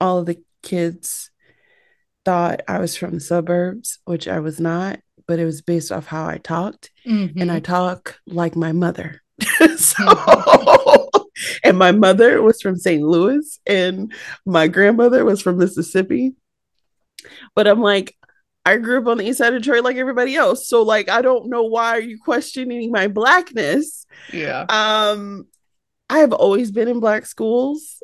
all 0.00 0.18
of 0.18 0.26
the 0.26 0.42
kids 0.62 1.30
thought 2.24 2.62
I 2.66 2.80
was 2.80 2.96
from 2.96 3.14
the 3.14 3.20
suburbs, 3.20 4.00
which 4.04 4.26
I 4.26 4.40
was 4.40 4.58
not 4.58 4.98
but 5.26 5.38
it 5.38 5.44
was 5.44 5.62
based 5.62 5.92
off 5.92 6.06
how 6.06 6.26
I 6.26 6.38
talked. 6.38 6.90
Mm-hmm. 7.06 7.40
And 7.40 7.52
I 7.52 7.60
talk 7.60 8.18
like 8.26 8.56
my 8.56 8.72
mother. 8.72 9.22
so, 9.76 11.08
and 11.64 11.78
my 11.78 11.92
mother 11.92 12.42
was 12.42 12.60
from 12.60 12.76
St. 12.76 13.02
Louis, 13.02 13.60
and 13.66 14.12
my 14.44 14.68
grandmother 14.68 15.24
was 15.24 15.42
from 15.42 15.58
Mississippi. 15.58 16.34
But 17.54 17.66
I'm 17.66 17.80
like, 17.80 18.16
I 18.66 18.78
grew 18.78 18.98
up 19.00 19.06
on 19.06 19.18
the 19.18 19.24
east 19.24 19.38
side 19.38 19.54
of 19.54 19.62
Detroit 19.62 19.84
like 19.84 19.96
everybody 19.96 20.34
else. 20.34 20.68
So 20.68 20.82
like 20.82 21.08
I 21.08 21.22
don't 21.22 21.48
know 21.48 21.62
why 21.62 21.96
are 21.96 22.00
you 22.00 22.18
questioning 22.18 22.90
my 22.90 23.06
blackness. 23.06 24.06
Yeah. 24.32 24.66
Um 24.68 25.46
I 26.10 26.18
have 26.18 26.32
always 26.32 26.72
been 26.72 26.88
in 26.88 26.98
black 26.98 27.26
schools. 27.26 28.02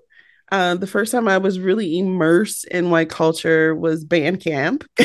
Uh, 0.50 0.74
the 0.74 0.86
first 0.86 1.12
time 1.12 1.28
I 1.28 1.38
was 1.38 1.58
really 1.58 1.98
immersed 1.98 2.66
in 2.66 2.90
white 2.90 3.08
culture 3.08 3.74
was 3.74 4.04
band 4.04 4.40
camp. 4.40 4.84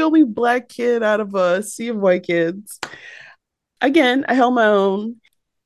I 0.00 0.04
was 0.04 0.12
the 0.12 0.18
only 0.18 0.32
black 0.32 0.68
kid 0.68 1.02
out 1.02 1.20
of 1.20 1.34
a 1.34 1.62
sea 1.62 1.88
of 1.88 1.96
white 1.96 2.22
kids. 2.22 2.78
Again, 3.80 4.24
I 4.28 4.34
held 4.34 4.54
my 4.54 4.66
own 4.66 5.16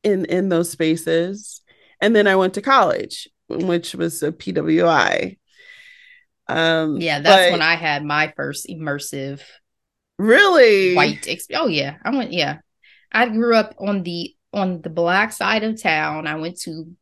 in 0.03 0.25
in 0.27 0.49
those 0.49 0.71
spaces, 0.71 1.63
and 2.01 2.15
then 2.15 2.27
I 2.27 2.37
went 2.37 2.55
to 2.55 2.63
college, 2.63 3.29
which 3.49 3.95
was 3.95 4.23
a 4.23 4.33
PWI. 4.33 5.39
Um, 6.49 6.97
yeah, 7.01 7.21
that's 7.21 7.47
but, 7.47 7.53
when 7.53 7.63
I 7.63 7.77
had 7.77 8.05
my 8.05 8.33
first 8.37 8.67
immersive, 8.69 9.41
really 10.19 10.95
white. 10.95 11.23
Exp- 11.23 11.55
oh 11.55 11.69
yeah, 11.69 11.97
I 12.05 12.11
went. 12.11 12.33
Yeah, 12.33 12.59
I 13.13 13.29
grew 13.29 13.55
up 13.55 13.75
on 13.79 14.03
the 14.03 14.35
on 14.53 14.83
the 14.83 14.91
black 14.91 15.33
side 15.33 15.65
of 15.65 15.81
town. 15.81 16.27
I 16.27 16.37
went 16.37 16.61
to 16.63 16.93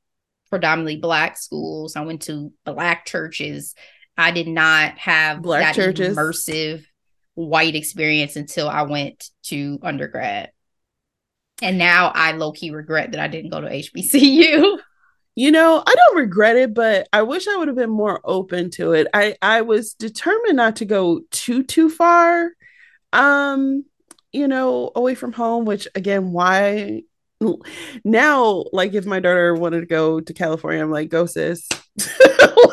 predominantly 0.51 0.97
black 0.97 1.39
schools. 1.39 1.97
I 1.97 2.03
went 2.03 2.23
to 2.23 2.53
black 2.65 3.07
churches. 3.07 3.75
I 4.17 4.31
did 4.31 4.49
not 4.49 4.99
have 4.99 5.43
black 5.43 5.63
that 5.63 5.75
churches. 5.75 6.17
immersive 6.17 6.85
white 7.35 7.75
experience 7.75 8.37
until 8.37 8.69
I 8.69 8.83
went 8.83 9.31
to 9.45 9.79
undergrad. 9.83 10.53
And 11.61 11.79
now 11.79 12.13
I 12.15 12.33
low 12.33 12.53
key 12.53 12.71
regret 12.71 13.13
that 13.13 13.21
I 13.21 13.29
didn't 13.29 13.51
go 13.51 13.61
to 13.61 13.69
HBCU. 13.69 14.79
You 15.35 15.51
know, 15.51 15.83
I 15.87 15.95
don't 15.95 16.19
regret 16.19 16.59
it, 16.59 16.75
but 16.75 17.09
I 17.11 17.23
wish 17.23 17.49
I 17.49 17.57
would 17.57 17.69
have 17.69 17.77
been 17.79 17.89
more 17.89 18.21
open 18.23 18.69
to 18.73 18.93
it. 18.93 19.07
I 19.15 19.35
I 19.41 19.63
was 19.63 19.95
determined 19.95 20.57
not 20.57 20.77
to 20.77 20.85
go 20.85 21.23
too 21.31 21.63
too 21.63 21.89
far 21.89 22.51
um 23.15 23.87
you 24.33 24.49
know, 24.49 24.91
away 24.95 25.15
from 25.15 25.33
home, 25.33 25.65
which 25.65 25.87
again, 25.95 26.33
why 26.33 27.03
now, 28.05 28.65
like 28.73 28.95
if 28.95 29.07
my 29.07 29.21
daughter 29.21 29.55
wanted 29.55 29.81
to 29.81 29.87
go 29.87 30.21
to 30.21 30.35
California, 30.35 30.83
I'm 30.83 30.91
like, 30.91 31.09
go 31.09 31.27
sis. 31.27 31.69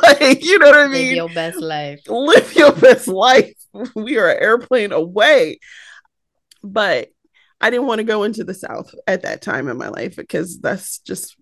like, 0.03 0.43
you 0.43 0.59
know 0.59 0.67
what 0.67 0.79
I 0.79 0.87
mean? 0.87 1.09
Live 1.09 1.15
your 1.15 1.29
best 1.29 1.57
life. 1.59 1.99
Live 2.07 2.55
your 2.55 2.71
best 2.73 3.07
life. 3.07 3.53
We 3.95 4.17
are 4.17 4.29
an 4.29 4.41
airplane 4.41 4.91
away. 4.91 5.59
But 6.63 7.09
I 7.61 7.69
didn't 7.69 7.85
want 7.85 7.99
to 7.99 8.03
go 8.03 8.23
into 8.23 8.43
the 8.43 8.55
South 8.55 8.93
at 9.05 9.21
that 9.21 9.43
time 9.43 9.67
in 9.67 9.77
my 9.77 9.89
life 9.89 10.15
because 10.15 10.59
that's 10.59 10.97
just 10.99 11.35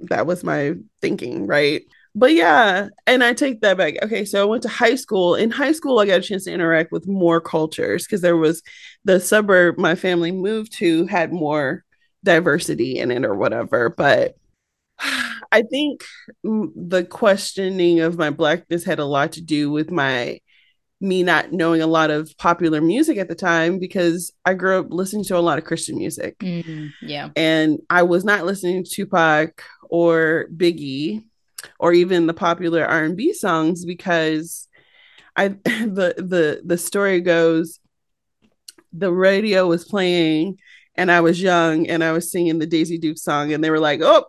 that 0.00 0.26
was 0.26 0.42
my 0.42 0.74
thinking, 1.02 1.46
right? 1.46 1.82
But 2.14 2.32
yeah, 2.32 2.88
and 3.06 3.24
I 3.24 3.34
take 3.34 3.60
that 3.60 3.76
back. 3.76 3.94
Okay, 4.02 4.24
so 4.24 4.40
I 4.40 4.44
went 4.44 4.62
to 4.62 4.68
high 4.68 4.94
school. 4.94 5.34
In 5.34 5.50
high 5.50 5.72
school, 5.72 5.98
I 5.98 6.06
got 6.06 6.20
a 6.20 6.22
chance 6.22 6.44
to 6.44 6.52
interact 6.52 6.92
with 6.92 7.08
more 7.08 7.40
cultures 7.40 8.04
because 8.04 8.20
there 8.20 8.36
was 8.36 8.62
the 9.04 9.18
suburb 9.18 9.78
my 9.78 9.96
family 9.96 10.30
moved 10.30 10.72
to 10.74 11.06
had 11.06 11.32
more 11.32 11.84
diversity 12.24 12.98
in 12.98 13.10
it 13.10 13.24
or 13.24 13.34
whatever. 13.34 13.90
But 13.90 14.34
I 15.52 15.62
think 15.62 16.04
the 16.42 17.06
questioning 17.08 18.00
of 18.00 18.18
my 18.18 18.30
blackness 18.30 18.84
had 18.84 18.98
a 18.98 19.04
lot 19.04 19.32
to 19.32 19.40
do 19.40 19.70
with 19.70 19.90
my 19.90 20.40
me 21.00 21.22
not 21.22 21.52
knowing 21.52 21.82
a 21.82 21.86
lot 21.86 22.10
of 22.10 22.36
popular 22.38 22.80
music 22.80 23.18
at 23.18 23.28
the 23.28 23.34
time 23.34 23.78
because 23.78 24.32
I 24.44 24.54
grew 24.54 24.78
up 24.78 24.86
listening 24.90 25.24
to 25.24 25.36
a 25.36 25.40
lot 25.40 25.58
of 25.58 25.64
Christian 25.64 25.98
music. 25.98 26.38
Mm-hmm. 26.38 26.86
Yeah. 27.02 27.30
And 27.36 27.80
I 27.90 28.04
was 28.04 28.24
not 28.24 28.44
listening 28.44 28.84
to 28.84 28.90
Tupac 28.90 29.62
or 29.90 30.46
Biggie 30.56 31.24
or 31.78 31.92
even 31.92 32.26
the 32.26 32.34
popular 32.34 32.84
R&B 32.84 33.34
songs 33.34 33.84
because 33.84 34.68
I 35.36 35.48
the 35.64 36.14
the 36.16 36.62
the 36.64 36.78
story 36.78 37.20
goes 37.20 37.80
the 38.92 39.12
radio 39.12 39.66
was 39.66 39.84
playing 39.84 40.58
and 40.96 41.10
I 41.10 41.20
was 41.20 41.40
young 41.40 41.88
and 41.88 42.02
I 42.02 42.12
was 42.12 42.30
singing 42.30 42.58
the 42.58 42.66
Daisy 42.66 42.98
Duke 42.98 43.18
song 43.18 43.52
and 43.52 43.62
they 43.62 43.70
were 43.70 43.80
like, 43.80 44.00
"Oh, 44.02 44.26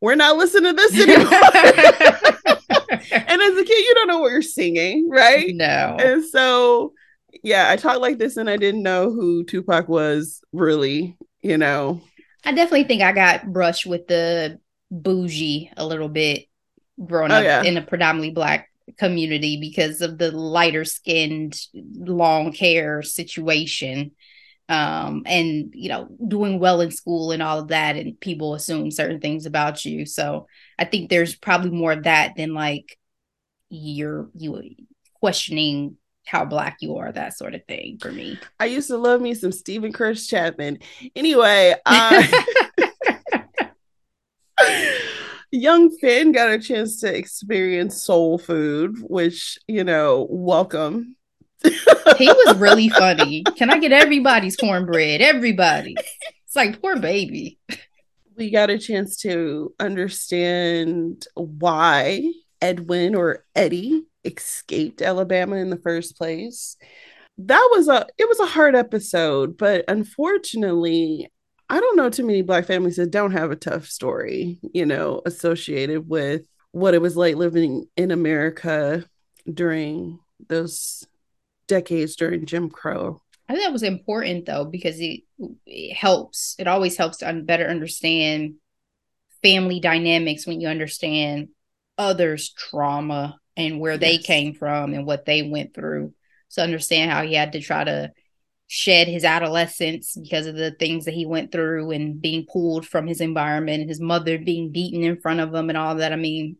we're 0.00 0.14
not 0.14 0.36
listening 0.36 0.74
to 0.74 0.76
this 0.76 1.00
anymore." 1.00 1.32
and 3.12 3.42
as 3.42 3.58
a 3.58 3.64
kid, 3.64 3.84
you 3.84 3.92
don't 3.94 4.08
know 4.08 4.20
what 4.20 4.32
you're 4.32 4.42
singing, 4.42 5.08
right? 5.08 5.54
No. 5.54 5.96
And 5.98 6.24
so, 6.24 6.92
yeah, 7.42 7.70
I 7.70 7.76
talked 7.76 8.00
like 8.00 8.18
this 8.18 8.36
and 8.36 8.48
I 8.48 8.56
didn't 8.56 8.82
know 8.82 9.10
who 9.10 9.44
Tupac 9.44 9.88
was 9.88 10.42
really, 10.52 11.16
you 11.42 11.58
know. 11.58 12.00
I 12.44 12.52
definitely 12.52 12.84
think 12.84 13.02
I 13.02 13.12
got 13.12 13.52
brushed 13.52 13.86
with 13.86 14.08
the 14.08 14.58
bougie 14.90 15.70
a 15.76 15.86
little 15.86 16.08
bit 16.08 16.46
growing 17.04 17.32
oh, 17.32 17.36
up 17.36 17.44
yeah. 17.44 17.62
in 17.62 17.76
a 17.76 17.82
predominantly 17.82 18.30
black 18.30 18.68
community 18.98 19.58
because 19.60 20.00
of 20.00 20.18
the 20.18 20.30
lighter 20.30 20.84
skinned 20.84 21.58
long 21.74 22.52
hair 22.52 23.02
situation 23.02 24.12
um 24.72 25.22
and 25.26 25.70
you 25.74 25.90
know 25.90 26.08
doing 26.26 26.58
well 26.58 26.80
in 26.80 26.90
school 26.90 27.30
and 27.30 27.42
all 27.42 27.58
of 27.58 27.68
that 27.68 27.96
and 27.96 28.18
people 28.18 28.54
assume 28.54 28.90
certain 28.90 29.20
things 29.20 29.44
about 29.44 29.84
you. 29.84 30.06
So 30.06 30.46
i 30.78 30.84
think 30.84 31.10
there's 31.10 31.34
probably 31.36 31.70
more 31.70 31.92
of 31.92 32.04
that 32.04 32.32
than 32.36 32.54
like 32.54 32.98
you're 33.68 34.30
you 34.34 34.62
questioning 35.20 35.96
how 36.24 36.44
black 36.46 36.78
you 36.80 36.96
are 36.96 37.12
that 37.12 37.36
sort 37.36 37.54
of 37.54 37.64
thing 37.66 37.98
for 38.00 38.12
me. 38.12 38.38
I 38.60 38.66
used 38.66 38.88
to 38.88 38.96
love 38.96 39.20
me 39.20 39.34
some 39.34 39.50
Steven 39.52 39.92
Curtis 39.92 40.26
Chapman. 40.26 40.78
Anyway 41.14 41.74
uh, 41.84 42.22
young 45.50 45.90
Finn 45.98 46.32
got 46.32 46.50
a 46.50 46.58
chance 46.58 47.00
to 47.00 47.14
experience 47.14 48.00
soul 48.00 48.38
food 48.38 48.96
which 49.02 49.58
you 49.68 49.84
know 49.84 50.26
welcome 50.30 51.16
he 52.18 52.26
was 52.26 52.56
really 52.56 52.88
funny. 52.88 53.42
Can 53.56 53.70
I 53.70 53.78
get 53.78 53.92
everybody's 53.92 54.56
cornbread? 54.56 55.20
Everybody. 55.20 55.94
It's 56.44 56.56
like 56.56 56.80
poor 56.80 56.98
baby. 56.98 57.58
We 58.36 58.50
got 58.50 58.70
a 58.70 58.78
chance 58.78 59.16
to 59.18 59.74
understand 59.80 61.26
why 61.34 62.32
Edwin 62.60 63.14
or 63.14 63.44
Eddie 63.54 64.04
escaped 64.24 65.02
Alabama 65.02 65.56
in 65.56 65.70
the 65.70 65.76
first 65.76 66.16
place. 66.16 66.76
That 67.38 67.68
was 67.72 67.88
a 67.88 68.06
it 68.18 68.28
was 68.28 68.40
a 68.40 68.46
hard 68.46 68.74
episode, 68.74 69.56
but 69.56 69.84
unfortunately, 69.88 71.30
I 71.68 71.80
don't 71.80 71.96
know 71.96 72.10
too 72.10 72.26
many 72.26 72.42
black 72.42 72.66
families 72.66 72.96
that 72.96 73.10
don't 73.10 73.32
have 73.32 73.50
a 73.50 73.56
tough 73.56 73.86
story, 73.86 74.58
you 74.74 74.84
know, 74.84 75.22
associated 75.24 76.08
with 76.08 76.42
what 76.72 76.94
it 76.94 77.00
was 77.00 77.16
like 77.16 77.36
living 77.36 77.86
in 77.96 78.10
America 78.10 79.04
during 79.52 80.18
those 80.48 81.06
decades 81.66 82.16
during 82.16 82.46
Jim 82.46 82.70
Crow. 82.70 83.22
I 83.48 83.54
think 83.54 83.64
that 83.64 83.72
was 83.72 83.82
important 83.82 84.46
though 84.46 84.64
because 84.64 84.98
it, 85.00 85.22
it 85.66 85.94
helps. 85.94 86.54
It 86.58 86.66
always 86.66 86.96
helps 86.96 87.18
to 87.18 87.28
un- 87.28 87.44
better 87.44 87.66
understand 87.66 88.54
family 89.42 89.80
dynamics 89.80 90.46
when 90.46 90.60
you 90.60 90.68
understand 90.68 91.48
others' 91.98 92.50
trauma 92.50 93.38
and 93.56 93.80
where 93.80 93.92
yes. 93.94 94.00
they 94.00 94.18
came 94.18 94.54
from 94.54 94.94
and 94.94 95.06
what 95.06 95.26
they 95.26 95.42
went 95.42 95.74
through. 95.74 96.14
So 96.48 96.62
understand 96.62 97.10
how 97.10 97.22
he 97.22 97.34
had 97.34 97.52
to 97.52 97.60
try 97.60 97.84
to 97.84 98.12
shed 98.68 99.06
his 99.06 99.24
adolescence 99.24 100.16
because 100.16 100.46
of 100.46 100.54
the 100.54 100.70
things 100.70 101.04
that 101.04 101.12
he 101.12 101.26
went 101.26 101.52
through 101.52 101.90
and 101.90 102.22
being 102.22 102.46
pulled 102.50 102.86
from 102.86 103.06
his 103.06 103.20
environment 103.20 103.80
and 103.80 103.90
his 103.90 104.00
mother 104.00 104.38
being 104.38 104.72
beaten 104.72 105.02
in 105.02 105.20
front 105.20 105.40
of 105.40 105.54
him 105.54 105.68
and 105.68 105.76
all 105.76 105.96
that. 105.96 106.12
I 106.12 106.16
mean, 106.16 106.56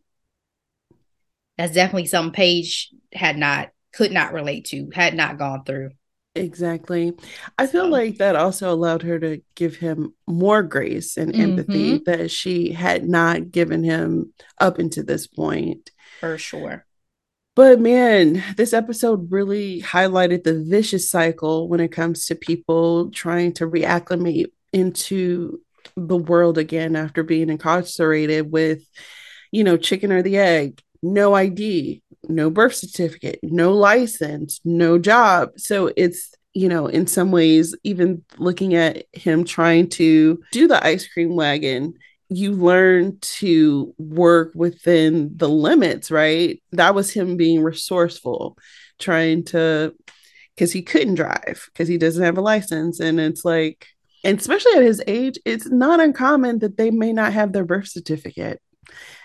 that's 1.57 1.73
definitely 1.73 2.05
some 2.05 2.31
Paige 2.31 2.91
had 3.11 3.37
not 3.37 3.69
could 3.93 4.11
not 4.11 4.33
relate 4.33 4.65
to, 4.65 4.89
had 4.93 5.15
not 5.15 5.37
gone 5.37 5.63
through. 5.63 5.91
Exactly. 6.35 7.13
I 7.59 7.67
feel 7.67 7.87
like 7.87 8.17
that 8.17 8.35
also 8.35 8.73
allowed 8.73 9.03
her 9.03 9.19
to 9.19 9.41
give 9.55 9.75
him 9.75 10.15
more 10.27 10.63
grace 10.63 11.15
and 11.15 11.35
empathy 11.35 11.99
mm-hmm. 11.99 12.03
that 12.11 12.31
she 12.31 12.71
had 12.71 13.07
not 13.07 13.51
given 13.51 13.83
him 13.83 14.33
up 14.59 14.79
until 14.79 15.05
this 15.05 15.27
point. 15.27 15.91
For 16.19 16.39
sure. 16.39 16.85
But 17.55 17.79
man, 17.79 18.43
this 18.57 18.73
episode 18.73 19.31
really 19.31 19.81
highlighted 19.81 20.43
the 20.43 20.59
vicious 20.59 21.07
cycle 21.07 21.67
when 21.69 21.79
it 21.79 21.91
comes 21.91 22.25
to 22.25 22.35
people 22.35 23.11
trying 23.11 23.53
to 23.53 23.69
reacclimate 23.69 24.47
into 24.71 25.61
the 25.95 26.17
world 26.17 26.57
again 26.57 26.95
after 26.95 27.21
being 27.21 27.51
incarcerated 27.51 28.51
with, 28.51 28.81
you 29.51 29.63
know, 29.63 29.77
chicken 29.77 30.11
or 30.11 30.23
the 30.23 30.37
egg, 30.37 30.81
no 31.03 31.35
ID, 31.35 32.01
no 32.29 32.49
birth 32.49 32.73
certificate, 32.73 33.39
no 33.43 33.73
license, 33.73 34.59
no 34.63 34.97
job. 34.97 35.49
So 35.57 35.91
it's, 35.95 36.33
you 36.53 36.69
know, 36.69 36.87
in 36.87 37.05
some 37.07 37.31
ways, 37.31 37.75
even 37.83 38.23
looking 38.37 38.73
at 38.73 39.05
him 39.11 39.43
trying 39.43 39.89
to 39.89 40.41
do 40.51 40.67
the 40.67 40.83
ice 40.83 41.07
cream 41.07 41.35
wagon, 41.35 41.95
you 42.29 42.53
learn 42.53 43.17
to 43.21 43.93
work 43.97 44.53
within 44.55 45.31
the 45.35 45.49
limits, 45.49 46.09
right? 46.09 46.61
That 46.71 46.95
was 46.95 47.11
him 47.11 47.37
being 47.37 47.61
resourceful, 47.61 48.57
trying 48.97 49.43
to, 49.45 49.93
because 50.55 50.71
he 50.71 50.81
couldn't 50.81 51.15
drive 51.15 51.67
because 51.71 51.87
he 51.87 51.97
doesn't 51.97 52.23
have 52.23 52.37
a 52.37 52.41
license. 52.41 52.99
And 52.99 53.19
it's 53.19 53.43
like, 53.43 53.87
and 54.23 54.39
especially 54.39 54.73
at 54.77 54.83
his 54.83 55.01
age, 55.05 55.37
it's 55.45 55.67
not 55.67 55.99
uncommon 55.99 56.59
that 56.59 56.77
they 56.77 56.91
may 56.91 57.11
not 57.11 57.33
have 57.33 57.51
their 57.51 57.65
birth 57.65 57.89
certificate. 57.89 58.61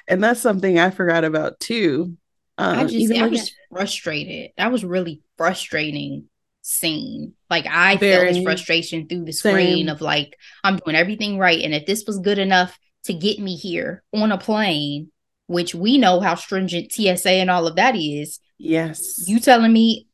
And 0.09 0.25
that's 0.25 0.41
something 0.41 0.79
I 0.79 0.91
forgot 0.91 1.25
about 1.25 1.61
too 1.61 2.17
um, 2.59 2.79
I 2.81 2.85
just 2.87 3.13
I 3.13 3.29
was 3.29 3.53
frustrated. 3.71 4.51
That 4.59 4.73
was 4.73 4.85
really 4.85 5.23
frustrating 5.37 6.25
scene. 6.61 7.35
Like 7.49 7.67
I 7.71 7.97
Very 7.97 8.25
felt 8.25 8.37
his 8.37 8.45
frustration 8.45 9.07
through 9.07 9.25
the 9.25 9.33
screen 9.33 9.87
same. 9.87 9.89
of 9.89 10.01
like 10.01 10.37
I'm 10.65 10.77
doing 10.77 10.97
everything 10.97 11.39
right, 11.39 11.63
and 11.63 11.73
if 11.73 11.87
this 11.87 12.05
was 12.05 12.19
good 12.19 12.39
enough 12.39 12.77
to 13.05 13.15
get 13.15 13.39
me 13.39 13.57
here 13.57 14.03
on 14.13 14.33
a 14.33 14.39
plane, 14.39 15.13
which 15.47 15.73
we 15.73 15.99
know 15.99 16.19
how 16.19 16.35
stringent 16.35 16.93
TSA 16.93 17.31
and 17.31 17.49
all 17.49 17.69
of 17.69 17.77
that 17.77 17.95
is. 17.95 18.41
Yes, 18.59 19.29
you 19.29 19.39
telling 19.39 19.73
me, 19.73 20.09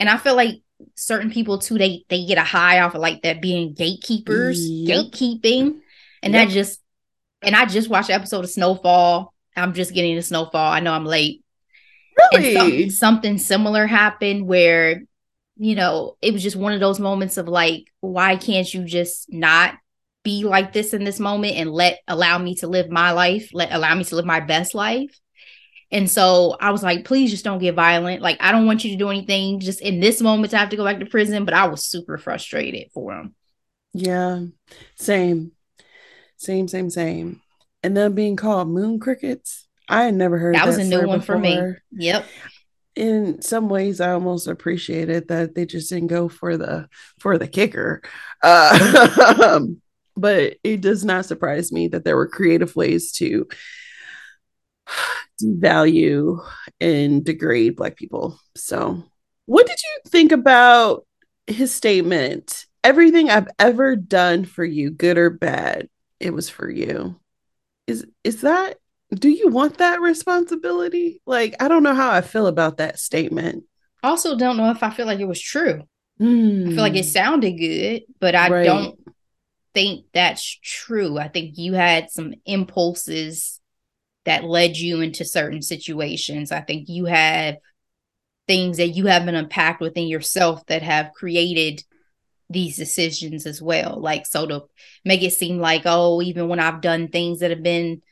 and 0.00 0.10
I 0.10 0.16
feel 0.16 0.34
like 0.34 0.56
certain 0.96 1.30
people 1.30 1.60
too 1.60 1.78
they 1.78 2.04
they 2.08 2.26
get 2.26 2.36
a 2.36 2.42
high 2.42 2.80
off 2.80 2.96
of 2.96 3.00
like 3.00 3.22
that 3.22 3.40
being 3.40 3.74
gatekeepers, 3.74 4.68
yep. 4.68 5.06
gatekeeping, 5.06 5.78
and 6.20 6.34
yep. 6.34 6.48
that 6.48 6.52
just 6.52 6.80
and 7.46 7.54
I 7.56 7.66
just 7.66 7.88
watched 7.88 8.08
an 8.10 8.16
episode 8.16 8.44
of 8.44 8.50
Snowfall. 8.50 9.32
I'm 9.56 9.72
just 9.74 9.94
getting 9.94 10.16
to 10.16 10.22
Snowfall. 10.22 10.72
I 10.72 10.80
know 10.80 10.92
I'm 10.92 11.04
late, 11.04 11.44
Really? 12.32 12.90
something 12.90 13.38
similar 13.38 13.86
happened 13.86 14.46
where, 14.46 15.02
you 15.56 15.74
know, 15.74 16.16
it 16.22 16.32
was 16.32 16.42
just 16.42 16.56
one 16.56 16.72
of 16.72 16.80
those 16.80 17.00
moments 17.00 17.36
of 17.36 17.48
like, 17.48 17.84
why 18.00 18.36
can't 18.36 18.72
you 18.72 18.84
just 18.84 19.32
not 19.32 19.74
be 20.24 20.44
like 20.44 20.72
this 20.72 20.94
in 20.94 21.04
this 21.04 21.20
moment 21.20 21.56
and 21.56 21.70
let 21.70 22.00
allow 22.08 22.38
me 22.38 22.54
to 22.56 22.66
live 22.66 22.90
my 22.90 23.12
life, 23.12 23.50
let 23.52 23.72
allow 23.72 23.94
me 23.94 24.04
to 24.04 24.16
live 24.16 24.24
my 24.24 24.40
best 24.40 24.74
life? 24.74 25.18
And 25.92 26.10
so 26.10 26.56
I 26.60 26.72
was 26.72 26.82
like, 26.82 27.04
please 27.04 27.30
just 27.30 27.44
don't 27.44 27.60
get 27.60 27.76
violent. 27.76 28.20
Like, 28.20 28.38
I 28.40 28.50
don't 28.50 28.66
want 28.66 28.84
you 28.84 28.90
to 28.90 28.96
do 28.96 29.10
anything 29.10 29.60
just 29.60 29.80
in 29.80 30.00
this 30.00 30.20
moment 30.20 30.50
to 30.50 30.56
have 30.56 30.70
to 30.70 30.76
go 30.76 30.84
back 30.84 30.98
to 30.98 31.06
prison. 31.06 31.44
But 31.44 31.54
I 31.54 31.68
was 31.68 31.84
super 31.84 32.18
frustrated 32.18 32.90
for 32.92 33.12
him. 33.12 33.34
Yeah, 33.92 34.40
same, 34.96 35.52
same, 36.36 36.68
same, 36.68 36.90
same. 36.90 37.40
And 37.82 37.96
them 37.96 38.14
being 38.14 38.36
called 38.36 38.68
moon 38.68 38.98
crickets. 38.98 39.66
I 39.88 40.04
had 40.04 40.14
never 40.14 40.38
heard 40.38 40.54
that, 40.54 40.64
that 40.64 40.66
was 40.66 40.78
a 40.78 40.84
new 40.84 41.06
one 41.06 41.18
before. 41.18 41.36
for 41.36 41.40
me. 41.40 41.74
Yep. 41.92 42.26
In 42.96 43.42
some 43.42 43.68
ways, 43.68 44.00
I 44.00 44.12
almost 44.12 44.46
appreciated 44.46 45.28
that 45.28 45.54
they 45.54 45.66
just 45.66 45.90
didn't 45.90 46.08
go 46.08 46.28
for 46.28 46.56
the 46.56 46.88
for 47.18 47.38
the 47.38 47.48
kicker. 47.48 48.02
Uh, 48.42 49.60
but 50.16 50.56
it 50.62 50.80
does 50.80 51.04
not 51.04 51.26
surprise 51.26 51.72
me 51.72 51.88
that 51.88 52.04
there 52.04 52.16
were 52.16 52.28
creative 52.28 52.76
ways 52.76 53.12
to 53.12 53.46
devalue 55.42 56.44
and 56.80 57.24
degrade 57.24 57.76
Black 57.76 57.96
people. 57.96 58.38
So, 58.56 59.02
what 59.46 59.66
did 59.66 59.78
you 59.82 60.10
think 60.10 60.32
about 60.32 61.06
his 61.46 61.74
statement? 61.74 62.66
Everything 62.82 63.30
I've 63.30 63.48
ever 63.58 63.96
done 63.96 64.44
for 64.44 64.64
you, 64.64 64.90
good 64.90 65.18
or 65.18 65.30
bad, 65.30 65.88
it 66.24 66.32
was 66.32 66.48
for 66.48 66.68
you. 66.68 67.20
Is 67.86 68.06
is 68.24 68.40
that 68.40 68.78
do 69.14 69.28
you 69.28 69.48
want 69.48 69.78
that 69.78 70.00
responsibility? 70.00 71.20
Like, 71.26 71.54
I 71.60 71.68
don't 71.68 71.82
know 71.82 71.94
how 71.94 72.10
I 72.10 72.22
feel 72.22 72.46
about 72.46 72.78
that 72.78 72.98
statement. 72.98 73.64
Also, 74.02 74.36
don't 74.36 74.56
know 74.56 74.70
if 74.70 74.82
I 74.82 74.90
feel 74.90 75.06
like 75.06 75.20
it 75.20 75.28
was 75.28 75.40
true. 75.40 75.82
Mm. 76.20 76.66
I 76.66 76.70
feel 76.70 76.80
like 76.80 76.96
it 76.96 77.04
hmm. 77.04 77.10
sounded 77.10 77.52
good, 77.52 78.02
but 78.20 78.34
I 78.34 78.48
right. 78.48 78.64
don't 78.64 78.98
think 79.72 80.06
that's 80.12 80.58
true. 80.62 81.18
I 81.18 81.28
think 81.28 81.58
you 81.58 81.74
had 81.74 82.10
some 82.10 82.34
impulses 82.46 83.60
that 84.24 84.44
led 84.44 84.76
you 84.76 85.00
into 85.00 85.24
certain 85.24 85.60
situations. 85.60 86.52
I 86.52 86.60
think 86.60 86.88
you 86.88 87.06
have 87.06 87.56
things 88.46 88.76
that 88.76 88.88
you 88.88 89.06
haven't 89.06 89.34
unpacked 89.34 89.80
within 89.80 90.06
yourself 90.06 90.64
that 90.66 90.82
have 90.82 91.12
created 91.12 91.82
these 92.50 92.76
decisions 92.76 93.46
as 93.46 93.60
well. 93.60 94.00
Like, 94.00 94.26
so 94.26 94.46
to 94.46 94.62
make 95.04 95.22
it 95.22 95.32
seem 95.32 95.58
like, 95.58 95.82
oh, 95.84 96.22
even 96.22 96.48
when 96.48 96.60
I've 96.60 96.80
done 96.80 97.08
things 97.08 97.40
that 97.40 97.50
have 97.50 97.62
been 97.62 98.02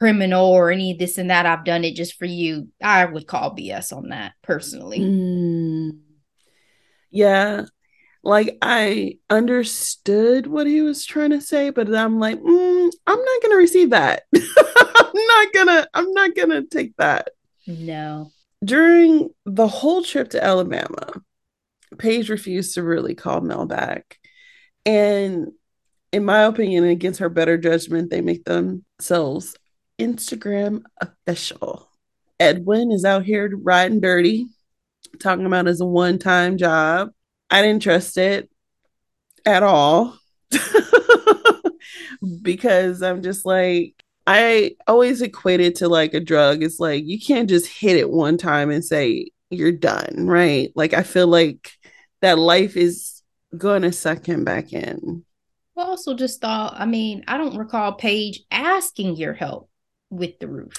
criminal 0.00 0.46
or 0.46 0.70
any 0.70 0.92
of 0.92 0.98
this 0.98 1.18
and 1.18 1.30
that, 1.30 1.46
I've 1.46 1.64
done 1.64 1.84
it 1.84 1.94
just 1.94 2.18
for 2.18 2.26
you. 2.26 2.68
I 2.82 3.04
would 3.04 3.26
call 3.26 3.56
BS 3.56 3.92
on 3.96 4.08
that 4.08 4.32
personally. 4.42 5.00
Mm. 5.00 5.98
Yeah. 7.10 7.64
Like 8.22 8.56
I 8.62 9.18
understood 9.28 10.46
what 10.46 10.66
he 10.66 10.80
was 10.80 11.04
trying 11.04 11.30
to 11.30 11.40
say, 11.40 11.70
but 11.70 11.94
I'm 11.94 12.18
like, 12.18 12.40
mm, 12.40 12.92
I'm 13.06 13.18
not 13.18 13.42
gonna 13.42 13.56
receive 13.56 13.90
that. 13.90 14.22
I'm 14.34 15.12
not 15.26 15.52
gonna, 15.52 15.86
I'm 15.92 16.10
not 16.12 16.34
gonna 16.34 16.64
take 16.64 16.96
that. 16.96 17.30
No. 17.66 18.30
During 18.64 19.28
the 19.44 19.68
whole 19.68 20.02
trip 20.02 20.30
to 20.30 20.42
Alabama, 20.42 21.12
Paige 21.98 22.30
refused 22.30 22.74
to 22.74 22.82
really 22.82 23.14
call 23.14 23.40
Mel 23.40 23.66
back. 23.66 24.18
And 24.86 25.48
in 26.12 26.24
my 26.24 26.42
opinion, 26.42 26.84
against 26.84 27.20
her 27.20 27.28
better 27.28 27.58
judgment, 27.58 28.10
they 28.10 28.20
make 28.20 28.44
themselves 28.44 29.56
Instagram 29.98 30.82
official. 31.00 31.88
Edwin 32.38 32.92
is 32.92 33.04
out 33.04 33.24
here 33.24 33.50
riding 33.56 34.00
dirty, 34.00 34.46
talking 35.20 35.46
about 35.46 35.68
a 35.68 35.84
one 35.84 36.18
time 36.18 36.58
job. 36.58 37.10
I 37.50 37.62
didn't 37.62 37.82
trust 37.82 38.16
it 38.16 38.50
at 39.46 39.62
all 39.62 40.18
because 42.42 43.02
I'm 43.02 43.22
just 43.22 43.44
like, 43.44 43.94
I 44.26 44.76
always 44.86 45.20
equated 45.22 45.76
to 45.76 45.88
like 45.88 46.14
a 46.14 46.20
drug. 46.20 46.62
It's 46.62 46.80
like 46.80 47.04
you 47.04 47.20
can't 47.20 47.48
just 47.48 47.66
hit 47.66 47.96
it 47.96 48.10
one 48.10 48.38
time 48.38 48.70
and 48.70 48.84
say 48.84 49.30
you're 49.50 49.72
done, 49.72 50.26
right? 50.26 50.72
Like 50.74 50.94
I 50.94 51.02
feel 51.02 51.26
like 51.26 51.72
that 52.24 52.38
life 52.38 52.74
is 52.74 53.22
going 53.56 53.82
to 53.82 53.92
suck 53.92 54.26
him 54.26 54.44
back 54.44 54.72
in. 54.72 55.24
I 55.76 55.82
also 55.82 56.14
just 56.14 56.40
thought, 56.40 56.72
I 56.74 56.86
mean, 56.86 57.22
I 57.28 57.36
don't 57.36 57.58
recall 57.58 57.92
Paige 57.92 58.40
asking 58.50 59.16
your 59.16 59.34
help 59.34 59.68
with 60.08 60.38
the 60.38 60.48
roof. 60.48 60.72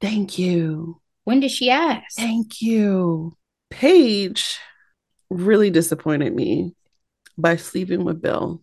Thank 0.00 0.38
you. 0.38 1.02
When 1.24 1.40
did 1.40 1.50
she 1.50 1.68
ask? 1.68 2.16
Thank 2.16 2.62
you. 2.62 3.36
Paige 3.68 4.58
really 5.28 5.68
disappointed 5.68 6.34
me 6.34 6.74
by 7.36 7.56
sleeping 7.56 8.04
with 8.04 8.22
Bill. 8.22 8.62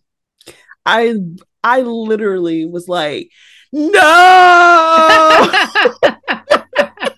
I 0.84 1.14
I 1.62 1.82
literally 1.82 2.66
was 2.66 2.88
like, 2.88 3.30
no. 3.72 4.00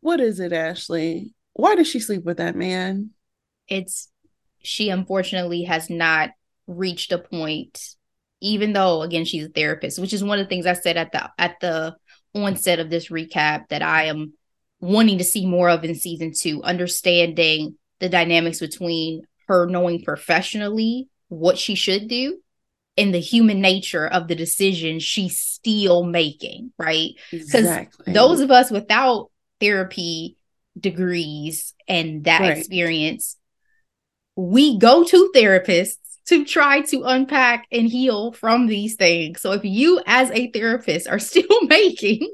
what 0.00 0.20
is 0.20 0.40
it, 0.40 0.54
Ashley? 0.54 1.34
Why 1.52 1.74
did 1.74 1.86
she 1.86 2.00
sleep 2.00 2.24
with 2.24 2.38
that 2.38 2.56
man? 2.56 3.10
It's 3.68 4.08
she 4.62 4.90
unfortunately 4.90 5.64
has 5.64 5.88
not 5.90 6.30
reached 6.66 7.12
a 7.12 7.18
point 7.18 7.94
even 8.40 8.72
though 8.72 9.02
again 9.02 9.24
she's 9.24 9.46
a 9.46 9.48
therapist 9.48 10.00
which 10.00 10.12
is 10.12 10.24
one 10.24 10.40
of 10.40 10.44
the 10.44 10.48
things 10.48 10.66
i 10.66 10.72
said 10.72 10.96
at 10.96 11.12
the 11.12 11.30
at 11.38 11.54
the 11.60 11.94
onset 12.34 12.80
of 12.80 12.90
this 12.90 13.08
recap 13.08 13.68
that 13.68 13.82
i 13.82 14.06
am 14.06 14.32
wanting 14.80 15.18
to 15.18 15.24
see 15.24 15.46
more 15.46 15.68
of 15.68 15.84
in 15.84 15.94
season 15.94 16.32
two 16.36 16.60
understanding 16.64 17.76
the 18.00 18.08
dynamics 18.08 18.58
between 18.58 19.22
her 19.46 19.66
knowing 19.66 20.02
professionally 20.02 21.08
what 21.28 21.56
she 21.56 21.76
should 21.76 22.08
do 22.08 22.36
and 22.96 23.12
the 23.12 23.20
human 23.20 23.60
nature 23.60 24.06
of 24.06 24.28
the 24.28 24.34
decision 24.34 24.98
she's 24.98 25.38
still 25.38 26.04
making, 26.04 26.72
right? 26.78 27.10
Because 27.30 27.54
exactly. 27.54 28.12
those 28.12 28.40
of 28.40 28.50
us 28.50 28.70
without 28.70 29.30
therapy 29.60 30.36
degrees 30.78 31.74
and 31.86 32.24
that 32.24 32.40
right. 32.40 32.56
experience, 32.56 33.36
we 34.36 34.78
go 34.78 35.02
to 35.02 35.32
therapists 35.34 35.96
to 36.26 36.44
try 36.44 36.82
to 36.82 37.04
unpack 37.04 37.66
and 37.72 37.88
heal 37.88 38.32
from 38.32 38.66
these 38.66 38.96
things. 38.96 39.40
So 39.40 39.52
if 39.52 39.64
you 39.64 40.00
as 40.06 40.30
a 40.30 40.50
therapist 40.50 41.08
are 41.08 41.18
still 41.18 41.62
making 41.62 42.30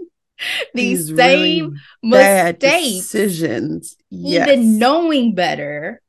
these, 0.75 1.07
these 1.07 1.17
same 1.17 1.79
really 2.03 2.11
mistakes, 2.11 2.97
decisions, 2.97 3.97
yes. 4.11 4.49
even 4.49 4.79
knowing 4.79 5.35
better, 5.35 6.01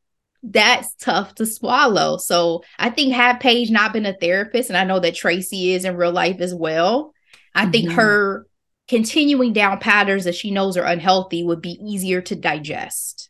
that's 0.42 0.94
tough 0.96 1.36
to 1.36 1.46
swallow. 1.46 2.18
So 2.18 2.64
I 2.78 2.90
think 2.90 3.14
had 3.14 3.40
Paige 3.40 3.70
not 3.72 3.94
been 3.94 4.06
a 4.06 4.14
therapist, 4.14 4.70
and 4.70 4.78
I 4.78 4.84
know 4.84 5.00
that 5.00 5.16
Tracy 5.16 5.74
is 5.74 5.86
in 5.86 5.96
real 5.96 6.12
life 6.12 6.42
as 6.42 6.54
well, 6.54 7.14
I 7.54 7.64
mm-hmm. 7.64 7.72
think 7.72 7.92
her 7.92 8.48
continuing 8.88 9.54
down 9.54 9.80
patterns 9.80 10.26
that 10.26 10.36
she 10.36 10.52
knows 10.52 10.76
are 10.78 10.86
unhealthy 10.86 11.44
would 11.44 11.62
be 11.62 11.80
easier 11.82 12.22
to 12.22 12.36
digest. 12.36 13.30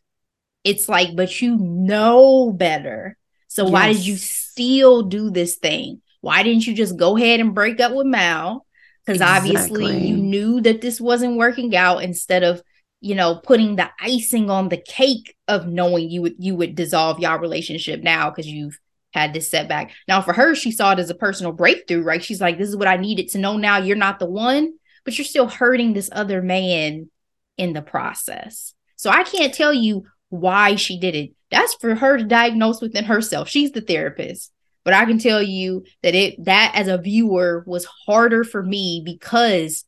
It's 0.64 0.88
like, 0.88 1.14
but 1.14 1.40
you 1.40 1.56
know 1.56 2.52
better. 2.52 3.16
So 3.48 3.64
yes. 3.64 3.72
why 3.72 3.92
did 3.92 4.04
you 4.04 4.16
still 4.16 5.02
do 5.02 5.30
this 5.30 5.56
thing? 5.56 6.00
Why 6.20 6.42
didn't 6.42 6.66
you 6.66 6.74
just 6.74 6.96
go 6.96 7.16
ahead 7.16 7.40
and 7.40 7.54
break 7.54 7.80
up 7.80 7.92
with 7.92 8.06
Mal? 8.06 8.66
Because 9.04 9.20
exactly. 9.20 9.56
obviously 9.56 9.98
you 9.98 10.16
knew 10.16 10.60
that 10.62 10.80
this 10.80 11.00
wasn't 11.00 11.36
working 11.36 11.76
out 11.76 12.02
instead 12.02 12.42
of 12.42 12.62
you 13.04 13.14
know, 13.14 13.34
putting 13.34 13.76
the 13.76 13.90
icing 14.00 14.48
on 14.48 14.70
the 14.70 14.78
cake 14.78 15.36
of 15.46 15.66
knowing 15.68 16.08
you 16.08 16.22
would 16.22 16.36
you 16.38 16.56
would 16.56 16.74
dissolve 16.74 17.20
your 17.20 17.38
relationship 17.38 18.02
now 18.02 18.30
because 18.30 18.46
you've 18.46 18.80
had 19.12 19.34
this 19.34 19.50
setback. 19.50 19.92
Now 20.08 20.22
for 20.22 20.32
her, 20.32 20.54
she 20.54 20.72
saw 20.72 20.92
it 20.92 20.98
as 20.98 21.10
a 21.10 21.14
personal 21.14 21.52
breakthrough, 21.52 22.02
right? 22.02 22.24
She's 22.24 22.40
like, 22.40 22.56
this 22.56 22.70
is 22.70 22.76
what 22.78 22.88
I 22.88 22.96
needed 22.96 23.28
to 23.28 23.38
know 23.38 23.58
now. 23.58 23.76
You're 23.76 23.94
not 23.94 24.20
the 24.20 24.26
one, 24.26 24.72
but 25.04 25.18
you're 25.18 25.26
still 25.26 25.48
hurting 25.48 25.92
this 25.92 26.08
other 26.12 26.40
man 26.40 27.10
in 27.58 27.74
the 27.74 27.82
process. 27.82 28.72
So 28.96 29.10
I 29.10 29.22
can't 29.24 29.52
tell 29.52 29.74
you 29.74 30.06
why 30.34 30.76
she 30.76 30.98
did 30.98 31.14
it. 31.14 31.32
That's 31.50 31.74
for 31.74 31.94
her 31.94 32.18
to 32.18 32.24
diagnose 32.24 32.80
within 32.80 33.04
herself. 33.04 33.48
She's 33.48 33.72
the 33.72 33.80
therapist. 33.80 34.52
But 34.84 34.94
I 34.94 35.06
can 35.06 35.18
tell 35.18 35.42
you 35.42 35.84
that 36.02 36.14
it 36.14 36.44
that 36.44 36.72
as 36.74 36.88
a 36.88 36.98
viewer 36.98 37.64
was 37.66 37.86
harder 38.06 38.44
for 38.44 38.62
me 38.62 39.02
because 39.04 39.84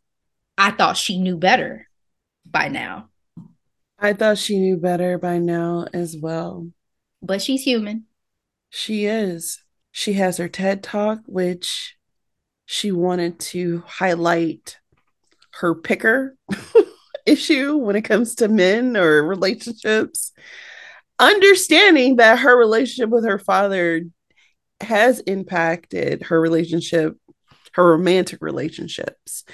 I 0.56 0.70
thought 0.70 0.96
she 0.96 1.18
knew 1.18 1.36
better 1.36 1.86
by 2.46 2.68
now. 2.68 3.10
I 3.98 4.14
thought 4.14 4.38
she 4.38 4.58
knew 4.58 4.76
better 4.78 5.18
by 5.18 5.38
now 5.38 5.86
as 5.92 6.16
well. 6.16 6.70
But 7.20 7.42
she's 7.42 7.62
human. 7.62 8.04
She 8.70 9.04
is. 9.04 9.62
She 9.90 10.14
has 10.14 10.38
her 10.38 10.48
TED 10.48 10.82
talk, 10.82 11.20
which 11.26 11.96
she 12.64 12.92
wanted 12.92 13.38
to 13.40 13.82
highlight 13.86 14.78
her 15.60 15.74
picker 15.74 16.36
issue 17.26 17.76
when 17.76 17.96
it 17.96 18.02
comes 18.02 18.36
to 18.36 18.48
men 18.48 18.96
or 18.96 19.22
relationships. 19.22 20.32
Understanding 21.18 22.16
that 22.16 22.40
her 22.40 22.56
relationship 22.56 23.10
with 23.10 23.26
her 23.26 23.38
father 23.38 24.02
has 24.80 25.20
impacted 25.20 26.22
her 26.24 26.40
relationship, 26.40 27.16
her 27.72 27.90
romantic 27.90 28.38
relationships 28.42 29.44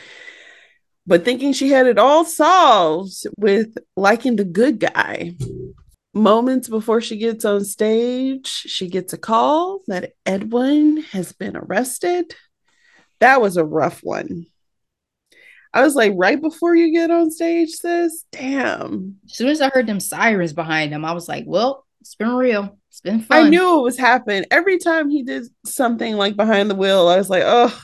but 1.06 1.24
thinking 1.24 1.52
she 1.52 1.70
had 1.70 1.86
it 1.86 1.98
all 1.98 2.24
solved 2.24 3.26
with 3.36 3.76
liking 3.96 4.36
the 4.36 4.44
good 4.44 4.78
guy. 4.78 5.34
Moments 6.14 6.68
before 6.68 7.00
she 7.00 7.16
gets 7.16 7.44
on 7.44 7.64
stage, 7.64 8.46
she 8.46 8.88
gets 8.88 9.12
a 9.12 9.18
call 9.18 9.80
that 9.86 10.12
Edwin 10.26 10.98
has 11.12 11.32
been 11.32 11.56
arrested. 11.56 12.34
That 13.20 13.40
was 13.40 13.56
a 13.56 13.64
rough 13.64 14.00
one. 14.02 14.46
I 15.74 15.82
was 15.82 15.94
like, 15.94 16.12
right 16.16 16.40
before 16.40 16.76
you 16.76 16.92
get 16.92 17.10
on 17.10 17.30
stage, 17.30 17.70
sis, 17.70 18.24
damn. 18.30 19.16
As 19.24 19.36
soon 19.36 19.48
as 19.48 19.60
I 19.60 19.70
heard 19.70 19.86
them 19.86 20.00
sirens 20.00 20.52
behind 20.52 20.92
him, 20.92 21.04
I 21.04 21.12
was 21.12 21.28
like, 21.28 21.44
well, 21.46 21.86
it's 22.00 22.14
been 22.14 22.34
real. 22.34 22.78
It's 22.90 23.00
been 23.00 23.20
fun. 23.20 23.46
I 23.46 23.48
knew 23.48 23.78
it 23.78 23.82
was 23.82 23.96
happening. 23.96 24.44
Every 24.50 24.78
time 24.78 25.08
he 25.08 25.22
did 25.22 25.44
something 25.64 26.16
like 26.16 26.36
behind 26.36 26.68
the 26.68 26.74
wheel, 26.74 27.08
I 27.08 27.16
was 27.16 27.30
like, 27.30 27.44
oh, 27.46 27.74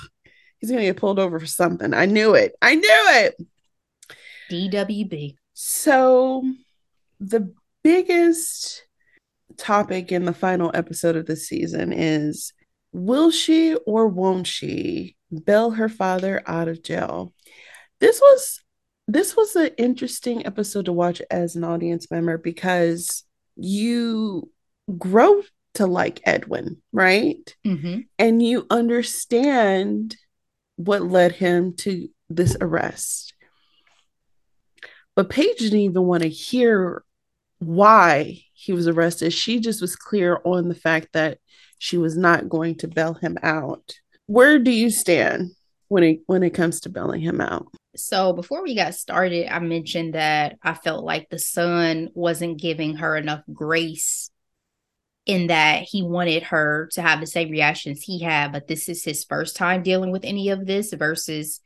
He's 0.59 0.71
gonna 0.71 0.83
get 0.83 0.97
pulled 0.97 1.19
over 1.19 1.39
for 1.39 1.47
something. 1.47 1.95
I 1.95 2.07
knew 2.07 2.35
it. 2.35 2.55
I 2.61 2.75
knew 2.75 2.83
it. 2.85 3.37
DWB. 4.51 5.37
So 5.55 6.45
the 7.21 7.53
biggest 7.83 8.85
topic 9.57 10.13
in 10.13 10.25
the 10.25 10.33
final 10.33 10.71
episode 10.75 11.17
of 11.17 11.27
the 11.27 11.37
season 11.37 11.93
is 11.93 12.53
Will 12.93 13.31
she 13.31 13.75
or 13.87 14.09
won't 14.09 14.47
she 14.47 15.17
bail 15.45 15.73
her 15.73 15.89
father 15.89 16.43
out 16.47 16.69
of 16.69 16.83
jail? 16.83 17.35
This 18.01 18.21
was 18.21 18.61
this 19.07 19.35
was 19.37 19.57
an 19.57 19.71
interesting 19.79 20.47
episode 20.47 20.85
to 20.85 20.93
watch 20.93 21.23
as 21.31 21.57
an 21.57 21.65
audience 21.65 22.11
member 22.11 22.37
because 22.37 23.25
you 23.57 24.51
grow 24.99 25.43
to 25.75 25.87
like 25.87 26.21
Edwin, 26.25 26.77
right? 26.93 27.57
Mm-hmm. 27.67 28.01
And 28.19 28.43
you 28.43 28.67
understand 28.69 30.17
what 30.77 31.03
led 31.03 31.33
him 31.33 31.75
to 31.77 32.09
this 32.29 32.57
arrest. 32.61 33.33
But 35.17 35.31
Paige 35.31 35.59
didn't 35.59 35.81
even 35.81 36.03
want 36.05 36.23
to 36.23 36.29
hear 36.29 37.03
why 37.59 38.43
he 38.53 38.73
was 38.73 38.87
arrested. 38.87 39.33
She 39.33 39.59
just 39.59 39.81
was 39.81 39.97
clear 39.97 40.39
on 40.45 40.69
the 40.69 40.75
fact 40.75 41.09
that 41.15 41.39
she 41.79 41.97
was 41.97 42.17
not 42.17 42.49
going 42.49 42.77
to 42.77 42.89
bail 42.89 43.15
him 43.15 43.39
out. 43.43 43.95
Where 44.27 44.59
do 44.59 44.71
you 44.71 44.91
stand 44.91 45.53
when 45.89 46.03
it 46.03 46.21
when 46.27 46.43
it 46.43 46.51
comes 46.51 46.81
to 46.81 46.89
bailing 46.89 47.21
him 47.21 47.41
out? 47.41 47.67
So 47.97 48.33
before 48.33 48.63
we 48.63 48.75
got 48.75 48.95
started, 48.95 49.53
I 49.53 49.59
mentioned 49.59 50.15
that 50.15 50.57
I 50.63 50.75
felt 50.75 51.05
like 51.05 51.29
the 51.29 51.39
son 51.39 52.11
wasn't 52.15 52.61
giving 52.61 52.97
her 52.97 53.17
enough 53.17 53.43
grace 53.53 54.31
in 55.27 55.49
that 55.49 55.83
he 55.83 56.03
wanted 56.03 56.45
her 56.45 56.89
to 56.93 57.03
have 57.03 57.21
the 57.21 57.27
same 57.27 57.51
reactions 57.51 58.03
he 58.03 58.21
had, 58.21 58.53
but 58.53 58.67
this 58.67 58.89
is 58.89 59.05
his 59.05 59.25
first 59.25 59.57
time 59.57 59.83
dealing 59.83 60.11
with 60.11 60.25
any 60.25 60.49
of 60.49 60.67
this 60.67 60.93
versus 60.95 61.61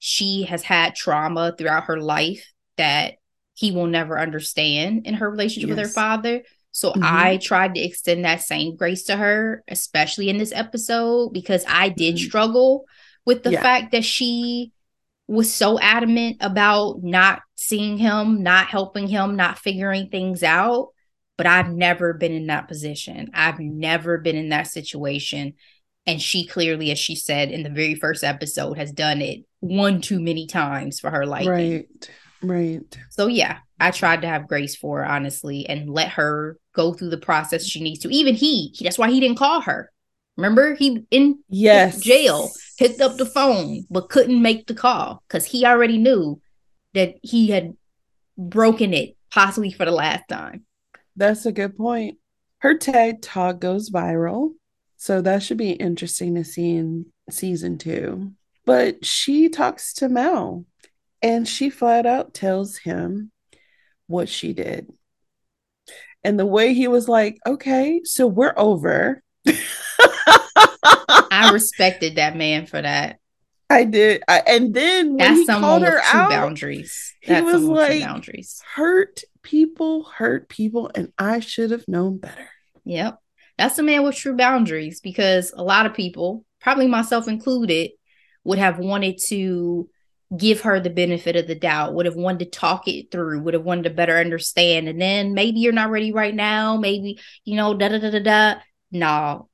she 0.00 0.42
has 0.42 0.62
had 0.62 0.96
trauma 0.96 1.54
throughout 1.56 1.84
her 1.84 2.00
life 2.00 2.52
that 2.76 3.14
he 3.54 3.70
will 3.70 3.86
never 3.86 4.18
understand 4.18 5.06
in 5.06 5.14
her 5.14 5.30
relationship 5.30 5.68
yes. 5.68 5.76
with 5.76 5.86
her 5.86 5.92
father. 5.92 6.42
So 6.72 6.90
mm-hmm. 6.90 7.04
I 7.04 7.36
tried 7.36 7.76
to 7.76 7.80
extend 7.80 8.24
that 8.24 8.42
same 8.42 8.74
grace 8.74 9.04
to 9.04 9.16
her, 9.16 9.62
especially 9.68 10.28
in 10.28 10.38
this 10.38 10.52
episode, 10.52 11.32
because 11.32 11.64
I 11.68 11.90
did 11.90 12.16
mm-hmm. 12.16 12.26
struggle 12.26 12.84
with 13.24 13.42
the 13.42 13.52
yeah. 13.52 13.62
fact 13.62 13.92
that 13.92 14.04
she 14.04 14.72
was 15.26 15.52
so 15.52 15.78
adamant 15.80 16.36
about 16.40 17.02
not 17.02 17.42
seeing 17.56 17.96
him, 17.96 18.42
not 18.42 18.66
helping 18.66 19.08
him, 19.08 19.36
not 19.36 19.58
figuring 19.58 20.08
things 20.08 20.42
out. 20.42 20.88
But 21.36 21.46
I've 21.46 21.70
never 21.70 22.12
been 22.12 22.32
in 22.32 22.46
that 22.46 22.68
position. 22.68 23.30
I've 23.34 23.58
never 23.58 24.18
been 24.18 24.36
in 24.36 24.50
that 24.50 24.68
situation. 24.68 25.54
And 26.06 26.22
she 26.22 26.46
clearly, 26.46 26.92
as 26.92 26.98
she 26.98 27.16
said 27.16 27.50
in 27.50 27.64
the 27.64 27.70
very 27.70 27.96
first 27.96 28.22
episode, 28.22 28.78
has 28.78 28.92
done 28.92 29.20
it 29.20 29.44
one 29.58 30.00
too 30.00 30.20
many 30.20 30.46
times 30.46 31.00
for 31.00 31.10
her 31.10 31.26
liking. 31.26 31.50
Right. 31.50 32.10
Right. 32.42 32.98
So 33.10 33.26
yeah, 33.26 33.58
I 33.80 33.90
tried 33.90 34.22
to 34.22 34.28
have 34.28 34.48
grace 34.48 34.76
for 34.76 34.98
her, 34.98 35.06
honestly, 35.06 35.66
and 35.66 35.90
let 35.90 36.10
her 36.10 36.58
go 36.74 36.92
through 36.92 37.10
the 37.10 37.18
process 37.18 37.66
she 37.66 37.82
needs 37.82 38.00
to. 38.00 38.14
Even 38.14 38.34
he, 38.34 38.68
he 38.74 38.84
that's 38.84 38.98
why 38.98 39.10
he 39.10 39.18
didn't 39.18 39.38
call 39.38 39.62
her. 39.62 39.90
Remember, 40.36 40.74
he 40.74 41.06
in 41.10 41.38
yes 41.48 42.00
jail 42.00 42.50
picked 42.78 43.00
up 43.00 43.16
the 43.16 43.26
phone 43.26 43.84
but 43.90 44.08
couldn't 44.08 44.40
make 44.40 44.66
the 44.66 44.74
call 44.74 45.22
because 45.28 45.44
he 45.44 45.64
already 45.64 45.98
knew 45.98 46.40
that 46.94 47.14
he 47.22 47.48
had 47.48 47.76
broken 48.36 48.92
it 48.92 49.16
possibly 49.30 49.72
for 49.72 49.84
the 49.84 49.90
last 49.90 50.28
time. 50.28 50.64
That's 51.16 51.46
a 51.46 51.52
good 51.52 51.76
point. 51.76 52.18
Her 52.58 52.76
TED 52.76 53.22
talk 53.22 53.60
goes 53.60 53.90
viral, 53.90 54.52
so 54.96 55.20
that 55.20 55.42
should 55.42 55.58
be 55.58 55.72
interesting 55.72 56.34
to 56.36 56.44
see 56.44 56.76
in 56.76 57.06
season 57.30 57.78
two. 57.78 58.32
But 58.64 59.04
she 59.04 59.48
talks 59.48 59.92
to 59.94 60.08
Mel 60.08 60.64
and 61.20 61.46
she 61.46 61.70
flat 61.70 62.06
out 62.06 62.32
tells 62.32 62.78
him 62.78 63.30
what 64.06 64.28
she 64.28 64.52
did. 64.52 64.92
And 66.22 66.38
the 66.38 66.46
way 66.46 66.72
he 66.72 66.88
was 66.88 67.08
like, 67.08 67.38
okay, 67.46 68.00
so 68.04 68.26
we're 68.26 68.54
over. 68.56 69.22
I 71.08 71.50
respected 71.52 72.16
that 72.16 72.36
man 72.36 72.66
for 72.66 72.80
that. 72.80 73.18
I 73.70 73.84
did. 73.84 74.22
I, 74.28 74.42
and 74.46 74.74
then 74.74 75.10
when 75.10 75.18
That's 75.18 75.40
he 75.40 75.46
called 75.46 75.82
her 75.82 76.00
out, 76.12 76.30
boundaries. 76.30 77.14
That's 77.26 77.40
he 77.40 77.52
was 77.52 77.62
like, 77.62 78.02
boundaries. 78.02 78.62
hurt 78.74 79.22
people, 79.42 80.04
hurt 80.04 80.48
people, 80.48 80.90
and 80.94 81.12
I 81.18 81.40
should 81.40 81.70
have 81.70 81.88
known 81.88 82.18
better. 82.18 82.50
Yep. 82.84 83.18
That's 83.56 83.78
a 83.78 83.82
man 83.82 84.02
with 84.02 84.16
true 84.16 84.36
boundaries 84.36 85.00
because 85.00 85.52
a 85.56 85.62
lot 85.62 85.86
of 85.86 85.94
people, 85.94 86.44
probably 86.60 86.86
myself 86.86 87.28
included, 87.28 87.92
would 88.44 88.58
have 88.58 88.78
wanted 88.78 89.18
to 89.28 89.88
give 90.36 90.62
her 90.62 90.80
the 90.80 90.90
benefit 90.90 91.36
of 91.36 91.46
the 91.46 91.54
doubt, 91.54 91.94
would 91.94 92.06
have 92.06 92.16
wanted 92.16 92.40
to 92.40 92.58
talk 92.58 92.88
it 92.88 93.10
through, 93.10 93.40
would 93.40 93.54
have 93.54 93.64
wanted 93.64 93.84
to 93.84 93.90
better 93.90 94.16
understand. 94.16 94.88
And 94.88 95.00
then 95.00 95.34
maybe 95.34 95.60
you're 95.60 95.72
not 95.72 95.90
ready 95.90 96.12
right 96.12 96.34
now. 96.34 96.76
Maybe, 96.76 97.20
you 97.44 97.56
know, 97.56 97.74
da 97.74 97.88
da 97.88 97.98
da 97.98 98.10
da 98.10 98.18
da. 98.18 98.60
No, 98.90 99.48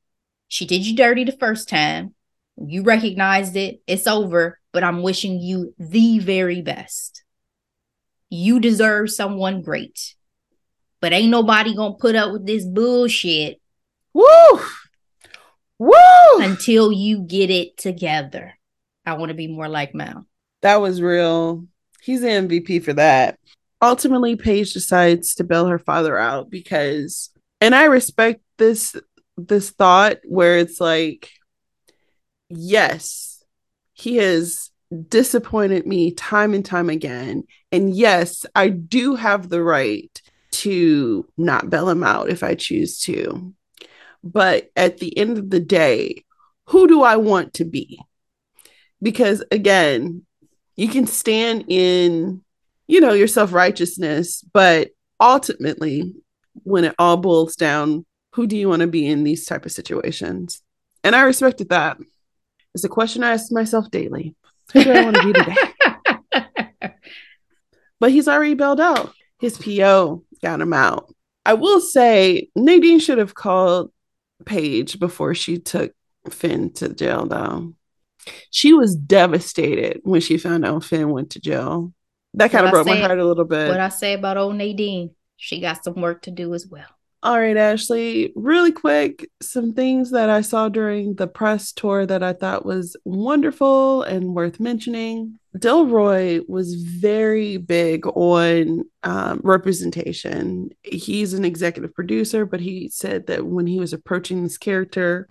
she 0.50 0.66
did 0.66 0.84
you 0.84 0.96
dirty 0.96 1.22
the 1.22 1.32
first 1.32 1.68
time. 1.68 2.12
You 2.56 2.82
recognized 2.82 3.56
it. 3.56 3.80
It's 3.86 4.08
over. 4.08 4.58
But 4.72 4.82
I'm 4.82 5.02
wishing 5.02 5.38
you 5.40 5.74
the 5.78 6.18
very 6.18 6.60
best. 6.60 7.22
You 8.28 8.58
deserve 8.58 9.10
someone 9.10 9.62
great. 9.62 10.16
But 11.00 11.12
ain't 11.12 11.30
nobody 11.30 11.74
gonna 11.74 11.94
put 11.94 12.16
up 12.16 12.32
with 12.32 12.46
this 12.46 12.64
bullshit. 12.64 13.60
Woo! 14.12 14.60
Woo! 15.78 16.40
Until 16.40 16.90
you 16.90 17.22
get 17.22 17.50
it 17.50 17.76
together. 17.76 18.58
I 19.06 19.14
want 19.14 19.30
to 19.30 19.34
be 19.34 19.46
more 19.46 19.68
like 19.68 19.94
Mal. 19.94 20.26
That 20.62 20.80
was 20.80 21.00
real. 21.00 21.66
He's 22.02 22.22
the 22.22 22.28
MVP 22.28 22.82
for 22.82 22.92
that. 22.94 23.38
Ultimately, 23.80 24.34
Paige 24.34 24.72
decides 24.72 25.36
to 25.36 25.44
bail 25.44 25.66
her 25.66 25.78
father 25.78 26.18
out 26.18 26.50
because, 26.50 27.30
and 27.60 27.72
I 27.72 27.84
respect 27.84 28.40
this 28.58 28.96
this 29.48 29.70
thought 29.70 30.18
where 30.24 30.58
it's 30.58 30.80
like, 30.80 31.30
yes, 32.48 33.42
he 33.92 34.16
has 34.16 34.70
disappointed 35.08 35.86
me 35.86 36.12
time 36.12 36.54
and 36.54 36.64
time 36.64 36.90
again, 36.90 37.44
and 37.70 37.94
yes, 37.94 38.44
I 38.54 38.68
do 38.68 39.14
have 39.14 39.48
the 39.48 39.62
right 39.62 40.20
to 40.52 41.28
not 41.36 41.70
bail 41.70 41.88
him 41.88 42.02
out 42.02 42.28
if 42.28 42.42
I 42.42 42.54
choose 42.54 42.98
to. 43.02 43.54
But 44.22 44.70
at 44.76 44.98
the 44.98 45.16
end 45.16 45.38
of 45.38 45.50
the 45.50 45.60
day, 45.60 46.24
who 46.66 46.86
do 46.86 47.02
I 47.02 47.16
want 47.16 47.54
to 47.54 47.64
be? 47.64 48.00
Because 49.02 49.42
again, 49.50 50.26
you 50.76 50.88
can 50.88 51.06
stand 51.06 51.64
in, 51.68 52.42
you 52.86 53.00
know, 53.00 53.12
your 53.12 53.28
self 53.28 53.52
righteousness, 53.52 54.44
but 54.52 54.90
ultimately, 55.20 56.14
when 56.62 56.84
it 56.84 56.94
all 56.98 57.16
boils 57.16 57.56
down, 57.56 58.04
who 58.32 58.46
do 58.46 58.56
you 58.56 58.68
want 58.68 58.80
to 58.80 58.86
be 58.86 59.06
in 59.06 59.24
these 59.24 59.44
type 59.44 59.66
of 59.66 59.72
situations? 59.72 60.62
And 61.02 61.16
I 61.16 61.22
respected 61.22 61.68
that. 61.70 61.98
It's 62.74 62.84
a 62.84 62.88
question 62.88 63.24
I 63.24 63.32
ask 63.32 63.50
myself 63.50 63.90
daily. 63.90 64.36
Who 64.72 64.84
do 64.84 64.92
I 64.92 65.04
want 65.04 65.16
to 65.16 65.24
be 65.24 65.32
today? 65.32 66.90
but 68.00 68.12
he's 68.12 68.28
already 68.28 68.54
bailed 68.54 68.80
out. 68.80 69.12
His 69.40 69.58
PO 69.58 70.24
got 70.42 70.60
him 70.60 70.72
out. 70.72 71.12
I 71.44 71.54
will 71.54 71.80
say 71.80 72.50
Nadine 72.54 73.00
should 73.00 73.18
have 73.18 73.34
called 73.34 73.90
Paige 74.44 74.98
before 74.98 75.34
she 75.34 75.58
took 75.58 75.92
Finn 76.30 76.72
to 76.74 76.90
jail, 76.94 77.26
though. 77.26 77.74
She 78.50 78.72
was 78.74 78.94
devastated 78.94 80.00
when 80.04 80.20
she 80.20 80.36
found 80.36 80.64
out 80.64 80.84
Finn 80.84 81.10
went 81.10 81.30
to 81.30 81.40
jail. 81.40 81.92
That 82.34 82.52
kind 82.52 82.66
of 82.66 82.70
broke 82.70 82.86
my 82.86 82.96
heart 82.96 83.18
a 83.18 83.24
little 83.24 83.44
bit. 83.44 83.68
What 83.68 83.80
I 83.80 83.88
say 83.88 84.12
about 84.12 84.36
old 84.36 84.54
Nadine, 84.54 85.10
she 85.36 85.60
got 85.60 85.82
some 85.82 85.94
work 85.94 86.22
to 86.22 86.30
do 86.30 86.54
as 86.54 86.66
well. 86.66 86.86
All 87.22 87.38
right, 87.38 87.56
Ashley, 87.56 88.32
really 88.34 88.72
quick, 88.72 89.28
some 89.42 89.74
things 89.74 90.10
that 90.12 90.30
I 90.30 90.40
saw 90.40 90.70
during 90.70 91.16
the 91.16 91.26
press 91.26 91.70
tour 91.70 92.06
that 92.06 92.22
I 92.22 92.32
thought 92.32 92.64
was 92.64 92.96
wonderful 93.04 94.02
and 94.04 94.34
worth 94.34 94.58
mentioning. 94.58 95.38
Delroy 95.54 96.42
was 96.48 96.76
very 96.76 97.58
big 97.58 98.06
on 98.06 98.84
um, 99.02 99.42
representation. 99.44 100.70
He's 100.82 101.34
an 101.34 101.44
executive 101.44 101.92
producer, 101.92 102.46
but 102.46 102.60
he 102.60 102.88
said 102.88 103.26
that 103.26 103.44
when 103.44 103.66
he 103.66 103.78
was 103.78 103.92
approaching 103.92 104.42
this 104.42 104.56
character, 104.56 105.28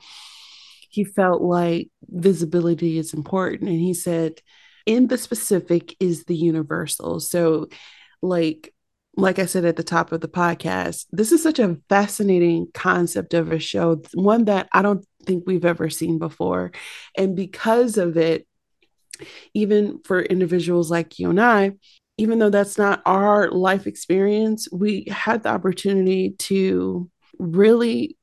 he 0.91 1.03
felt 1.03 1.41
like 1.41 1.89
visibility 2.03 2.99
is 2.99 3.15
important. 3.15 3.67
And 3.67 3.79
he 3.79 3.95
said, 3.95 4.41
in 4.85 5.07
the 5.07 5.17
specific 5.17 5.95
is 5.99 6.25
the 6.25 6.35
universal. 6.35 7.19
So, 7.19 7.69
like, 8.21 8.73
like 9.19 9.39
I 9.39 9.45
said 9.45 9.65
at 9.65 9.75
the 9.75 9.83
top 9.83 10.11
of 10.11 10.21
the 10.21 10.27
podcast, 10.27 11.05
this 11.11 11.31
is 11.31 11.43
such 11.43 11.59
a 11.59 11.77
fascinating 11.89 12.67
concept 12.73 13.33
of 13.33 13.51
a 13.51 13.59
show, 13.59 14.01
one 14.13 14.45
that 14.45 14.67
I 14.71 14.81
don't 14.81 15.05
think 15.25 15.43
we've 15.45 15.65
ever 15.65 15.89
seen 15.89 16.19
before. 16.19 16.71
And 17.17 17.35
because 17.35 17.97
of 17.97 18.17
it, 18.17 18.47
even 19.53 19.99
for 20.05 20.21
individuals 20.21 20.89
like 20.89 21.19
you 21.19 21.29
and 21.29 21.41
I, 21.41 21.73
even 22.17 22.39
though 22.39 22.49
that's 22.49 22.77
not 22.77 23.01
our 23.05 23.51
life 23.51 23.87
experience, 23.87 24.67
we 24.71 25.05
had 25.09 25.43
the 25.43 25.49
opportunity 25.49 26.31
to 26.39 27.09
really 27.37 28.17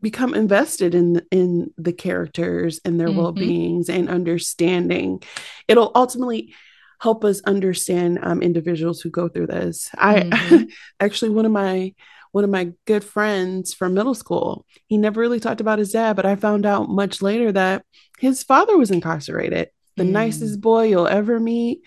become 0.00 0.34
invested 0.34 0.94
in 0.94 1.22
in 1.30 1.72
the 1.76 1.92
characters 1.92 2.80
and 2.84 3.00
their 3.00 3.08
mm-hmm. 3.08 3.18
well-beings 3.18 3.88
and 3.88 4.08
understanding 4.08 5.20
it'll 5.66 5.90
ultimately 5.96 6.54
help 7.02 7.24
us 7.24 7.40
understand 7.42 8.18
um, 8.22 8.40
individuals 8.42 9.00
who 9.00 9.10
go 9.10 9.28
through 9.28 9.46
this 9.46 9.90
i 9.98 10.20
mm-hmm. 10.20 10.64
actually 11.00 11.30
one 11.30 11.44
of 11.44 11.52
my 11.52 11.92
one 12.32 12.44
of 12.44 12.50
my 12.50 12.72
good 12.86 13.04
friends 13.04 13.72
from 13.72 13.94
middle 13.94 14.14
school. 14.14 14.66
He 14.86 14.96
never 14.96 15.20
really 15.20 15.38
talked 15.38 15.60
about 15.60 15.78
his 15.78 15.92
dad, 15.92 16.16
but 16.16 16.26
I 16.26 16.34
found 16.34 16.66
out 16.66 16.88
much 16.88 17.22
later 17.22 17.52
that 17.52 17.84
his 18.18 18.42
father 18.42 18.76
was 18.76 18.90
incarcerated, 18.90 19.68
the 19.96 20.04
mm. 20.04 20.10
nicest 20.10 20.60
boy 20.60 20.84
you'll 20.84 21.06
ever 21.06 21.38
meet. 21.38 21.82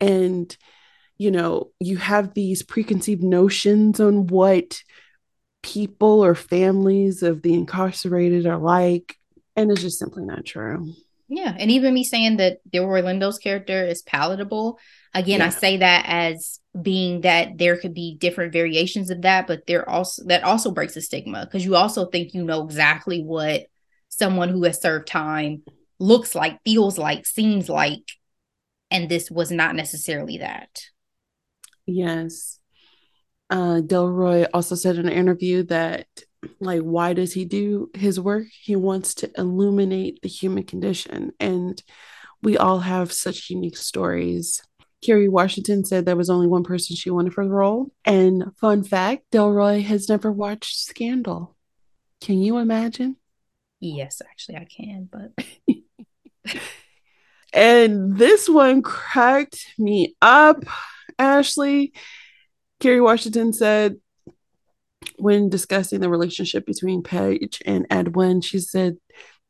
And, 0.00 0.56
you 1.18 1.32
know, 1.32 1.70
you 1.80 1.96
have 1.96 2.34
these 2.34 2.62
preconceived 2.62 3.22
notions 3.22 3.98
on 3.98 4.28
what 4.28 4.80
people 5.62 6.24
or 6.24 6.36
families 6.36 7.22
of 7.22 7.42
the 7.42 7.52
incarcerated 7.52 8.46
are 8.46 8.58
like. 8.58 9.16
And 9.56 9.72
it's 9.72 9.80
just 9.80 9.98
simply 9.98 10.24
not 10.24 10.44
true. 10.44 10.92
Yeah. 11.34 11.54
And 11.58 11.70
even 11.70 11.94
me 11.94 12.04
saying 12.04 12.36
that 12.36 12.58
Delroy 12.70 13.02
Lindo's 13.02 13.38
character 13.38 13.84
is 13.84 14.02
palatable, 14.02 14.78
again, 15.12 15.40
yeah. 15.40 15.46
I 15.46 15.48
say 15.48 15.78
that 15.78 16.04
as 16.06 16.60
being 16.80 17.22
that 17.22 17.58
there 17.58 17.76
could 17.76 17.92
be 17.92 18.16
different 18.16 18.52
variations 18.52 19.10
of 19.10 19.22
that, 19.22 19.48
but 19.48 19.66
there 19.66 19.88
also 19.88 20.22
that 20.26 20.44
also 20.44 20.70
breaks 20.70 20.94
the 20.94 21.00
stigma 21.00 21.44
because 21.44 21.64
you 21.64 21.74
also 21.74 22.06
think 22.06 22.34
you 22.34 22.44
know 22.44 22.64
exactly 22.64 23.22
what 23.22 23.66
someone 24.08 24.48
who 24.48 24.62
has 24.62 24.80
served 24.80 25.08
time 25.08 25.64
looks 25.98 26.36
like, 26.36 26.62
feels 26.64 26.98
like, 26.98 27.26
seems 27.26 27.68
like. 27.68 28.12
And 28.92 29.08
this 29.08 29.28
was 29.28 29.50
not 29.50 29.74
necessarily 29.74 30.38
that. 30.38 30.82
Yes. 31.84 32.60
Uh, 33.50 33.80
Delroy 33.84 34.46
also 34.54 34.76
said 34.76 34.96
in 34.96 35.06
an 35.06 35.12
interview 35.12 35.64
that 35.64 36.06
like 36.60 36.80
why 36.82 37.12
does 37.12 37.32
he 37.32 37.44
do 37.44 37.90
his 37.94 38.18
work 38.20 38.46
he 38.60 38.76
wants 38.76 39.14
to 39.14 39.30
illuminate 39.36 40.20
the 40.22 40.28
human 40.28 40.64
condition 40.64 41.32
and 41.40 41.82
we 42.42 42.56
all 42.56 42.80
have 42.80 43.12
such 43.12 43.50
unique 43.50 43.76
stories 43.76 44.62
Kerry 45.04 45.28
Washington 45.28 45.84
said 45.84 46.06
there 46.06 46.16
was 46.16 46.30
only 46.30 46.46
one 46.46 46.64
person 46.64 46.96
she 46.96 47.10
wanted 47.10 47.34
for 47.34 47.44
the 47.44 47.52
role. 47.52 47.92
And 48.06 48.56
fun 48.56 48.82
fact 48.82 49.24
Delroy 49.30 49.82
has 49.82 50.08
never 50.08 50.32
watched 50.32 50.78
Scandal. 50.78 51.54
Can 52.22 52.38
you 52.38 52.56
imagine? 52.56 53.16
Yes, 53.80 54.22
actually, 54.24 54.56
I 54.56 54.64
can, 54.64 55.08
but. 55.10 56.56
and 57.52 58.16
this 58.16 58.48
one 58.48 58.80
cracked 58.80 59.74
me 59.78 60.16
up, 60.22 60.64
Ashley. 61.18 61.92
Kerry 62.80 63.00
Washington 63.00 63.52
said 63.52 63.96
when 65.16 65.48
discussing 65.48 66.00
the 66.00 66.08
relationship 66.08 66.66
between 66.66 67.02
Paige 67.02 67.62
and 67.64 67.86
Edwin, 67.90 68.40
she 68.40 68.58
said, 68.58 68.96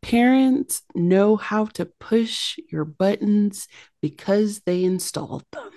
Parents 0.02 0.82
know 0.94 1.36
how 1.36 1.64
to 1.64 1.86
push 1.98 2.58
your 2.70 2.84
buttons 2.84 3.66
because 4.02 4.60
they 4.66 4.84
installed 4.84 5.44
them. 5.50 5.70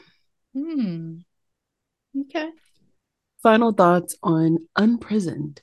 Hmm. 0.53 2.21
Okay. 2.21 2.49
Final 3.41 3.71
thoughts 3.71 4.17
on 4.21 4.67
Unprisoned. 4.75 5.61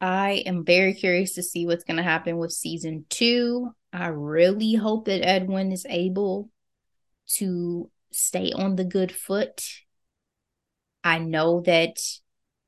I 0.00 0.42
am 0.46 0.64
very 0.64 0.94
curious 0.94 1.34
to 1.34 1.44
see 1.44 1.64
what's 1.64 1.84
going 1.84 1.98
to 1.98 2.02
happen 2.02 2.38
with 2.38 2.50
season 2.50 3.06
two. 3.08 3.70
I 3.92 4.08
really 4.08 4.74
hope 4.74 5.04
that 5.04 5.24
Edwin 5.24 5.70
is 5.70 5.86
able 5.88 6.50
to 7.34 7.88
stay 8.10 8.50
on 8.52 8.74
the 8.74 8.84
good 8.84 9.12
foot. 9.12 9.64
I 11.04 11.18
know 11.18 11.60
that 11.66 12.00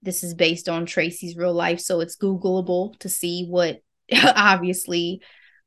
this 0.05 0.23
is 0.23 0.35
based 0.35 0.69
on 0.69 0.87
Tracy's 0.87 1.37
real 1.37 1.55
life, 1.55 1.81
so 1.81 2.01
it's 2.01 2.17
Googleable 2.17 2.99
to 3.01 3.09
see 3.09 3.47
what 3.47 3.81
obviously 4.13 5.21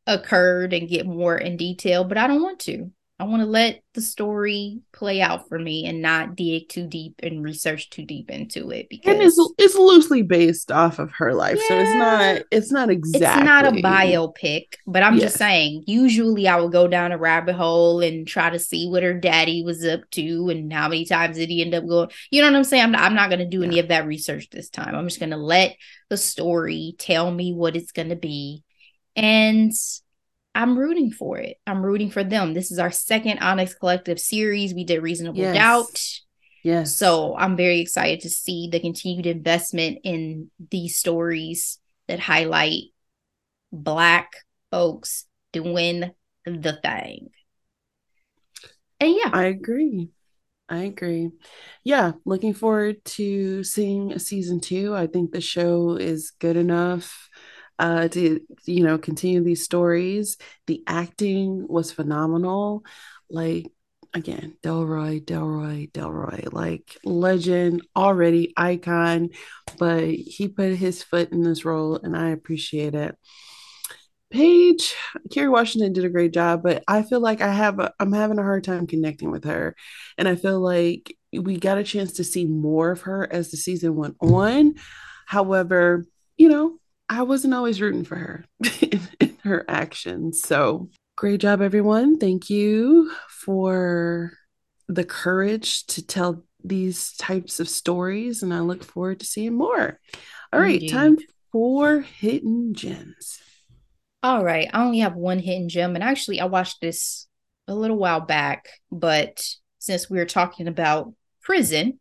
occurred 0.06 0.74
and 0.74 0.90
get 0.90 1.06
more 1.06 1.38
in 1.38 1.58
detail, 1.58 2.04
but 2.04 2.18
I 2.18 2.28
don't 2.28 2.42
want 2.42 2.60
to. 2.62 2.92
I 3.20 3.24
want 3.24 3.42
to 3.42 3.48
let 3.48 3.82
the 3.96 4.02
story 4.02 4.82
play 4.94 5.22
out 5.22 5.50
for 5.50 5.58
me 5.58 5.88
and 5.88 6.04
not 6.04 6.36
dig 6.36 6.70
too 6.70 6.86
deep 6.86 7.16
and 7.24 7.44
research 7.44 7.90
too 7.90 8.06
deep 8.06 8.30
into 8.30 8.70
it 8.70 8.90
because 8.90 9.16
and 9.16 9.24
it's 9.24 9.54
it's 9.58 9.74
loosely 9.74 10.22
based 10.22 10.72
off 10.72 11.00
of 11.00 11.12
her 11.14 11.34
life, 11.34 11.58
yeah, 11.62 11.68
so 11.68 11.80
it's 11.80 11.96
not 11.96 12.42
it's 12.52 12.72
not 12.72 12.90
exactly 12.92 13.26
it's 13.26 13.44
not 13.44 13.66
a 13.66 13.72
biopic. 13.72 14.76
But 14.86 15.02
I'm 15.02 15.16
yes. 15.16 15.24
just 15.24 15.38
saying, 15.38 15.86
usually 15.88 16.48
I 16.48 16.58
will 16.58 16.70
go 16.70 16.88
down 16.88 17.12
a 17.12 17.18
rabbit 17.18 17.56
hole 17.56 18.02
and 18.02 18.28
try 18.28 18.52
to 18.52 18.60
see 18.60 18.88
what 18.88 19.02
her 19.02 19.16
daddy 19.16 19.64
was 19.64 19.84
up 19.84 20.02
to 20.12 20.50
and 20.50 20.72
how 20.72 20.88
many 20.88 21.06
times 21.06 21.38
did 21.38 21.50
he 21.50 21.64
end 21.64 21.74
up 21.74 21.88
going. 21.88 22.12
You 22.30 22.44
know 22.44 22.52
what 22.52 22.58
I'm 22.58 22.64
saying? 22.64 22.84
I'm 22.84 22.92
not, 22.92 23.02
I'm 23.02 23.16
not 23.16 23.32
going 23.32 23.40
to 23.40 23.50
do 23.50 23.64
any 23.64 23.80
of 23.80 23.88
that 23.88 24.06
research 24.06 24.52
this 24.52 24.70
time. 24.70 24.94
I'm 24.94 25.08
just 25.08 25.20
going 25.20 25.32
to 25.32 25.38
let 25.38 25.76
the 26.10 26.18
story 26.18 26.94
tell 27.00 27.32
me 27.32 27.52
what 27.52 27.76
it's 27.76 27.92
going 27.92 28.10
to 28.10 28.16
be, 28.16 28.64
and 29.16 29.74
I'm 30.58 30.76
rooting 30.76 31.12
for 31.12 31.38
it. 31.38 31.58
I'm 31.68 31.86
rooting 31.86 32.10
for 32.10 32.24
them. 32.24 32.56
This 32.56 32.72
is 32.72 32.80
our 32.80 32.90
second 32.90 33.38
Onyx 33.38 33.76
Collective 33.76 34.20
series. 34.20 34.74
We 34.74 34.86
did 34.86 35.04
Reasonable 35.04 35.38
yes. 35.38 35.56
Doubt. 35.56 36.04
Yes. 36.64 36.96
So 36.96 37.38
I'm 37.38 37.56
very 37.56 37.80
excited 37.80 38.22
to 38.22 38.30
see 38.30 38.68
the 38.72 38.80
continued 38.80 39.28
investment 39.28 40.00
in 40.04 40.50
these 40.72 40.96
stories 40.96 41.78
that 42.08 42.20
highlight 42.20 42.86
Black 43.72 44.32
folks 44.72 45.28
doing 45.54 46.12
the 46.46 46.80
thing. 46.82 47.30
And 49.00 49.14
yeah. 49.14 49.30
I 49.32 49.44
agree. 49.44 50.10
I 50.68 50.86
agree. 50.86 51.30
Yeah, 51.84 52.14
looking 52.26 52.56
forward 52.56 53.06
to 53.06 53.64
seeing 53.64 54.12
a 54.12 54.18
season 54.18 54.60
two. 54.60 54.96
I 54.96 55.06
think 55.06 55.32
the 55.32 55.40
show 55.40 55.98
is 55.98 56.32
good 56.40 56.58
enough 56.58 57.27
uh, 57.80 58.08
to 58.10 58.40
you 58.66 58.84
know 58.84 58.98
continue 58.98 59.44
these 59.44 59.64
stories. 59.64 60.38
The 60.68 60.84
acting 60.88 61.68
was 61.68 61.92
phenomenal. 61.92 62.84
Like 63.30 63.68
again, 64.14 64.56
Delroy, 64.64 65.24
Delroy, 65.24 65.92
Delroy, 65.92 66.52
like 66.52 66.98
legend 67.04 67.82
already, 67.96 68.54
icon, 68.58 69.30
but 69.78 70.06
he 70.06 70.48
put 70.48 70.76
his 70.76 71.04
foot 71.04 71.32
in 71.32 71.42
this 71.44 71.66
role, 71.66 71.96
and 71.98 72.16
I 72.16 72.30
appreciate 72.30 72.96
it. 72.96 73.16
Paige, 74.30 74.94
Kerry 75.32 75.48
Washington 75.48 75.94
did 75.94 76.04
a 76.04 76.10
great 76.10 76.34
job, 76.34 76.62
but 76.62 76.84
I 76.88 77.04
feel 77.04 77.22
like 77.22 77.40
I 77.40 77.54
have 77.54 77.80
a, 77.80 77.94
I'm 78.00 78.12
having 78.12 78.38
a 78.40 78.44
hard 78.44 78.64
time 78.64 78.86
connecting 78.86 79.32
with 79.32 79.46
her, 79.46 79.76
and 80.18 80.28
I 80.28 80.36
feel 80.36 80.60
like 80.60 81.16
we 81.34 81.58
got 81.58 81.78
a 81.78 81.84
chance 81.84 82.14
to 82.14 82.24
see 82.24 82.46
more 82.46 82.92
of 82.92 83.02
her 83.02 83.32
as 83.32 83.52
the 83.52 83.58
season 83.58 83.96
went 83.96 84.18
on. 84.20 84.76
However, 85.26 86.06
you 86.38 86.50
know, 86.50 86.78
I 87.10 87.24
wasn't 87.24 87.54
always 87.54 87.82
rooting 87.82 88.04
for 88.04 88.16
her 88.16 88.46
in, 88.82 89.02
in 89.20 89.38
her 89.44 89.66
actions. 89.68 90.42
So 90.42 90.90
great 91.16 91.42
job, 91.42 91.62
everyone. 91.62 92.18
Thank 92.18 92.50
you 92.50 93.12
for 93.30 94.34
the 94.88 95.04
courage 95.04 95.86
to 95.88 96.06
tell 96.06 96.44
these 96.64 97.14
types 97.14 97.60
of 97.60 97.70
stories, 97.70 98.44
and 98.44 98.54
I 98.54 98.60
look 98.60 98.84
forward 98.84 99.20
to 99.22 99.26
seeing 99.26 99.54
more. 99.54 100.00
All 100.52 100.60
right, 100.60 100.76
Indeed. 100.76 100.92
time 100.92 101.18
for 101.52 102.02
hidden 102.02 102.74
gems. 102.74 103.40
All 104.24 104.44
right, 104.44 104.70
I 104.74 104.84
only 104.84 105.00
have 105.00 105.16
one 105.16 105.40
hidden 105.40 105.70
gem, 105.70 105.96
and 105.96 106.04
actually, 106.04 106.40
I 106.40 106.46
watched 106.46 106.82
this 106.82 107.28
a 107.68 107.76
little 107.76 107.98
while 107.98 108.22
back, 108.22 108.68
but 108.92 109.46
since 109.80 110.10
we 110.10 110.18
were 110.18 110.26
talking 110.26 110.68
about 110.68 111.14
prison, 111.42 112.00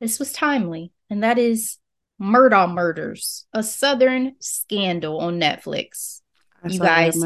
this 0.00 0.18
was 0.18 0.32
timely, 0.32 0.92
and 1.10 1.22
that 1.22 1.38
is 1.38 1.78
Murdaugh 2.20 2.72
Murders, 2.72 3.46
a 3.52 3.62
Southern 3.62 4.36
scandal 4.38 5.20
on 5.20 5.40
Netflix. 5.40 6.20
You 6.64 6.78
guys 6.78 7.16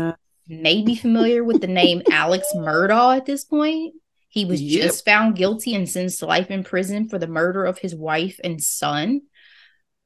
may 0.49 0.83
be 0.83 0.95
familiar 0.95 1.45
with 1.45 1.61
the 1.61 1.67
name 1.67 2.03
Alex 2.11 2.47
Murdaugh 2.55 3.17
at 3.17 3.27
this 3.27 3.45
point. 3.45 3.95
He 4.29 4.45
was 4.45 4.61
yep. 4.61 4.83
just 4.83 5.05
found 5.05 5.37
guilty 5.37 5.75
and 5.75 5.89
sentenced 5.89 6.19
to 6.19 6.27
life 6.27 6.51
in 6.51 6.63
prison 6.63 7.09
for 7.09 7.19
the 7.19 7.27
murder 7.27 7.65
of 7.65 7.79
his 7.79 7.95
wife 7.95 8.39
and 8.45 8.63
son. 8.63 9.23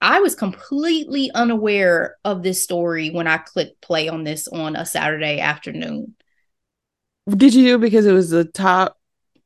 I 0.01 0.21
was 0.21 0.35
completely 0.35 1.31
unaware 1.35 2.17
of 2.25 2.43
this 2.43 2.63
story 2.63 3.11
when 3.11 3.27
I 3.27 3.39
clicked 3.39 3.83
play 3.83 4.09
on 4.09 4.25
this 4.25 4.49
on 4.49 4.77
a 4.77 4.87
Saturday 4.87 5.41
afternoon. 5.41 6.15
Did 7.29 7.55
you 7.55 7.79
because 7.79 8.07
it 8.07 8.13
was 8.13 8.31
the 8.31 8.45
top 8.45 9.00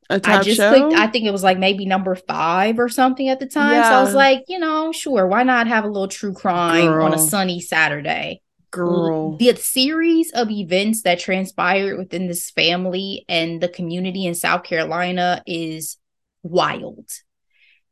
a 0.09 0.19
top 0.19 0.41
I 0.41 0.43
just 0.43 0.57
show? 0.57 0.69
clicked, 0.69 0.99
I 0.99 1.07
think 1.07 1.25
it 1.25 1.31
was 1.31 1.43
like 1.43 1.57
maybe 1.57 1.85
number 1.85 2.15
five 2.15 2.79
or 2.79 2.89
something 2.89 3.27
at 3.29 3.39
the 3.39 3.47
time. 3.47 3.73
Yeah. 3.73 3.89
So 3.89 3.95
I 3.95 4.01
was 4.01 4.13
like, 4.13 4.43
you 4.47 4.59
know, 4.59 4.91
sure, 4.91 5.27
why 5.27 5.43
not 5.43 5.67
have 5.67 5.83
a 5.83 5.87
little 5.87 6.07
true 6.07 6.33
crime 6.33 6.85
Girl. 6.85 7.05
on 7.05 7.13
a 7.13 7.17
sunny 7.17 7.59
Saturday? 7.59 8.41
Girl. 8.71 9.37
The 9.37 9.55
series 9.55 10.31
of 10.33 10.51
events 10.51 11.03
that 11.03 11.19
transpired 11.19 11.97
within 11.97 12.27
this 12.27 12.51
family 12.51 13.25
and 13.29 13.61
the 13.61 13.69
community 13.69 14.25
in 14.25 14.35
South 14.35 14.63
Carolina 14.63 15.41
is 15.47 15.97
wild. 16.43 17.09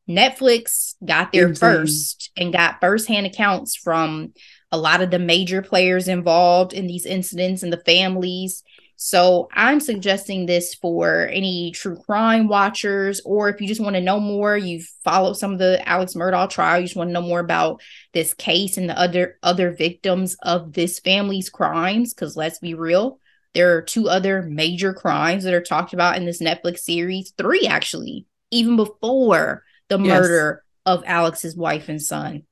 Netflix 0.10 0.96
got 1.04 1.32
there 1.32 1.48
Insane. 1.48 1.70
first 1.70 2.32
and 2.36 2.52
got 2.52 2.82
firsthand 2.82 3.26
accounts 3.26 3.76
from 3.76 4.34
a 4.72 4.78
lot 4.78 5.02
of 5.02 5.12
the 5.12 5.20
major 5.20 5.62
players 5.62 6.08
involved 6.08 6.74
in 6.74 6.88
these 6.88 7.06
incidents 7.06 7.64
and 7.64 7.72
the 7.72 7.78
families 7.86 8.64
so 9.06 9.50
I'm 9.52 9.82
suggesting 9.82 10.46
this 10.46 10.76
for 10.76 11.28
any 11.28 11.72
true 11.72 11.98
crime 11.98 12.48
watchers, 12.48 13.20
or 13.26 13.50
if 13.50 13.60
you 13.60 13.68
just 13.68 13.82
want 13.82 13.98
to 13.98 14.02
know 14.02 14.18
more, 14.18 14.56
you've 14.56 14.90
followed 15.04 15.34
some 15.34 15.52
of 15.52 15.60
the 15.60 15.86
Alex 15.86 16.14
Murdaugh 16.14 16.50
trial, 16.50 16.80
you 16.80 16.86
just 16.86 16.96
want 16.96 17.10
to 17.10 17.14
know 17.14 17.22
more 17.22 17.42
about 17.42 17.82
this 18.14 18.34
case 18.34 18.78
and 18.78 18.90
the 18.90 18.98
other 18.98 19.38
other 19.44 19.72
victims 19.72 20.38
of 20.42 20.72
this 20.72 21.00
family's 21.00 21.50
crimes. 21.50 22.14
Because 22.14 22.38
let's 22.38 22.60
be 22.60 22.76
real, 22.76 23.20
there 23.54 23.76
are 23.76 23.82
two 23.82 24.08
other 24.08 24.42
major 24.42 24.94
crimes 24.94 25.44
that 25.44 25.54
are 25.54 25.62
talked 25.62 25.92
about 25.92 26.16
in 26.16 26.24
this 26.24 26.42
Netflix 26.42 26.80
series, 26.80 27.34
three 27.38 27.68
actually, 27.68 28.26
even 28.52 28.78
before 28.78 29.66
the 29.90 30.00
yes. 30.00 30.08
murder 30.08 30.64
of 30.86 31.04
Alex's 31.06 31.58
wife 31.58 31.90
and 31.90 32.02
son. 32.02 32.44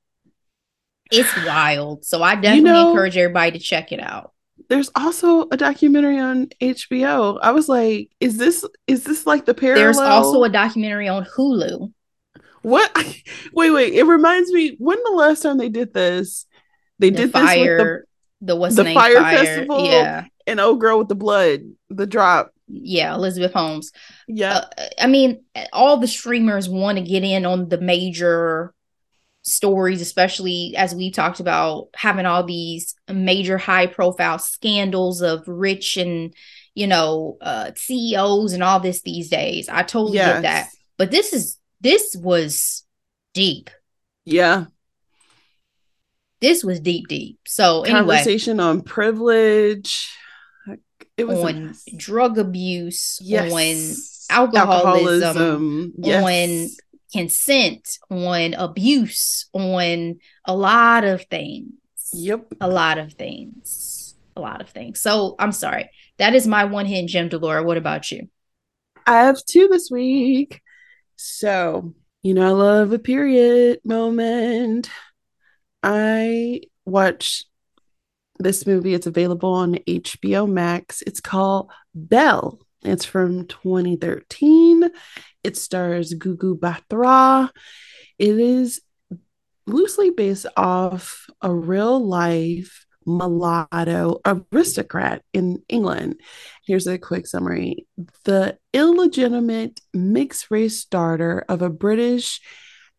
It's 1.14 1.34
wild. 1.48 2.04
So 2.04 2.22
I 2.22 2.36
definitely 2.36 2.58
you 2.58 2.64
know, 2.66 2.90
encourage 2.90 3.16
everybody 3.16 3.52
to 3.52 3.60
check 3.60 3.94
it 3.94 4.02
out. 4.02 4.34
There's 4.70 4.90
also 4.96 5.48
a 5.50 5.58
documentary 5.58 6.20
on 6.20 6.48
HBO. 6.62 7.40
I 7.42 7.52
was 7.52 7.70
like, 7.70 8.10
is 8.20 8.38
this 8.38 8.66
is 8.88 9.04
this 9.04 9.26
like 9.26 9.46
the 9.46 9.54
parallel? 9.54 9.84
There's 9.84 9.98
also 9.98 10.44
a 10.44 10.50
documentary 10.50 11.08
on 11.08 11.26
Hulu. 11.26 11.92
What? 12.62 12.92
Wait, 13.54 13.72
wait. 13.72 13.94
It 13.94 14.04
reminds 14.04 14.52
me. 14.52 14.76
When 14.78 14.98
the 15.04 15.12
last 15.12 15.42
time 15.42 15.58
they 15.58 15.70
did 15.70 15.94
this? 15.94 16.46
They 17.00 17.10
the 17.10 17.18
did 17.18 17.32
fire, 17.32 17.78
this 17.78 17.80
with 17.80 17.88
the, 18.42 18.46
the 18.46 18.56
what's 18.56 18.76
the, 18.76 18.84
the 18.84 18.94
fire, 18.94 19.16
Fyre 19.16 19.38
Festival. 19.38 19.86
Yeah, 19.86 20.26
and 20.46 20.60
old 20.60 20.80
girl 20.80 21.00
with 21.00 21.08
the 21.08 21.16
blood, 21.16 21.62
the 21.90 22.06
drop. 22.06 22.54
Yeah, 22.68 23.16
Elizabeth 23.16 23.54
Holmes. 23.54 23.92
Yeah, 24.28 24.66
uh, 24.78 24.88
I 25.00 25.08
mean, 25.08 25.44
all 25.74 25.98
the 25.98 26.08
streamers 26.08 26.70
want 26.70 27.00
to 27.00 27.04
get 27.04 27.24
in 27.24 27.46
on 27.46 27.70
the 27.70 27.80
major 27.80 28.74
stories, 29.44 30.02
especially 30.02 30.76
as 30.78 30.94
we 30.94 31.12
talked 31.12 31.40
about 31.40 31.90
having 31.96 32.26
all 32.26 32.44
these 32.44 32.96
major 33.12 33.58
high 33.58 33.88
profile 33.88 34.40
scandals 34.40 35.22
of 35.22 35.48
rich 35.48 35.98
and 35.98 36.34
you 36.74 36.88
know 36.88 37.38
uh 37.42 37.72
CEOs 37.76 38.54
and 38.54 38.64
all 38.64 38.80
this 38.80 39.02
these 39.02 39.30
days. 39.30 39.68
I 39.70 39.84
totally 39.84 40.16
yes. 40.16 40.36
get 40.36 40.42
that. 40.44 40.70
But 40.98 41.12
this 41.12 41.34
is 41.34 41.58
this 41.82 42.16
was 42.16 42.84
deep. 43.34 43.70
Yeah. 44.26 44.66
This 46.40 46.64
was 46.64 46.80
deep, 46.80 47.08
deep. 47.08 47.40
So 47.46 47.84
anyway, 47.84 48.00
conversation 48.00 48.60
on 48.60 48.82
privilege. 48.82 50.10
It 51.18 51.28
was 51.28 51.40
on 51.40 51.76
a... 51.88 51.96
drug 51.98 52.40
abuse, 52.40 53.20
yes. 53.22 53.52
on 54.30 54.38
alcoholism, 54.38 55.38
alcoholism. 55.38 55.94
Yes. 55.98 56.24
on 56.24 56.91
consent, 57.12 57.98
on 58.10 58.54
abuse, 58.54 59.50
on 59.54 60.20
a 60.46 60.56
lot 60.56 61.04
of 61.04 61.24
things. 61.26 61.74
Yep. 62.14 62.54
A 62.62 62.68
lot 62.68 62.98
of 62.98 63.14
things. 63.14 64.16
A 64.36 64.42
lot 64.42 64.62
of 64.62 64.70
things. 64.70 65.02
So 65.02 65.36
I'm 65.40 65.52
sorry. 65.52 65.90
That 66.18 66.36
is 66.36 66.48
my 66.48 66.66
one 66.66 66.86
hidden 66.86 67.08
gem, 67.08 67.30
Delora. 67.30 67.64
What 67.64 67.78
about 67.78 68.12
you? 68.12 68.30
I 69.06 69.24
have 69.24 69.44
two 69.44 69.68
this 69.68 69.90
week. 69.92 70.62
So, 71.16 71.94
you 72.24 72.34
know, 72.34 72.48
I 72.48 72.52
love 72.52 72.92
a 72.92 73.00
period 73.00 73.80
moment. 73.84 74.90
I 75.84 76.62
watched 76.86 77.46
this 78.40 78.66
movie. 78.66 78.94
It's 78.94 79.08
available 79.08 79.54
on 79.54 79.76
HBO 79.88 80.50
Max. 80.50 81.02
It's 81.04 81.22
called 81.22 81.72
Belle. 81.94 82.60
It's 82.84 83.06
from 83.06 83.46
2013. 83.48 84.90
It 85.44 85.58
stars 85.58 86.14
Gugu 86.14 86.60
Mbatha-Raw. 86.60 87.50
It 88.20 88.40
is 88.40 88.82
loosely 89.66 90.10
based 90.12 90.46
off 90.58 91.28
a 91.42 91.54
real 91.54 92.06
life 92.06 92.86
mulatto 93.06 94.20
aristocrat 94.26 95.24
in 95.34 95.64
England. 95.68 96.20
Here's 96.66 96.88
a 96.88 96.98
quick 96.98 97.26
summary 97.26 97.88
the 98.26 98.58
illegitimate 98.74 99.80
mixed 99.94 100.52
race 100.52 100.86
daughter 100.86 101.44
of 101.50 101.62
a 101.62 101.70
British 101.70 102.42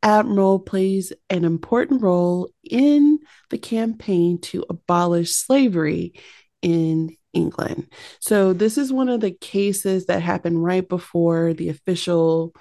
admiral 0.02 0.58
plays 0.58 1.12
an 1.30 1.44
important 1.44 2.02
role 2.02 2.50
in 2.68 3.20
the 3.50 3.58
campaign 3.58 4.40
to 4.40 4.64
abolish 4.68 5.32
slavery 5.32 6.14
in 6.60 7.16
England. 7.32 7.88
So, 8.20 8.52
this 8.52 8.78
is 8.78 8.92
one 8.92 9.08
of 9.08 9.20
the 9.20 9.32
cases 9.32 10.06
that 10.06 10.22
happened 10.22 10.62
right 10.62 10.86
before 10.86 11.54
the 11.54 11.68
official 11.68 12.54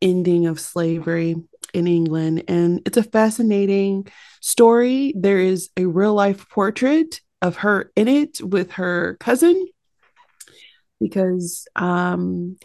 ending 0.00 0.46
of 0.46 0.60
slavery 0.60 1.36
in 1.72 1.86
England. 1.86 2.44
And 2.48 2.82
it's 2.84 2.96
a 2.96 3.02
fascinating 3.02 4.08
story. 4.40 5.14
There 5.16 5.38
is 5.38 5.70
a 5.76 5.86
real 5.86 6.14
life 6.14 6.48
portrait 6.50 7.20
of 7.40 7.56
her 7.56 7.90
in 7.96 8.08
it 8.08 8.40
with 8.42 8.72
her 8.72 9.16
cousin 9.20 9.68
because 11.00 11.66
um, 11.74 12.56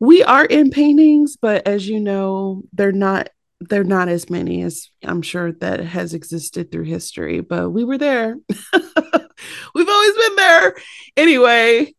we 0.00 0.22
are 0.22 0.44
in 0.44 0.70
paintings, 0.70 1.36
but 1.40 1.66
as 1.66 1.88
you 1.88 2.00
know, 2.00 2.62
they're 2.72 2.92
not 2.92 3.28
they're 3.60 3.84
not 3.84 4.08
as 4.08 4.28
many 4.28 4.62
as 4.62 4.90
I'm 5.02 5.22
sure 5.22 5.50
that 5.50 5.80
has 5.80 6.12
existed 6.12 6.70
through 6.70 6.84
history, 6.84 7.40
but 7.40 7.70
we 7.70 7.84
were 7.84 7.96
there. 7.96 8.36
We've 9.74 9.88
always 9.88 10.14
been 10.14 10.36
there. 10.36 10.74
Anyway, 11.16 11.94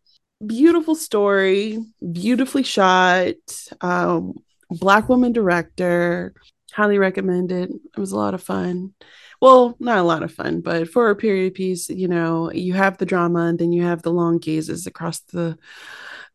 beautiful 0.45 0.95
story, 0.95 1.79
beautifully 2.11 2.63
shot. 2.63 3.35
Um, 3.81 4.33
black 4.69 5.09
woman 5.09 5.33
director. 5.33 6.33
Highly 6.73 6.99
recommended. 6.99 7.71
It 7.71 7.99
was 7.99 8.11
a 8.11 8.17
lot 8.17 8.33
of 8.33 8.43
fun. 8.43 8.93
Well, 9.41 9.75
not 9.79 9.97
a 9.99 10.03
lot 10.03 10.23
of 10.23 10.33
fun, 10.33 10.61
but 10.61 10.89
for 10.89 11.09
a 11.09 11.15
period 11.15 11.53
piece, 11.53 11.89
you 11.89 12.07
know, 12.07 12.51
you 12.51 12.73
have 12.73 12.97
the 12.97 13.05
drama 13.05 13.45
and 13.45 13.57
then 13.57 13.71
you 13.71 13.83
have 13.83 14.01
the 14.01 14.11
long 14.11 14.37
gazes 14.39 14.87
across 14.87 15.19
the 15.21 15.57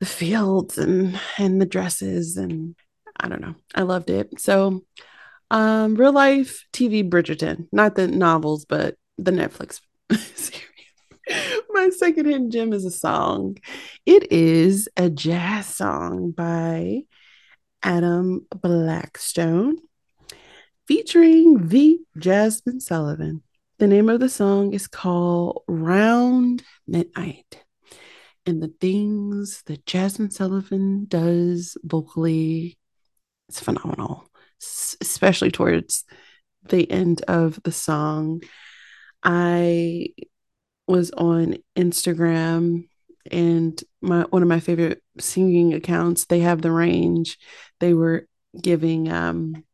the 0.01 0.07
fields 0.07 0.79
and 0.79 1.21
and 1.39 1.61
the 1.61 1.67
dresses 1.67 2.37
and 2.37 2.75
I 3.19 3.29
don't 3.29 3.41
know. 3.41 3.55
I 3.75 3.83
loved 3.83 4.11
it. 4.11 4.41
So 4.41 4.83
um, 5.51 5.95
real 5.95 6.13
life 6.13 6.67
TV 6.73 7.09
Bridgerton, 7.09 7.69
not 7.73 7.95
the 7.95 8.09
novels, 8.09 8.65
but 8.65 8.97
the 9.19 9.31
Netflix 9.31 9.81
series. 10.11 10.62
My 11.83 11.91
second 11.91 12.27
hidden 12.27 12.53
gem 12.53 12.73
is 12.73 12.85
a 12.85 12.93
song. 12.93 13.59
It 14.07 14.31
is 14.31 14.89
a 14.97 15.11
jazz 15.11 15.67
song 15.67 16.31
by 16.31 17.03
Adam 17.83 18.47
Blackstone 18.55 19.79
featuring 20.87 21.67
the 21.67 21.99
Jazmine 22.17 22.81
Sullivan. 22.81 23.43
The 23.81 23.89
name 23.89 24.09
of 24.11 24.21
the 24.21 24.29
song 24.29 24.75
is 24.75 24.87
called 24.87 25.65
Round 25.67 26.63
Midnight. 26.87 27.65
And 28.47 28.63
the 28.63 28.73
things 28.81 29.65
that 29.67 29.85
Jazmine 29.85 30.33
Sullivan 30.33 31.07
does 31.09 31.77
vocally, 31.83 32.79
it's 33.49 33.59
phenomenal 33.59 34.31
especially 35.01 35.51
towards 35.51 36.05
the 36.63 36.89
end 36.89 37.23
of 37.23 37.61
the 37.65 37.73
song. 37.73 38.41
I 39.25 40.11
was 40.87 41.11
on 41.13 41.57
Instagram 41.77 42.89
and 43.31 43.83
my 44.01 44.23
one 44.23 44.43
of 44.43 44.49
my 44.49 44.61
favorite 44.61 45.03
singing 45.19 45.75
accounts, 45.75 46.27
they 46.27 46.41
have 46.41 46.63
the 46.63 46.73
range. 46.73 47.39
They 47.81 47.95
were 47.95 48.27
giving 48.61 49.11
um 49.11 49.65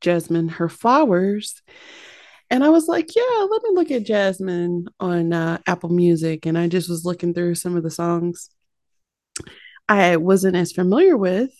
Jazmine 0.00 0.52
her 0.52 0.68
flowers. 0.68 1.62
And 2.50 2.62
I 2.62 2.68
was 2.68 2.88
like, 2.88 3.16
yeah, 3.16 3.46
let 3.50 3.62
me 3.62 3.70
look 3.72 3.90
at 3.90 4.04
Jazmine 4.04 4.86
on 5.00 5.32
uh, 5.32 5.58
Apple 5.66 5.88
Music. 5.88 6.46
And 6.46 6.58
I 6.58 6.68
just 6.68 6.90
was 6.90 7.04
looking 7.04 7.32
through 7.32 7.54
some 7.54 7.76
of 7.76 7.82
the 7.82 7.90
songs 7.90 8.50
I 9.88 10.16
wasn't 10.16 10.56
as 10.56 10.72
familiar 10.72 11.16
with. 11.16 11.50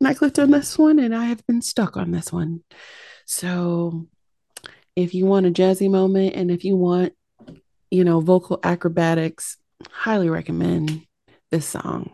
And 0.00 0.08
I 0.08 0.14
clicked 0.14 0.38
on 0.38 0.50
this 0.50 0.78
one 0.78 0.98
and 0.98 1.14
I 1.14 1.26
have 1.26 1.46
been 1.46 1.62
stuck 1.62 1.96
on 1.96 2.10
this 2.10 2.32
one. 2.32 2.62
So 3.26 4.06
if 4.96 5.14
you 5.14 5.26
want 5.26 5.46
a 5.46 5.50
jazzy 5.50 5.90
moment 5.90 6.34
and 6.34 6.50
if 6.50 6.64
you 6.64 6.76
want, 6.76 7.12
you 7.90 8.04
know, 8.04 8.20
vocal 8.20 8.60
acrobatics, 8.62 9.56
highly 9.90 10.28
recommend 10.28 11.06
this 11.50 11.66
song, 11.66 12.10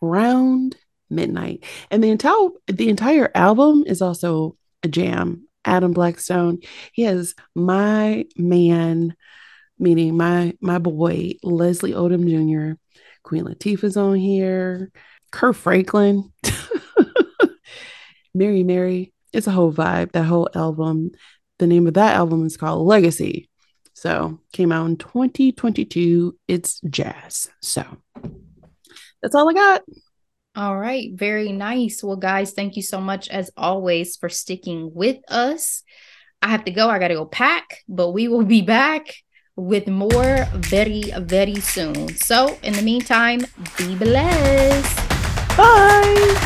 Round 0.00 0.76
Midnight. 1.10 1.64
And 1.90 2.02
the 2.02 2.10
entire 2.10 2.48
the 2.66 2.88
entire 2.88 3.30
album 3.34 3.84
is 3.86 4.02
also 4.02 4.56
a 4.82 4.88
jam. 4.88 5.48
Adam 5.66 5.92
Blackstone, 5.92 6.58
he 6.92 7.02
has 7.02 7.34
my 7.54 8.26
man, 8.36 9.16
meaning 9.78 10.16
my 10.16 10.54
my 10.60 10.78
boy 10.78 11.32
Leslie 11.42 11.92
Odom 11.92 12.28
Jr., 12.28 12.78
Queen 13.22 13.44
Latifah's 13.44 13.96
on 13.96 14.16
here, 14.16 14.90
Kirk 15.30 15.56
Franklin. 15.56 16.32
Mary 18.34 18.62
Mary. 18.62 19.12
It's 19.32 19.46
a 19.46 19.52
whole 19.52 19.72
vibe, 19.72 20.12
that 20.12 20.24
whole 20.24 20.48
album. 20.54 21.12
The 21.58 21.66
name 21.66 21.86
of 21.86 21.94
that 21.94 22.14
album 22.14 22.46
is 22.46 22.56
called 22.56 22.86
Legacy. 22.86 23.48
So 23.94 24.40
came 24.52 24.72
out 24.72 24.86
in 24.86 24.96
2022. 24.96 26.36
It's 26.46 26.80
jazz. 26.80 27.48
So 27.62 27.84
that's 29.22 29.34
all 29.34 29.48
I 29.48 29.54
got. 29.54 29.82
All 30.56 30.76
right. 30.76 31.10
Very 31.14 31.50
nice. 31.50 32.02
Well, 32.02 32.16
guys, 32.16 32.52
thank 32.52 32.76
you 32.76 32.82
so 32.82 33.00
much 33.00 33.28
as 33.28 33.50
always 33.56 34.16
for 34.16 34.28
sticking 34.28 34.90
with 34.94 35.18
us. 35.28 35.82
I 36.42 36.48
have 36.48 36.64
to 36.66 36.70
go. 36.70 36.88
I 36.88 36.98
got 36.98 37.08
to 37.08 37.14
go 37.14 37.24
pack, 37.24 37.78
but 37.88 38.10
we 38.10 38.28
will 38.28 38.44
be 38.44 38.60
back 38.60 39.06
with 39.56 39.88
more 39.88 40.46
very, 40.52 41.10
very 41.20 41.56
soon. 41.56 42.14
So, 42.16 42.58
in 42.62 42.74
the 42.74 42.82
meantime, 42.82 43.40
be 43.78 43.96
blessed. 43.96 44.96
Bye. 45.56 46.43